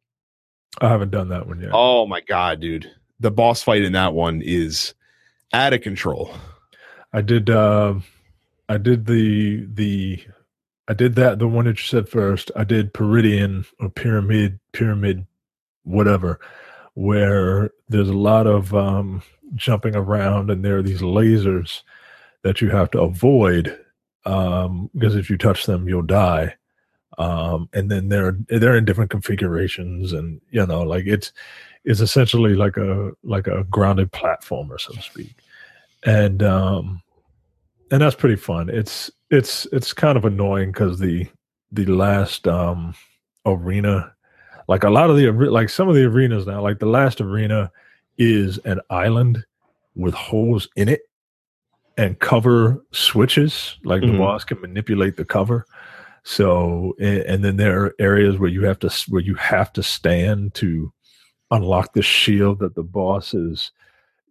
[0.79, 1.71] I haven't done that one yet.
[1.73, 2.91] Oh my god, dude.
[3.19, 4.93] The boss fight in that one is
[5.53, 6.33] out of control.
[7.13, 7.95] I did uh
[8.69, 10.23] I did the the
[10.87, 12.51] I did that the one that you said first.
[12.55, 15.25] I did Peridian or Pyramid Pyramid
[15.83, 16.39] whatever
[16.93, 19.21] where there's a lot of um,
[19.55, 21.81] jumping around and there are these lasers
[22.43, 23.77] that you have to avoid
[24.25, 26.55] um, because if you touch them, you'll die.
[27.17, 31.33] Um, and then they're they're in different configurations, and you know, like it's
[31.83, 35.35] it's essentially like a like a grounded platformer, so to speak.
[36.03, 37.01] And um,
[37.91, 38.69] and that's pretty fun.
[38.69, 41.27] It's it's it's kind of annoying because the
[41.71, 42.95] the last um
[43.45, 44.13] arena
[44.67, 47.71] like a lot of the like some of the arenas now, like the last arena
[48.21, 49.43] is an island
[49.95, 51.01] with holes in it
[51.97, 53.79] and cover switches.
[53.83, 54.13] Like mm-hmm.
[54.13, 55.65] the boss can manipulate the cover.
[56.23, 59.81] So and, and then there are areas where you have to where you have to
[59.81, 60.93] stand to
[61.49, 63.71] unlock the shield that the boss is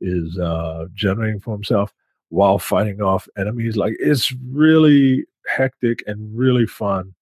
[0.00, 1.92] is uh generating for himself
[2.30, 7.12] while fighting off enemies like it's really hectic and really fun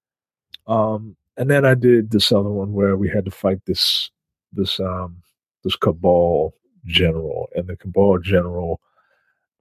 [0.67, 4.11] um and then I did this other one where we had to fight this
[4.53, 5.17] this um
[5.63, 6.53] this cabal
[6.89, 8.81] general, and the cabal general,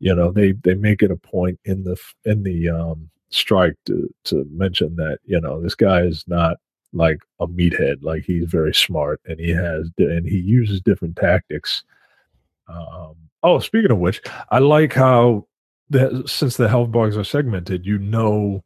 [0.01, 4.09] you know, they they make it a point in the in the um strike to
[4.25, 6.57] to mention that you know this guy is not
[6.95, 11.85] like a meathead like he's very smart and he has and he uses different tactics.
[12.69, 13.15] Um
[13.45, 15.47] oh speaking of which i like how
[15.91, 18.65] that since the health bars are segmented you know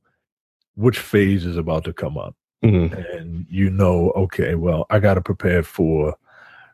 [0.74, 2.36] which phase is about to come up.
[2.64, 2.94] Mm-hmm.
[2.94, 6.14] and you know, okay, well, I got to prepare for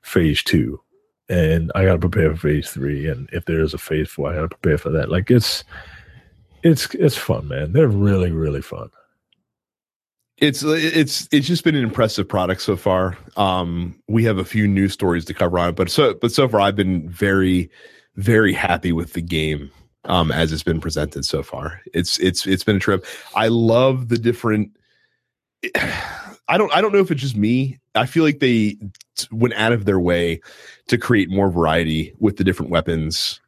[0.02, 0.78] phase two,
[1.28, 4.30] and I got to prepare for phase three, and if there is a phase four,
[4.30, 5.10] I got to prepare for that.
[5.10, 5.64] Like it's,
[6.62, 7.72] it's it's fun, man.
[7.72, 8.90] They're really really fun.
[10.38, 13.18] It's it's it's just been an impressive product so far.
[13.36, 16.48] Um, we have a few news stories to cover on it, but so but so
[16.48, 17.70] far I've been very
[18.16, 19.70] very happy with the game
[20.04, 21.80] um, as it's been presented so far.
[21.92, 23.04] It's it's it's been a trip.
[23.34, 24.70] I love the different
[26.48, 27.78] I don't I don't know if it's just me.
[27.94, 28.76] I feel like they
[29.30, 30.40] went out of their way
[30.88, 33.40] to create more variety with the different weapons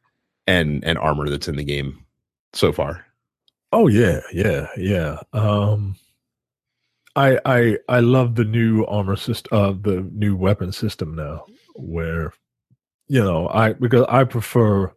[0.47, 2.05] and and armor that's in the game
[2.52, 3.06] so far.
[3.72, 5.18] Oh yeah, yeah, yeah.
[5.32, 5.97] Um,
[7.16, 11.44] I I I love the new armor system, uh, the new weapon system now,
[11.74, 12.32] where
[13.09, 14.93] you know I because I prefer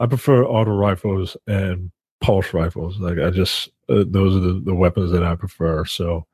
[0.00, 1.90] I prefer auto rifles and
[2.20, 2.98] pulse rifles.
[2.98, 5.84] Like I just uh, those are the, the weapons that I prefer.
[5.84, 6.26] So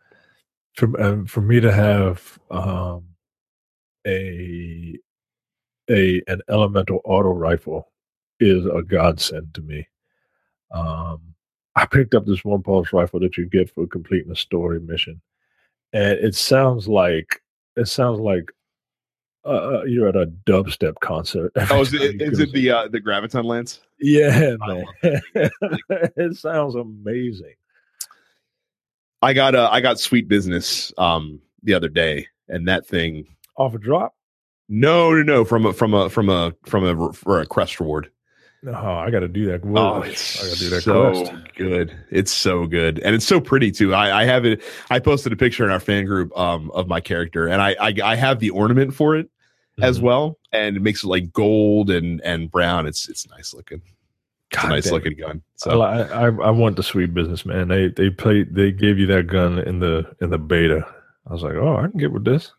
[0.75, 3.05] for um, for me to have um,
[4.07, 4.99] a
[5.89, 7.91] a an elemental auto rifle
[8.41, 9.87] is a godsend to me.
[10.73, 11.21] Um,
[11.77, 15.21] I picked up this one pulse rifle that you get for completing a story mission,
[15.93, 17.43] and it sounds like
[17.77, 18.51] it sounds like
[19.45, 21.53] uh, uh you're at a dubstep concert.
[21.71, 23.81] Oh, is it, is it the uh, the graviton lance?
[24.01, 24.57] Yeah,
[25.03, 27.55] it sounds amazing.
[29.25, 33.27] I got a I got sweet business um the other day, and that thing
[33.57, 34.15] off a drop.
[34.69, 38.11] No, no, no, from a from a from a from a for a crest reward.
[38.67, 39.61] Oh, I got to do that.
[39.63, 40.81] Oh, it's I got to do that.
[40.83, 41.55] So quest.
[41.55, 41.97] good.
[42.11, 43.95] It's so good, and it's so pretty too.
[43.95, 44.63] I, I have it.
[44.91, 47.95] I posted a picture in our fan group um, of my character, and I, I,
[48.03, 49.85] I have the ornament for it mm-hmm.
[49.85, 52.87] as well, and it makes it like gold and and brown.
[52.87, 53.83] It's it's nice looking.
[54.62, 55.43] A nice looking gun.
[55.56, 57.68] So I, I, I want the sweet business man.
[57.68, 60.86] They they played they gave you that gun in the in the beta.
[61.28, 62.52] I was like, oh, I can get with this.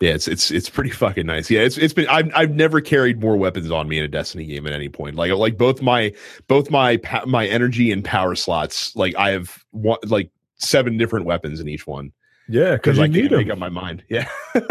[0.00, 1.50] Yeah, it's it's it's pretty fucking nice.
[1.50, 4.44] Yeah, it's it's been I've I've never carried more weapons on me in a Destiny
[4.44, 5.14] game at any point.
[5.14, 6.12] Like like both my
[6.48, 8.94] both my my energy and power slots.
[8.96, 12.12] Like I have one like seven different weapons in each one.
[12.48, 13.38] Yeah, because I need them.
[13.38, 14.02] make up my mind.
[14.10, 14.28] Yeah,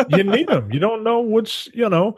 [0.09, 0.71] you need them.
[0.71, 2.17] You don't know which you know.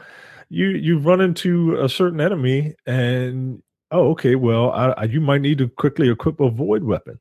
[0.50, 3.62] You you run into a certain enemy and
[3.92, 7.20] oh okay, well I, I, you might need to quickly equip a void weapon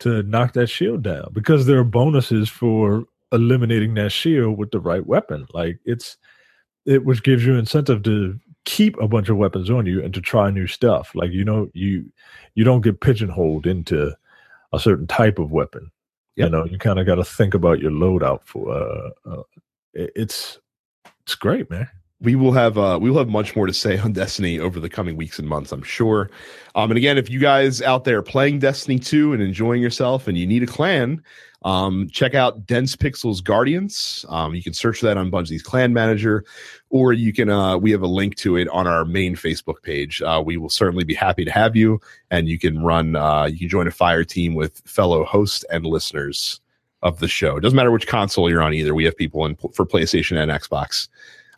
[0.00, 4.80] to knock that shield down because there are bonuses for eliminating that shield with the
[4.80, 5.46] right weapon.
[5.52, 6.16] Like it's
[6.86, 10.20] it which gives you incentive to keep a bunch of weapons on you and to
[10.20, 11.12] try new stuff.
[11.14, 12.10] Like you know, you
[12.54, 14.14] you don't get pigeonholed into
[14.72, 15.90] a certain type of weapon.
[16.36, 16.46] Yep.
[16.46, 18.72] You know, you kind of got to think about your loadout for.
[18.72, 19.42] Uh, uh,
[19.94, 20.58] it's
[21.24, 21.88] it's great, man
[22.22, 24.88] we will have uh, we will have much more to say on Destiny over the
[24.88, 26.30] coming weeks and months, I'm sure.
[26.74, 30.38] Um, and again, if you guys out there playing Destiny 2 and enjoying yourself and
[30.38, 31.22] you need a clan,
[31.64, 34.24] um, check out Dense Pixels Guardians.
[34.28, 36.44] Um, you can search that on Bungie's Clan Manager,
[36.90, 40.22] or you can uh, we have a link to it on our main Facebook page.
[40.22, 42.00] Uh, we will certainly be happy to have you,
[42.30, 45.86] and you can run uh, you can join a fire team with fellow hosts and
[45.86, 46.60] listeners
[47.02, 47.56] of the show.
[47.56, 48.94] It doesn't matter which console you're on either.
[48.94, 51.08] We have people in for PlayStation and Xbox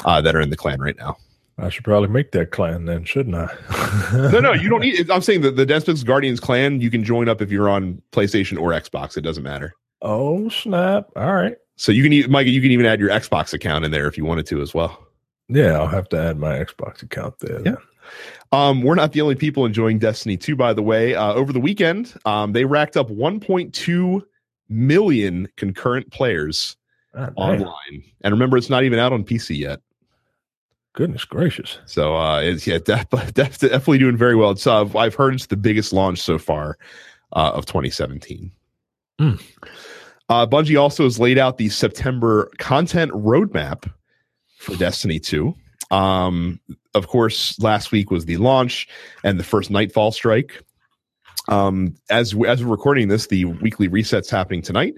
[0.04, 1.16] uh, that are in the clan right now.
[1.56, 3.48] I should probably make that clan then, shouldn't I?
[4.32, 5.10] no, no, you don't need.
[5.10, 8.58] I'm saying that the Dense Guardians clan you can join up if you're on PlayStation
[8.58, 9.16] or Xbox.
[9.16, 9.74] It doesn't matter.
[10.02, 11.08] Oh snap!
[11.16, 11.56] All right.
[11.76, 14.16] So you can, even, Mike, you can even add your Xbox account in there if
[14.16, 15.04] you wanted to as well.
[15.48, 17.60] Yeah, I'll have to add my Xbox account there.
[17.62, 17.76] Yeah.
[18.52, 21.14] Um, we're not the only people enjoying Destiny 2, by the way.
[21.14, 24.22] Uh, over the weekend, um, they racked up 1.2
[24.68, 26.76] million concurrent players
[27.16, 28.05] oh, online.
[28.23, 29.81] And remember, it's not even out on PC yet.
[30.95, 31.78] Goodness gracious!
[31.86, 34.51] So uh, it's yeah, def- def- definitely doing very well.
[34.51, 36.78] It's uh, I've heard it's the biggest launch so far
[37.32, 38.51] uh, of 2017.
[39.20, 39.43] Mm.
[40.28, 43.91] Uh, Bungie also has laid out the September content roadmap
[44.57, 45.55] for Destiny 2.
[45.91, 46.61] Um,
[46.95, 48.89] of course, last week was the launch
[49.23, 50.62] and the first Nightfall strike.
[51.48, 54.94] Um, as as we're recording this, the weekly resets happening tonight.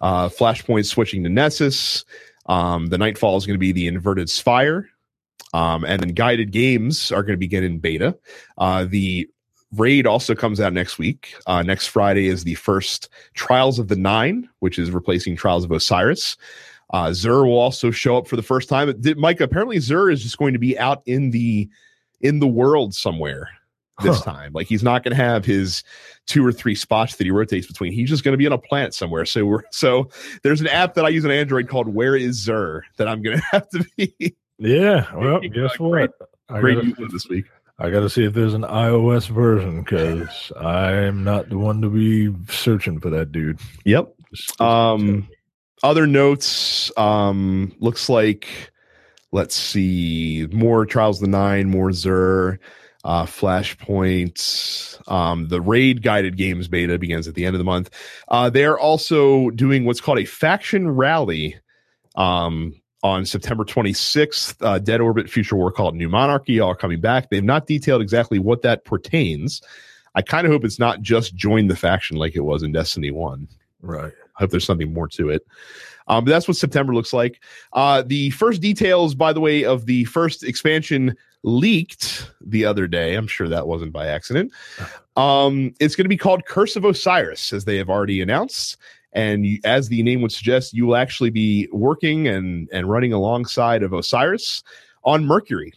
[0.00, 2.04] Uh, Flashpoint switching to Nessus.
[2.46, 4.88] Um, the Nightfall is going to be the inverted Spire.
[5.52, 8.16] Um, and then guided games are going to begin in beta.
[8.56, 9.28] Uh, the
[9.76, 11.34] raid also comes out next week.
[11.46, 15.72] Uh, next Friday is the first Trials of the Nine, which is replacing Trials of
[15.72, 16.36] Osiris.
[16.90, 18.92] Uh, Xur will also show up for the first time.
[19.16, 21.68] Mike, apparently Xur is just going to be out in the
[22.20, 23.48] in the world somewhere
[24.02, 24.32] this huh.
[24.32, 24.52] time.
[24.52, 25.82] Like he's not going to have his
[26.26, 27.92] two or three spots that he rotates between.
[27.92, 29.24] He's just going to be on a planet somewhere.
[29.24, 30.10] So we're so
[30.42, 33.38] there's an app that I use on Android called Where Is Xur that I'm going
[33.40, 34.36] to have to be.
[34.58, 35.06] Yeah.
[35.16, 36.12] Well, guess what?
[36.48, 37.46] Great, great gotta, this week.
[37.78, 41.88] I got to see if there's an iOS version because I'm not the one to
[41.88, 43.58] be searching for that dude.
[43.84, 44.12] Yep.
[44.58, 45.28] Um,
[45.82, 46.90] other notes.
[46.96, 48.48] Um, looks like.
[49.32, 50.48] Let's see.
[50.50, 51.70] More Trials of the Nine.
[51.70, 52.58] More Xur
[53.04, 55.10] uh, Flashpoint.
[55.10, 57.90] Um, the Raid guided games beta begins at the end of the month.
[58.28, 61.56] Uh, they're also doing what's called a faction rally
[62.16, 64.56] um, on September 26th.
[64.60, 67.30] Uh, Dead Orbit Future War Cult New Monarchy all coming back.
[67.30, 69.62] They've not detailed exactly what that pertains.
[70.14, 73.10] I kind of hope it's not just join the faction like it was in Destiny
[73.10, 73.48] 1.
[73.80, 74.12] Right.
[74.36, 75.46] I hope there's something more to it.
[76.08, 77.40] Um, but that's what September looks like.
[77.72, 83.14] Uh, the first details, by the way, of the first expansion leaked the other day.
[83.14, 84.52] I'm sure that wasn't by accident.
[85.16, 88.76] Um, it's going to be called Curse of Osiris, as they have already announced.
[89.12, 93.12] And you, as the name would suggest, you will actually be working and and running
[93.12, 94.62] alongside of Osiris
[95.04, 95.72] on Mercury,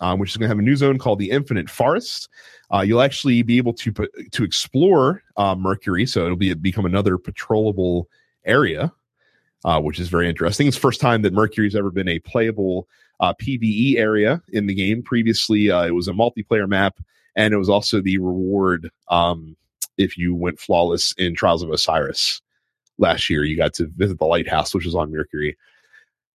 [0.00, 2.28] um, which is going to have a new zone called the Infinite Forest.
[2.72, 3.92] Uh, you'll actually be able to
[4.30, 8.04] to explore uh, Mercury, so it'll be become another patrollable
[8.44, 8.90] area,
[9.64, 10.66] uh, which is very interesting.
[10.66, 12.88] It's the first time that Mercury's ever been a playable
[13.20, 15.02] uh, PVE area in the game.
[15.02, 16.98] Previously, uh, it was a multiplayer map,
[17.36, 19.56] and it was also the reward um,
[19.96, 22.40] if you went flawless in Trials of Osiris
[22.98, 23.44] last year.
[23.44, 25.56] You got to visit the lighthouse, which is on Mercury.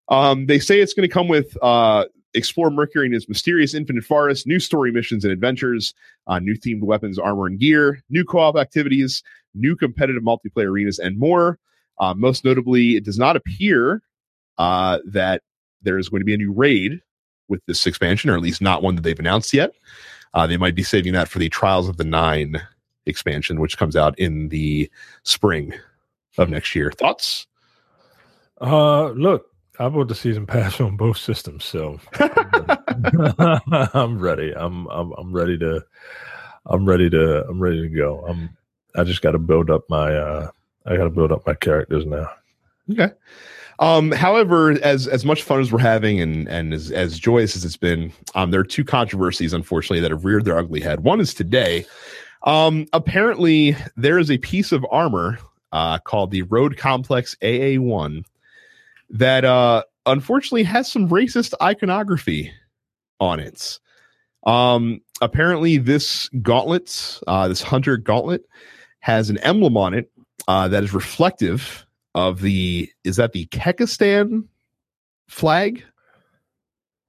[0.09, 4.03] Um, they say it's going to come with uh, explore Mercury and its mysterious infinite
[4.03, 5.93] forest, new story missions and adventures,
[6.27, 9.23] uh, new themed weapons, armor, and gear, new co-op activities,
[9.53, 11.59] new competitive multiplayer arenas, and more.
[11.99, 14.01] Uh, most notably, it does not appear
[14.57, 15.41] uh, that
[15.83, 17.01] there is going to be a new raid
[17.47, 19.73] with this expansion, or at least not one that they've announced yet.
[20.33, 22.61] Uh, they might be saving that for the Trials of the Nine
[23.05, 24.89] expansion, which comes out in the
[25.23, 25.73] spring
[26.37, 26.91] of next year.
[26.91, 27.47] Thoughts?
[28.59, 29.47] Uh, look,
[29.79, 31.99] I bought the season pass on both systems, so
[33.93, 34.53] I'm ready.
[34.55, 35.83] I'm I'm I'm ready to
[36.65, 38.25] I'm ready to I'm ready to go.
[38.27, 38.55] I'm
[38.95, 40.49] I just got to build up my uh
[40.85, 42.29] I got to build up my characters now.
[42.91, 43.11] Okay.
[43.79, 47.65] Um, however, as as much fun as we're having and and as as joyous as
[47.65, 51.01] it's been, um, there are two controversies, unfortunately, that have reared their ugly head.
[51.01, 51.85] One is today.
[52.43, 55.39] Um, apparently, there is a piece of armor
[55.71, 58.25] uh, called the Road Complex AA one
[59.09, 62.51] that uh, unfortunately has some racist iconography
[63.19, 63.79] on it.
[64.45, 68.45] Um, apparently, this gauntlet, uh, this hunter gauntlet,
[68.99, 70.11] has an emblem on it
[70.47, 71.82] uh, that is reflective
[72.15, 74.47] of the is that the Kekistan
[75.27, 75.83] flag?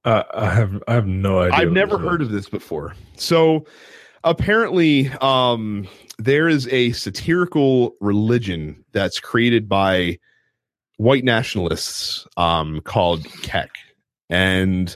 [0.03, 1.57] Uh, I have I have no idea.
[1.57, 2.95] I've never heard of this before.
[3.15, 3.65] So
[4.23, 5.87] apparently, um,
[6.17, 10.19] there is a satirical religion that's created by
[10.97, 13.71] white nationalists um, called Kek,
[14.29, 14.95] and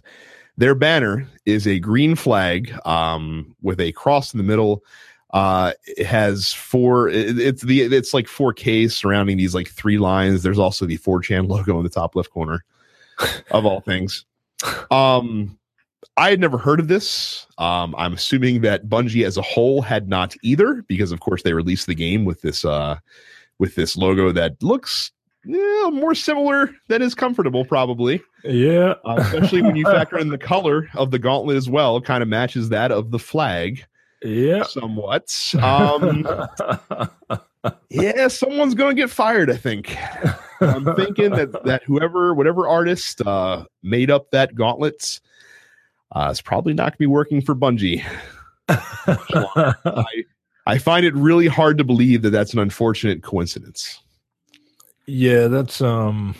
[0.57, 4.83] their banner is a green flag um, with a cross in the middle
[5.31, 10.43] uh it has four it, it's the it's like 4k surrounding these like three lines.
[10.43, 12.63] There's also the 4chan logo in the top left corner
[13.51, 14.25] of all things.
[14.91, 15.57] Um
[16.17, 17.45] i had never heard of this.
[17.57, 21.53] Um i'm assuming that bungie as a whole had not either because of course they
[21.53, 22.97] released the game with this uh
[23.59, 25.11] with this logo that looks
[25.45, 28.21] yeah, more similar than is comfortable probably.
[28.43, 32.21] Yeah, uh, especially when you factor in the color of the gauntlet as well kind
[32.21, 33.85] of matches that of the flag
[34.23, 34.63] yeah.
[34.63, 35.35] somewhat.
[35.61, 36.27] Um,
[37.89, 39.49] yeah, someone's going to get fired.
[39.49, 39.97] I think.
[40.61, 45.19] I'm thinking that that whoever, whatever artist uh, made up that gauntlet,
[46.11, 48.03] uh, is probably not going to be working for Bungie.
[48.69, 50.25] I,
[50.65, 53.99] I find it really hard to believe that that's an unfortunate coincidence.
[55.05, 56.35] yeah, that's um.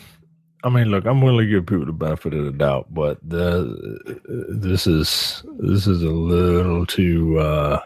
[0.62, 3.98] I mean, look, I'm willing to give people the benefit of the doubt, but the
[4.26, 7.80] this is this is a little too uh,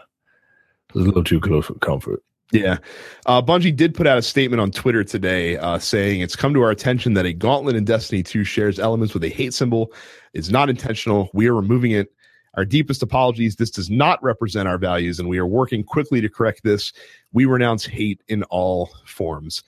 [0.93, 2.21] a little too close for comfort.
[2.51, 2.77] Yeah.
[3.25, 6.61] Uh, Bungie did put out a statement on Twitter today uh, saying it's come to
[6.61, 9.91] our attention that a gauntlet in Destiny 2 shares elements with a hate symbol.
[10.33, 11.29] It's not intentional.
[11.33, 12.13] We are removing it.
[12.57, 13.55] Our deepest apologies.
[13.55, 16.93] This does not represent our values, and we are working quickly to correct this.
[17.33, 19.63] We renounce hate in all forms.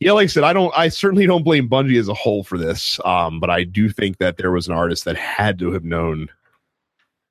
[0.00, 0.72] Yeah, like I said, I don't.
[0.76, 4.18] I certainly don't blame Bungie as a whole for this, um, but I do think
[4.18, 6.28] that there was an artist that had to have known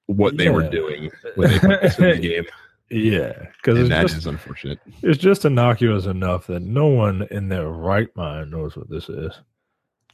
[0.06, 2.46] what they were doing when they put this in the game,
[2.90, 4.80] Yeah, because that is unfortunate.
[5.02, 9.32] it's just innocuous enough that no one in their right mind knows what this is.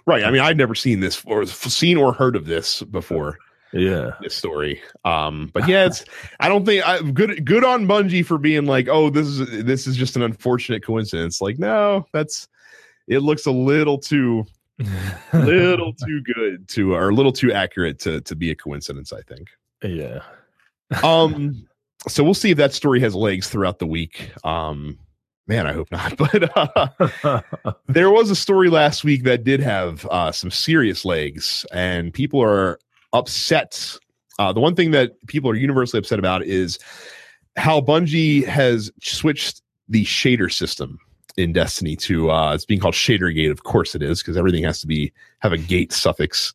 [0.06, 0.24] Right.
[0.24, 3.38] I mean, I'd never seen this or seen or heard of this before.
[3.74, 4.82] Yeah, This story.
[5.04, 6.06] Um, but yeah, it's.
[6.40, 7.46] I don't think I good.
[7.46, 11.42] Good on Bungie for being like, oh, this is this is just an unfortunate coincidence.
[11.42, 12.48] Like, no, that's.
[13.08, 14.46] It looks a little too,
[15.34, 19.12] little too good to, or a little too accurate to to be a coincidence.
[19.12, 19.50] I think.
[19.84, 20.22] yeah.
[21.04, 21.68] Um.
[22.08, 24.32] So we'll see if that story has legs throughout the week.
[24.46, 24.98] Um.
[25.48, 26.16] Man, I hope not.
[26.18, 27.42] But uh,
[27.88, 32.42] there was a story last week that did have uh, some serious legs, and people
[32.42, 32.80] are
[33.14, 33.98] upset.
[34.40, 36.80] Uh, the one thing that people are universally upset about is
[37.56, 41.00] how Bungie has switched the shader system
[41.38, 43.52] in Destiny to uh, it's being called Shader Gate.
[43.52, 46.54] Of course, it is because everything has to be have a gate suffix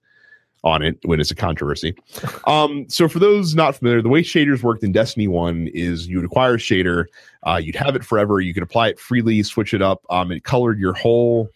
[0.64, 1.94] on it when it's a controversy.
[2.44, 6.16] Um, so for those not familiar, the way shaders worked in Destiny One is you
[6.16, 7.06] would acquire a shader,
[7.44, 10.04] uh, you'd have it forever, you could apply it freely, switch it up.
[10.10, 11.48] Um, it colored your whole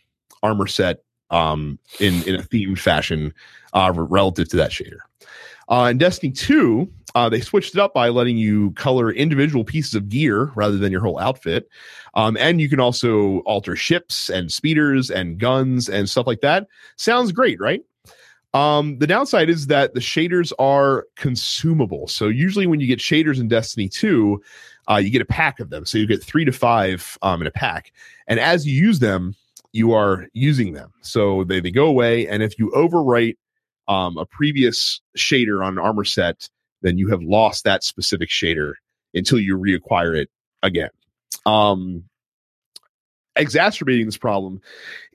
[0.45, 3.35] armor set um, in in a themed fashion
[3.77, 4.99] uh, relative to that shader.
[5.69, 9.95] Uh, in Destiny 2, uh, they switched it up by letting you color individual pieces
[9.95, 11.69] of gear rather than your whole outfit.
[12.15, 16.67] Um, and you can also alter ships and speeders and guns and stuff like that.
[16.97, 17.83] Sounds great, right?
[18.55, 22.07] Um, the downside is that the shaders are consumable.
[22.09, 24.41] So usually when you get shaders in Destiny 2,
[24.89, 25.85] uh, you get a pack of them.
[25.85, 27.93] So you get three to five um, in a pack.
[28.29, 29.35] And as you use them,
[29.73, 30.93] you are using them.
[31.03, 32.29] So they, they go away.
[32.29, 33.37] And if you overwrite
[33.89, 36.49] um, a previous shader on an armor set,
[36.83, 38.75] then you have lost that specific shader
[39.15, 40.31] until you reacquire it
[40.63, 40.91] again.
[41.45, 42.05] Um,
[43.37, 44.61] exacerbating this problem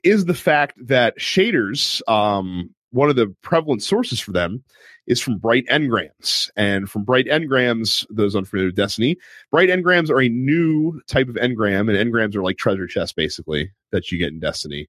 [0.02, 4.62] is the fact that shaders, um, one of the prevalent sources for them
[5.06, 6.50] is from bright engrams.
[6.56, 9.16] And from bright engrams, those unfamiliar with Destiny,
[9.50, 13.72] bright engrams are a new type of engram, and engrams are like treasure chests basically
[13.90, 14.88] that you get in Destiny.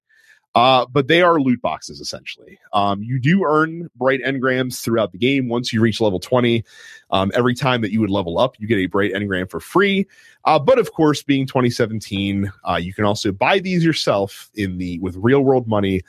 [0.55, 2.59] Uh, but they are loot boxes essentially.
[2.73, 5.49] Um, you do earn bright engrams throughout the game.
[5.49, 6.63] Once you reach level 20,
[7.09, 10.05] um, every time that you would level up, you get a bright engram for free.
[10.45, 14.99] Uh, but of course, being 2017, uh, you can also buy these yourself in the
[14.99, 16.01] with real world money.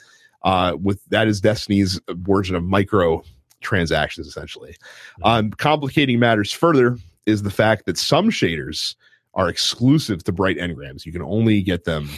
[0.43, 3.23] Uh, with that is Destiny's version of micro
[3.61, 4.75] transactions essentially.
[5.23, 8.93] Um, complicating matters further is the fact that some shaders
[9.33, 11.03] are exclusive to bright engrams.
[11.03, 12.09] You can only get them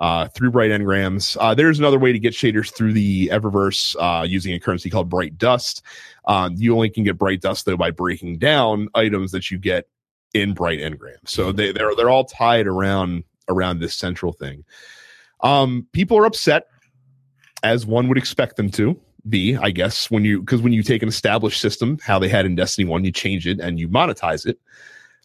[0.00, 1.36] uh, through Bright Engrams.
[1.38, 5.08] Uh, there's another way to get shaders through the Eververse uh, using a currency called
[5.08, 5.82] Bright Dust.
[6.24, 9.88] Um, you only can get Bright Dust though by breaking down items that you get
[10.32, 11.28] in Bright Engrams.
[11.28, 14.64] So they they're they're all tied around around this central thing.
[15.42, 16.68] Um, people are upset,
[17.62, 18.98] as one would expect them to
[19.28, 22.46] be, I guess, when you because when you take an established system, how they had
[22.46, 24.58] in Destiny One, you change it and you monetize it.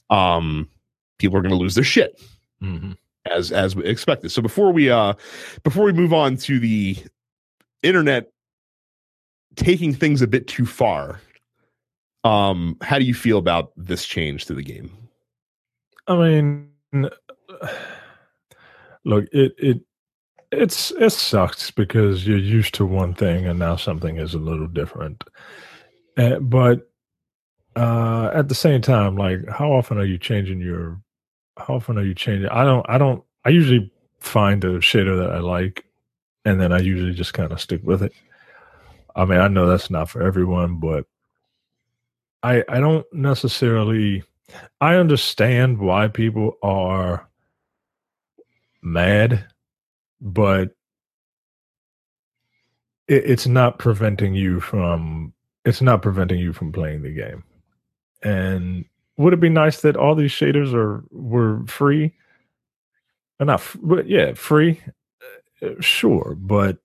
[0.10, 0.70] Um,
[1.18, 2.22] people are going to lose their shit.
[2.62, 2.92] Mm-hmm
[3.26, 4.32] as as expected.
[4.32, 5.14] So before we uh
[5.64, 6.98] before we move on to the
[7.84, 8.32] internet
[9.56, 11.22] taking things a bit too far,
[12.24, 14.92] um, how do you feel about this change to the game?
[16.08, 16.70] I mean,
[19.06, 19.82] look, it it
[20.52, 24.68] it's it sucks because you're used to one thing and now something is a little
[24.68, 25.24] different.
[26.18, 26.90] Uh, but
[27.76, 31.02] uh, at the same time, like, how often are you changing your
[31.58, 32.50] how often are you changing?
[32.50, 32.86] I don't.
[32.90, 33.24] I don't.
[33.44, 35.86] I usually find a shader that I like,
[36.44, 38.14] and then I usually just kind of stick with it.
[39.16, 41.06] I mean, I know that's not for everyone, but
[42.44, 44.24] I I don't necessarily.
[44.80, 47.28] I understand why people are
[48.82, 49.46] mad,
[50.22, 50.70] but
[53.08, 55.34] it, it's not preventing you from.
[55.64, 57.44] It's not preventing you from playing the game,
[58.22, 58.86] and
[59.18, 62.14] would it be nice that all these shaders are were free?
[63.40, 64.82] Enough, but yeah, free.
[65.62, 66.78] Uh, sure, but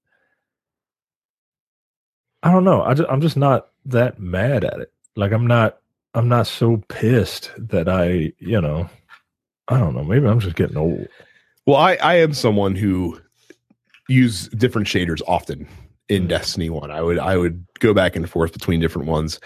[2.43, 2.82] I don't know.
[2.82, 4.93] I just, I'm just not that mad at it.
[5.16, 5.78] Like I'm not.
[6.12, 8.90] I'm not so pissed that I, you know,
[9.69, 10.02] I don't know.
[10.02, 11.07] Maybe I'm just getting old.
[11.66, 13.20] Well, I I am someone who
[14.09, 15.69] use different shaders often
[16.09, 16.28] in mm.
[16.28, 16.90] Destiny One.
[16.90, 19.39] I would I would go back and forth between different ones.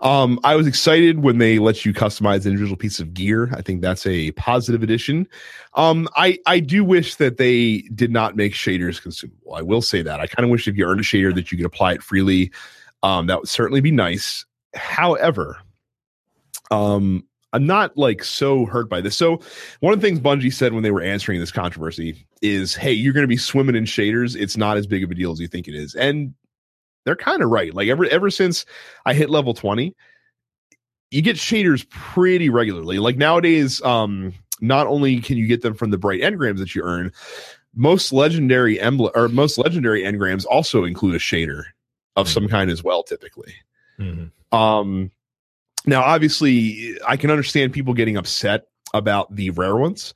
[0.00, 3.50] Um, I was excited when they let you customize an individual piece of gear.
[3.54, 5.28] I think that's a positive addition.
[5.74, 9.54] Um, I I do wish that they did not make shaders consumable.
[9.54, 10.20] I will say that.
[10.20, 12.50] I kind of wish if you earned a shader that you could apply it freely.
[13.02, 14.44] Um, that would certainly be nice.
[14.74, 15.58] However,
[16.70, 19.16] um, I'm not like so hurt by this.
[19.16, 19.40] So
[19.80, 23.12] one of the things Bungie said when they were answering this controversy is, "Hey, you're
[23.12, 24.34] going to be swimming in shaders.
[24.34, 26.34] It's not as big of a deal as you think it is." And
[27.04, 27.74] they're kind of right.
[27.74, 28.66] Like ever ever since
[29.06, 29.94] I hit level 20,
[31.10, 32.98] you get shaders pretty regularly.
[32.98, 36.82] Like nowadays, um, not only can you get them from the bright engrams that you
[36.82, 37.12] earn,
[37.74, 41.64] most legendary emblem or most legendary engrams also include a shader
[42.16, 42.34] of mm-hmm.
[42.34, 43.54] some kind as well, typically.
[43.98, 44.56] Mm-hmm.
[44.56, 45.10] Um,
[45.86, 50.14] now, obviously, I can understand people getting upset about the rare ones.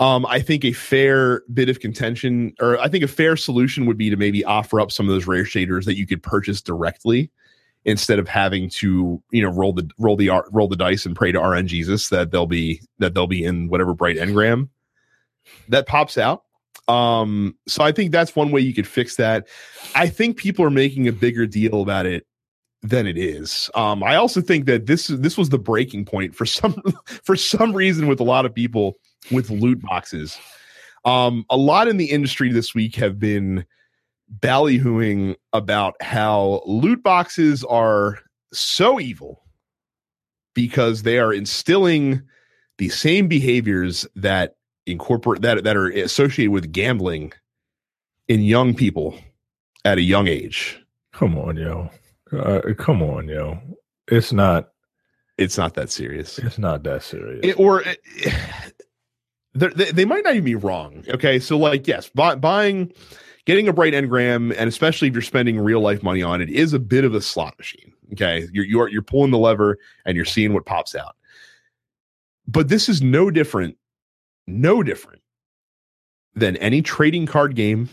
[0.00, 3.98] Um, I think a fair bit of contention, or I think a fair solution would
[3.98, 7.30] be to maybe offer up some of those rare shaders that you could purchase directly
[7.84, 11.32] instead of having to, you know, roll the roll the roll the dice and pray
[11.32, 14.70] to RN Jesus that they'll be that they'll be in whatever bright engram
[15.68, 16.44] that pops out.
[16.88, 19.48] Um, so I think that's one way you could fix that.
[19.94, 22.26] I think people are making a bigger deal about it
[22.82, 23.68] than it is.
[23.74, 26.80] Um, I also think that this this was the breaking point for some
[27.22, 28.96] for some reason with a lot of people
[29.30, 30.38] with loot boxes.
[31.04, 33.64] Um, a lot in the industry this week have been
[34.40, 38.18] ballyhooing about how loot boxes are
[38.52, 39.42] so evil
[40.54, 42.22] because they are instilling
[42.78, 44.56] the same behaviors that
[44.86, 47.32] incorporate that that are associated with gambling
[48.28, 49.18] in young people
[49.84, 50.80] at a young age.
[51.12, 51.90] Come on, yo.
[52.32, 53.58] Uh, come on, yo.
[54.08, 54.70] it's not
[55.38, 56.38] it's not that serious.
[56.38, 57.40] it's not that serious.
[57.42, 58.72] It- or it- they're-
[59.54, 61.04] they, they might not even be wrong.
[61.08, 62.92] Okay, so like yes, buy, buying,
[63.46, 66.72] getting a bright engram, and especially if you're spending real life money on it, is
[66.72, 67.92] a bit of a slot machine.
[68.12, 71.16] Okay, you're you're you're pulling the lever and you're seeing what pops out.
[72.46, 73.76] But this is no different,
[74.46, 75.22] no different
[76.34, 77.88] than any trading card game,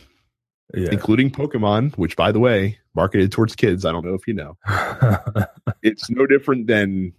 [0.73, 0.89] yeah.
[0.91, 3.85] including Pokemon, which by the way, marketed towards kids.
[3.85, 4.57] I don't know if you know.
[5.83, 7.13] It's no different than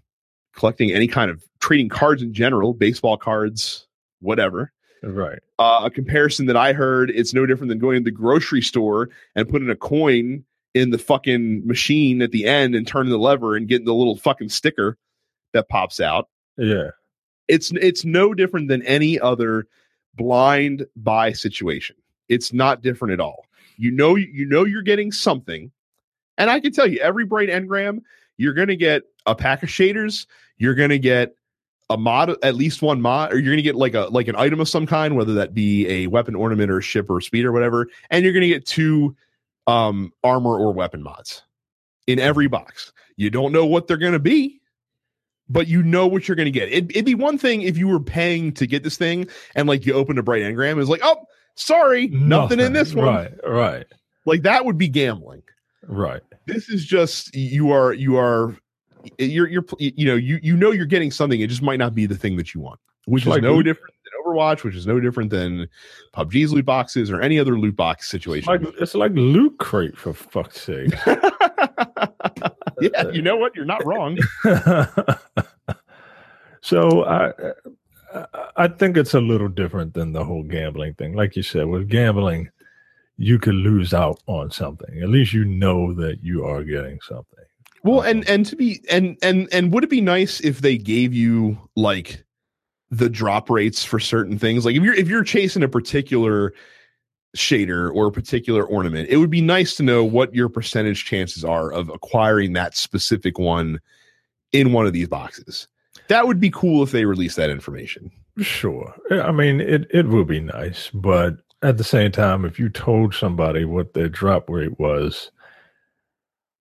[0.55, 3.88] collecting any kind of trading cards in general, baseball cards,
[4.20, 4.73] whatever.
[5.03, 5.39] right.
[5.59, 9.11] Uh, a comparison that I heard, it's no different than going to the grocery store
[9.35, 13.57] and putting a coin in the fucking machine at the end and turning the lever
[13.57, 14.97] and getting the little fucking sticker
[15.53, 16.28] that pops out.
[16.57, 16.90] Yeah.
[17.49, 19.66] It's it's no different than any other
[20.15, 21.97] blind buy situation.
[22.28, 23.47] It's not different at all.
[23.78, 25.70] You know you know you're getting something.
[26.36, 28.03] And I can tell you every bright engram,
[28.36, 30.27] you're going to get a pack of shaders,
[30.59, 31.35] you're going to get
[31.90, 34.36] a mod at least one mod or you're going to get like a like an
[34.36, 37.52] item of some kind whether that be a weapon ornament or ship or speed or
[37.52, 39.16] whatever and you're going to get two
[39.66, 41.43] um armor or weapon mods
[42.06, 44.60] in every box you don't know what they're going to be
[45.48, 47.89] but you know what you're going to get it, it'd be one thing if you
[47.89, 51.01] were paying to get this thing and like you opened a bright engram it's like
[51.02, 51.16] oh
[51.55, 53.32] sorry nothing, in this one Right.
[53.47, 53.86] Right.
[54.27, 55.43] like that would be gambling
[55.86, 56.20] Right.
[56.47, 58.55] this is just you are you are
[59.18, 62.06] you're you're you know you you know you're getting something it just might not be
[62.06, 64.74] the thing that you want which It's is like no loot- different than overwatch which
[64.74, 65.68] is no different than
[66.14, 69.97] pubg's loot boxes or any other loot box It's situation like it's like loot crate
[69.97, 70.93] for fuck's sake.
[72.80, 74.18] yeah you know what you're not wrong
[76.60, 77.32] so I-
[78.56, 81.12] I think it's a little different than the whole gambling thing.
[81.12, 82.48] Like you said, with gambling,
[83.18, 85.02] you could lose out on something.
[85.02, 87.38] At least you know that you are getting something.
[87.89, 91.12] Well and and to be and and and would it be nice if they gave
[91.15, 92.24] you like
[92.90, 94.65] the drop rates for certain things?
[94.65, 96.52] Like if you're if you're chasing a particular
[97.36, 101.44] shader or a particular ornament it would be nice to know what your percentage chances
[101.44, 103.78] are of acquiring that specific one
[104.52, 105.69] in one of these boxes.
[106.09, 108.10] That would be cool if they released that information.
[108.39, 108.94] Sure.
[109.10, 113.15] I mean, it, it would be nice, but at the same time, if you told
[113.15, 115.31] somebody what their drop rate was,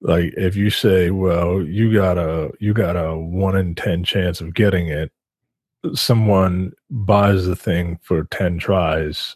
[0.01, 4.41] like if you say, well, you got a you got a one in ten chance
[4.41, 5.11] of getting it,
[5.93, 9.35] someone buys the thing for ten tries,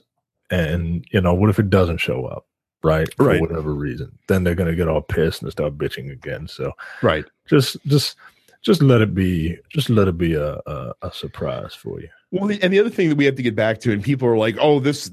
[0.49, 2.45] and you know, what if it doesn't show up?
[2.83, 3.41] Right, for Right.
[3.41, 6.47] whatever reason, then they're gonna get all pissed and start bitching again.
[6.47, 6.73] So
[7.03, 8.15] right just just
[8.63, 12.07] just let it be just let it be a a, a surprise for you.
[12.31, 14.27] well the- and the other thing that we have to get back to and people
[14.27, 15.11] are like oh this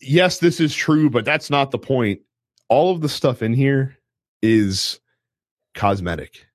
[0.00, 2.20] yes this is true but that's not the point
[2.68, 3.96] all of the stuff in here
[4.42, 5.00] is
[5.74, 6.46] cosmetic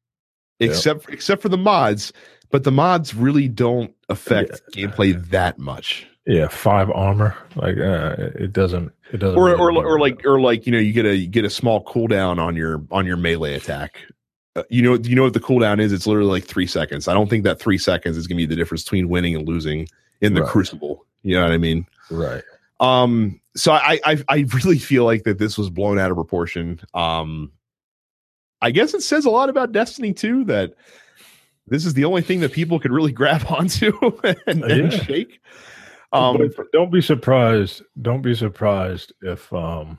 [0.60, 0.68] Yeah.
[0.70, 2.12] except except for the mods
[2.52, 4.88] but the mods really don't affect Yeah.
[4.88, 7.36] gameplay that much Yeah, five armor.
[7.56, 8.92] Like uh, it doesn't.
[9.12, 9.38] It doesn't.
[9.38, 11.50] or really or, or like or like you know you get a you get a
[11.50, 14.00] small cooldown on your on your melee attack
[14.56, 17.14] uh, you know you know what the cooldown is it's literally like three seconds i
[17.14, 19.88] don't think that three seconds is going to be the difference between winning and losing
[20.22, 20.50] in the Right.
[20.50, 22.42] crucible you know what i mean right.
[22.80, 26.80] um so I, I i really feel like that this was blown out of proportion
[26.96, 27.52] um
[28.66, 30.74] i guess it says a lot about destiny too that
[31.68, 33.92] this is the only thing that people could really grab onto
[34.48, 35.40] and, and shake
[36.16, 37.82] um but don't be surprised.
[38.02, 39.98] Don't be surprised if um,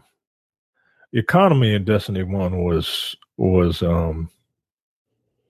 [1.12, 4.30] the economy in Destiny One was was um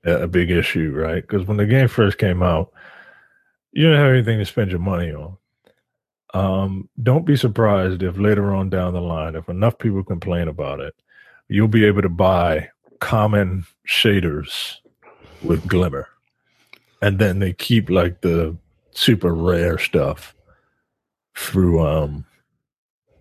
[0.05, 1.23] a, a big issue, right?
[1.23, 2.73] Because when the game first came out,
[3.73, 5.37] you didn't have anything to spend your money on.
[6.35, 10.81] Um, don't be surprised if later on down the line, if enough people complain about
[10.81, 10.95] it,
[11.49, 12.69] you'll be able to buy
[13.01, 14.77] common shaders
[15.43, 16.09] with glimmer,
[17.03, 18.57] and then they keep like the
[18.93, 20.35] super rare stuff
[21.37, 22.25] through um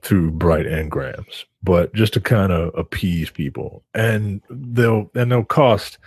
[0.01, 3.83] through bright engrams but just to kind of appease people.
[3.95, 5.97] And they'll and they'll cost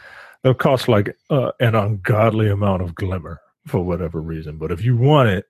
[0.43, 4.57] they'll cost like uh, an ungodly amount of glimmer for whatever reason.
[4.57, 5.47] But if you want it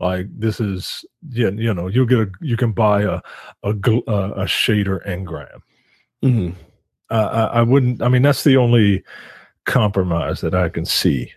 [0.00, 3.20] like this is yeah you know you'll get a you can buy a
[3.62, 5.60] a, uh, a shader engram.
[6.24, 6.54] Mhm.
[7.10, 9.02] Uh, I, I wouldn't i mean that's the only
[9.64, 11.32] compromise that i can see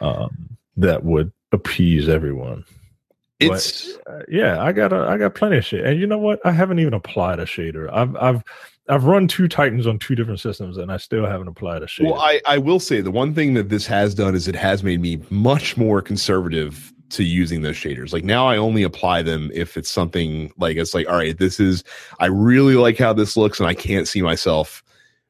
[0.00, 2.64] um that would appease everyone
[3.40, 6.18] But, it's uh, yeah, I got a, I got plenty of shit, and you know
[6.18, 6.40] what?
[6.44, 7.90] I haven't even applied a shader.
[7.92, 8.42] I've I've
[8.88, 12.10] I've run two Titans on two different systems, and I still haven't applied a shader.
[12.10, 14.82] Well, I, I will say the one thing that this has done is it has
[14.82, 18.12] made me much more conservative to using those shaders.
[18.12, 21.58] Like now I only apply them if it's something like it's like, all right, this
[21.60, 21.84] is
[22.20, 24.82] I really like how this looks and I can't see myself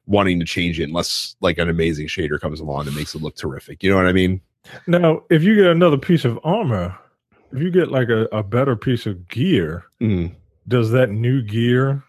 [0.05, 3.35] wanting to change it unless like an amazing shader comes along and makes it look
[3.35, 3.81] terrific.
[3.83, 4.41] You know what I mean?
[4.87, 6.97] Now, if you get another piece of armor,
[7.51, 10.33] if you get like a, a better piece of gear, Mm.
[10.67, 12.03] does that new gear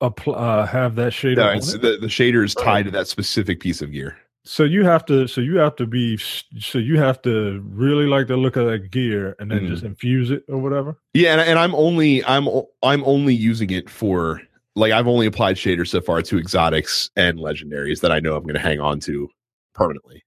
[0.00, 1.36] apply uh, have that shader?
[1.36, 1.62] No, on it?
[1.82, 4.16] the, the shader is tied to that specific piece of gear.
[4.50, 8.28] So you have to, so you have to be, so you have to really like
[8.28, 9.68] the look of that gear and then Mhm.
[9.68, 10.98] just infuse it or whatever.
[11.12, 12.48] Yeah, and, and I'm only I'm
[12.82, 14.40] I'm only using it for
[14.74, 18.42] like I've only applied shaders so far to exotics and legendaries that I know I'm
[18.44, 19.28] going to hang on to
[19.74, 20.24] permanently.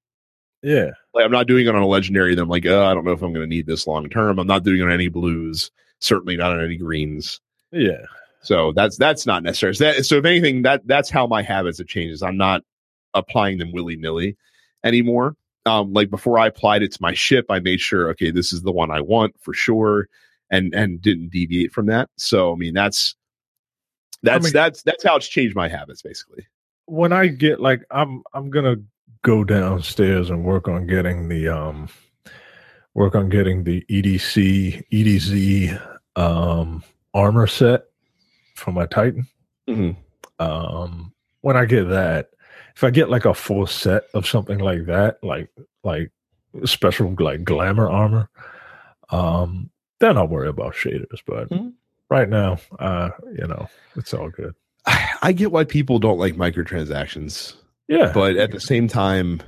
[0.62, 3.04] Yeah, Like I'm not doing it on a legendary that I'm like, oh, I don't
[3.06, 4.38] know if I'm going to need this long term.
[4.38, 7.42] I'm not doing it on any blues, certainly not on any greens.
[7.72, 8.06] yeah,
[8.44, 9.74] So that's that's not necessary.
[9.74, 12.22] So, that, so if anything, that that's how my habits have changed.
[12.22, 12.62] I'm not
[13.14, 14.38] applying them willy nilly
[14.84, 15.36] anymore.
[15.66, 18.64] Um, like before I applied it to my ship, I made sure, okay, this is
[18.64, 20.08] the one I want for sure,
[20.50, 22.10] and and didn't deviate from that.
[22.18, 23.16] So I mean, that's
[24.24, 26.48] that's mean- that's that's how it's changed my habits basically.
[26.86, 28.78] when I get like I'm I'm gonna
[29.24, 31.90] go downstairs and work on getting the um
[32.96, 35.80] work on getting the EDC EDZ
[36.16, 36.84] um
[37.14, 37.84] armor set
[38.56, 39.28] for my Titan.
[39.70, 39.96] Mhm.
[40.40, 42.30] Um when I get that,
[42.76, 45.50] if I get like a full set of something like that, like
[45.84, 46.12] like
[46.66, 48.30] special like glamour armor,
[49.10, 49.70] um,
[50.00, 51.22] then I'll worry about shaders.
[51.26, 51.74] But Mhm.
[52.10, 54.56] right now, uh, you know, it's all good.
[55.22, 57.56] I get why people don't like microtransactions,
[57.88, 59.42] Yeah, but at the same time,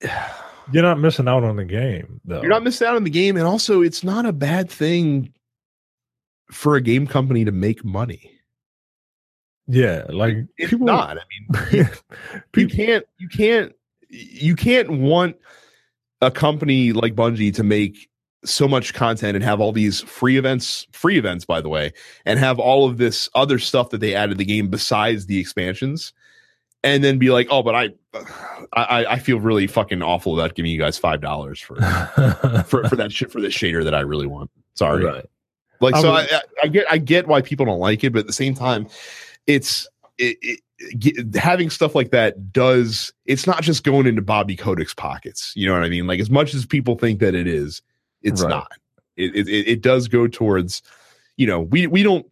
[0.72, 2.40] you're not missing out on the game though.
[2.40, 5.32] you're not missing out on the game, and also it's not a bad thing
[6.50, 8.30] for a game company to make money.
[9.70, 11.16] Yeah, like It's people not.
[11.18, 11.86] I mean, you
[12.52, 13.72] people, can't you can't
[14.08, 15.36] you can't want
[16.20, 18.08] a company like Bungie to make
[18.44, 21.92] so much content and have all these free events, free events by the way,
[22.26, 25.38] and have all of this other stuff that they added to the game besides the
[25.38, 26.12] expansions,
[26.82, 27.90] and then be like, oh, but I,
[28.72, 31.76] I, I feel really fucking awful about giving you guys five dollars for
[32.66, 34.50] for for that shit for this shader that I really want.
[34.74, 35.26] Sorry, right.
[35.80, 38.18] like I so, would- I, I get I get why people don't like it, but
[38.20, 38.88] at the same time,
[39.54, 40.60] it's it, it,
[40.98, 43.12] get, having stuff like that does.
[43.26, 45.52] It's not just going into Bobby Kotick's pockets.
[45.56, 46.06] You know what I mean?
[46.06, 47.82] Like as much as people think that it is,
[48.22, 48.50] it's Right.
[48.50, 48.72] not.
[49.16, 50.82] It, it it it does go towards.
[51.36, 52.26] You know, we we don't.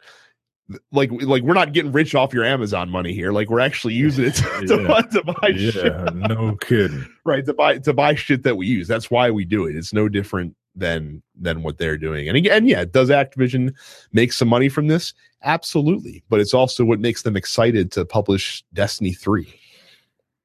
[0.93, 3.33] Like, like we're not getting rich off your Amazon money here.
[3.33, 4.87] Like we're actually using it to, to, Yeah.
[4.87, 7.07] buy, to buy shit Yeah, no kidding.
[7.25, 9.95] right to buy to buy shit that we use that's why we do it it's
[9.95, 12.29] no different than than what they're doing.
[12.29, 13.75] And again yeah does activision
[14.13, 15.15] make some money from this?
[15.43, 16.23] Absolutely.
[16.29, 19.47] But it's also what makes them excited to publish destiny 3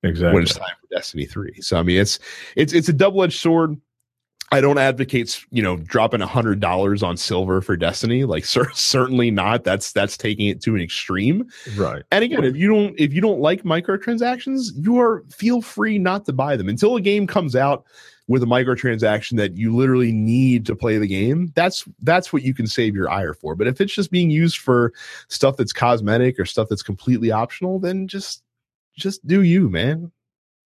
[0.03, 0.34] Exactly.
[0.34, 2.19] when it's time for destiny 3 so i mean it's
[2.55, 3.77] it's it's a double-edged sword.
[4.51, 8.23] I don't advocate you know dropping a hundred dollars on silver for destiny.
[8.23, 9.64] Like cer- certainly not.
[9.64, 11.47] That's that's taking it to an extreme.
[11.76, 12.03] Right.
[12.11, 16.26] and again, if you don't if you don't like microtransactions, you are feel free not
[16.26, 16.69] to buy them.
[16.69, 17.85] Until a game comes out
[18.28, 21.52] with a microtransaction that you literally need to play the game.
[21.56, 23.56] That's that's what you can save your ire for.
[23.56, 24.94] But if it's just being used for
[25.28, 28.44] stuff that's cosmetic or stuff that's completely optional, then just
[28.95, 30.12] just do you, man.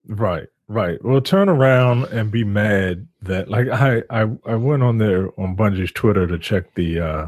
[0.08, 0.48] Right.
[0.70, 1.04] Right.
[1.04, 5.56] Well, turn around and be mad that like I I I went on there on
[5.56, 7.28] Bungie's Twitter to check the uh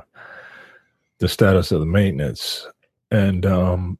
[1.20, 2.68] the status of the maintenance
[3.12, 3.98] and um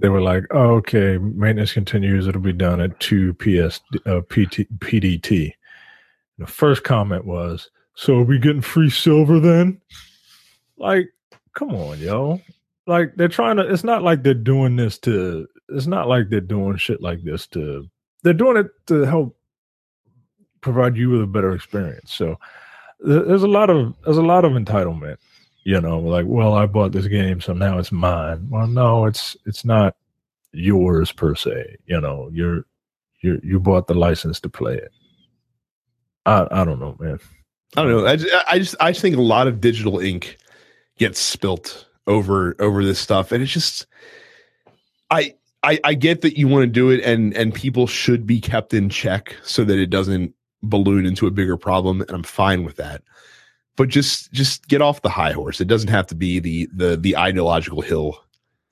[0.00, 2.26] they were like, oh, okay, maintenance continues.
[2.26, 5.52] It'll be done at 2 PS uh, PT, PDT.
[6.38, 9.80] The first comment was, so are we getting free silver then?
[10.76, 11.08] Like,
[11.54, 12.40] come on, yo.
[12.86, 16.40] Like they're trying to it's not like they're doing this to it's not like they're
[16.40, 17.88] doing shit like this to
[18.22, 19.36] they're doing it to help
[20.60, 22.12] provide you with a better experience.
[22.12, 22.38] So
[23.00, 25.16] there's a lot of there's a lot of entitlement,
[25.66, 28.46] you know, like, well, I bought this game, so now it's mine.
[28.48, 29.96] Well, no, it's it's not
[30.52, 31.78] yours per se.
[31.86, 32.64] You know, you're
[33.20, 34.92] you you bought the license to play it.
[36.24, 37.18] I I don't know, man.
[37.76, 38.06] I don't know.
[38.06, 40.38] I just, I just I just think a lot of digital ink
[40.98, 43.88] gets spilt over over this stuff, and it's just
[45.10, 45.34] I
[45.64, 48.72] I, I get that you want to do it, and and people should be kept
[48.72, 50.32] in check so that it doesn't
[50.62, 53.02] balloon into a bigger problem, and I'm fine with that.
[53.76, 55.60] But just just get off the high horse.
[55.60, 58.18] It doesn't have to be the the the ideological hill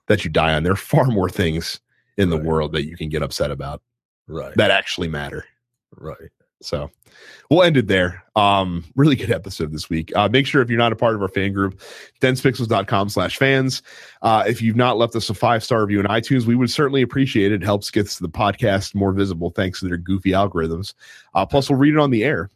[0.07, 0.63] that you die on.
[0.63, 1.81] There are far more things
[2.17, 2.47] in the Right.
[2.47, 3.83] world that you can get upset about
[4.27, 4.55] Right.
[4.57, 5.45] that actually matter.
[5.97, 6.31] right.
[6.63, 6.91] So
[7.51, 8.23] we'll end it there.
[8.37, 10.11] Um, really good episode this week.
[10.17, 11.79] Uh, make sure if you're not a part of our fan group,
[12.23, 13.83] densepixels.com slash fans.
[14.23, 17.03] Uh, if you've not left us a five star review in iTunes, we would certainly
[17.03, 17.57] appreciate it.
[17.63, 20.95] It helps get the podcast more visible thanks to their goofy algorithms.
[21.35, 22.49] Uh, plus, we'll read it on the air.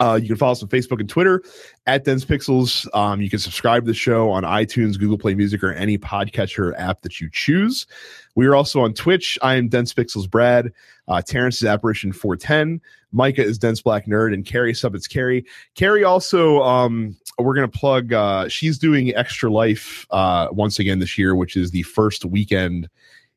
[0.00, 1.42] Uh, you can follow us on Facebook and Twitter
[1.86, 2.88] at Dense Pixels.
[2.94, 6.72] Um, you can subscribe to the show on iTunes, Google Play Music, or any podcatcher
[6.78, 7.86] app that you choose.
[8.34, 9.38] We are also on Twitch.
[9.42, 10.72] I am Dense Pixels Brad.
[11.08, 12.80] Uh, Terrence is Apparition 410.
[13.12, 15.44] Micah is Dense Black Nerd, and Carrie Subbits Carrie.
[15.74, 20.98] Carrie also, um, we're going to plug, uh, she's doing Extra Life uh, once again
[20.98, 22.88] this year, which is the first weekend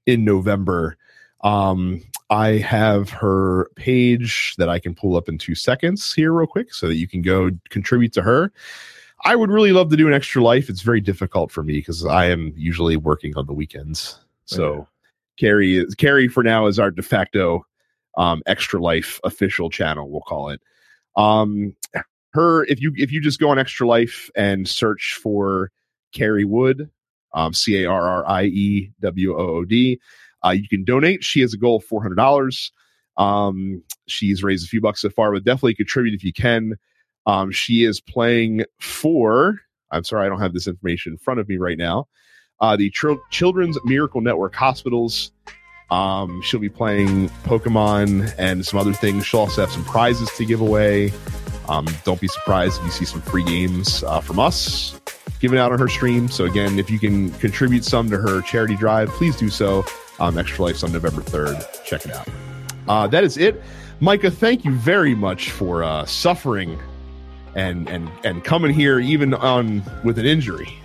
[0.06, 0.98] in November.
[1.44, 6.47] Um, I have her page that I can pull up in two seconds here, real
[6.47, 8.52] quick, so that you can go contribute to her.
[9.23, 10.69] I would really love to do an extra life.
[10.69, 14.19] It's very difficult for me because I am usually working on the weekends.
[14.45, 14.84] So Yeah.
[15.38, 17.65] Carrie is Carrie for now is our de facto
[18.18, 20.10] um, extra life official channel.
[20.10, 20.61] We'll call it.
[21.15, 21.76] Um,
[22.34, 25.72] her if you if you just go on extra life and search for
[26.14, 26.89] Carrie Wood,
[27.34, 29.99] um, C A R R I E W O O D.
[30.46, 31.24] Uh, you can donate.
[31.24, 32.72] She has a goal of four hundred dollars.
[33.18, 36.74] Um, she's raised a few bucks so far, but definitely contribute if you can.
[37.26, 39.60] Um, she is playing for.
[39.92, 42.08] I'm sorry, I don't have this information in front of me right now.
[42.60, 45.32] Uh, the Chil- Children's Miracle Network Hospitals.
[45.92, 49.26] Um, she'll be playing Pokemon and some other things.
[49.26, 51.14] She'll also have some prizes to give away.
[51.68, 55.00] Um, don't be surprised if you see some free games uh, from us
[55.40, 56.28] given out on her stream.
[56.28, 59.86] So again, if you can contribute some to her charity drive, please do so.
[60.20, 61.66] Um, Extra Life's on November 3rd.
[61.86, 62.28] Check it out.
[62.88, 63.62] Uh, that is it.
[64.00, 66.78] Micah, thank you very much for uh, suffering
[67.56, 70.78] and and and coming here even on with an injury.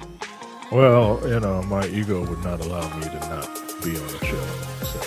[0.71, 3.49] Well, you know, my ego would not allow me to not
[3.83, 4.45] be on the show.
[4.85, 5.01] So.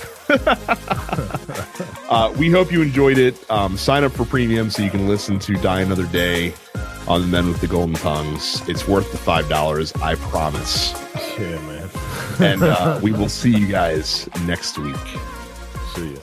[2.10, 3.36] Uh, we hope you enjoyed it.
[3.50, 6.54] Um, sign up for premium so you can listen to Die Another Day
[7.08, 8.62] on the Men with the Golden Tongues.
[8.70, 10.92] It's worth the five dollars, I promise.
[11.40, 11.90] yeah, man.
[12.40, 14.96] And uh, we will see you guys next week.
[15.96, 16.20] see ya.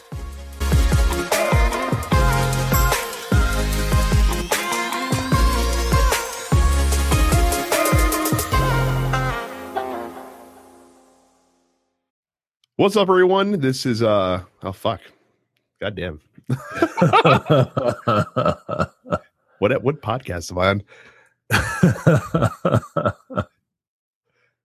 [12.76, 13.60] What's up, everyone?
[13.60, 15.00] This is uh oh fuck,
[15.80, 16.20] goddamn.
[19.60, 20.82] What what podcast am I on?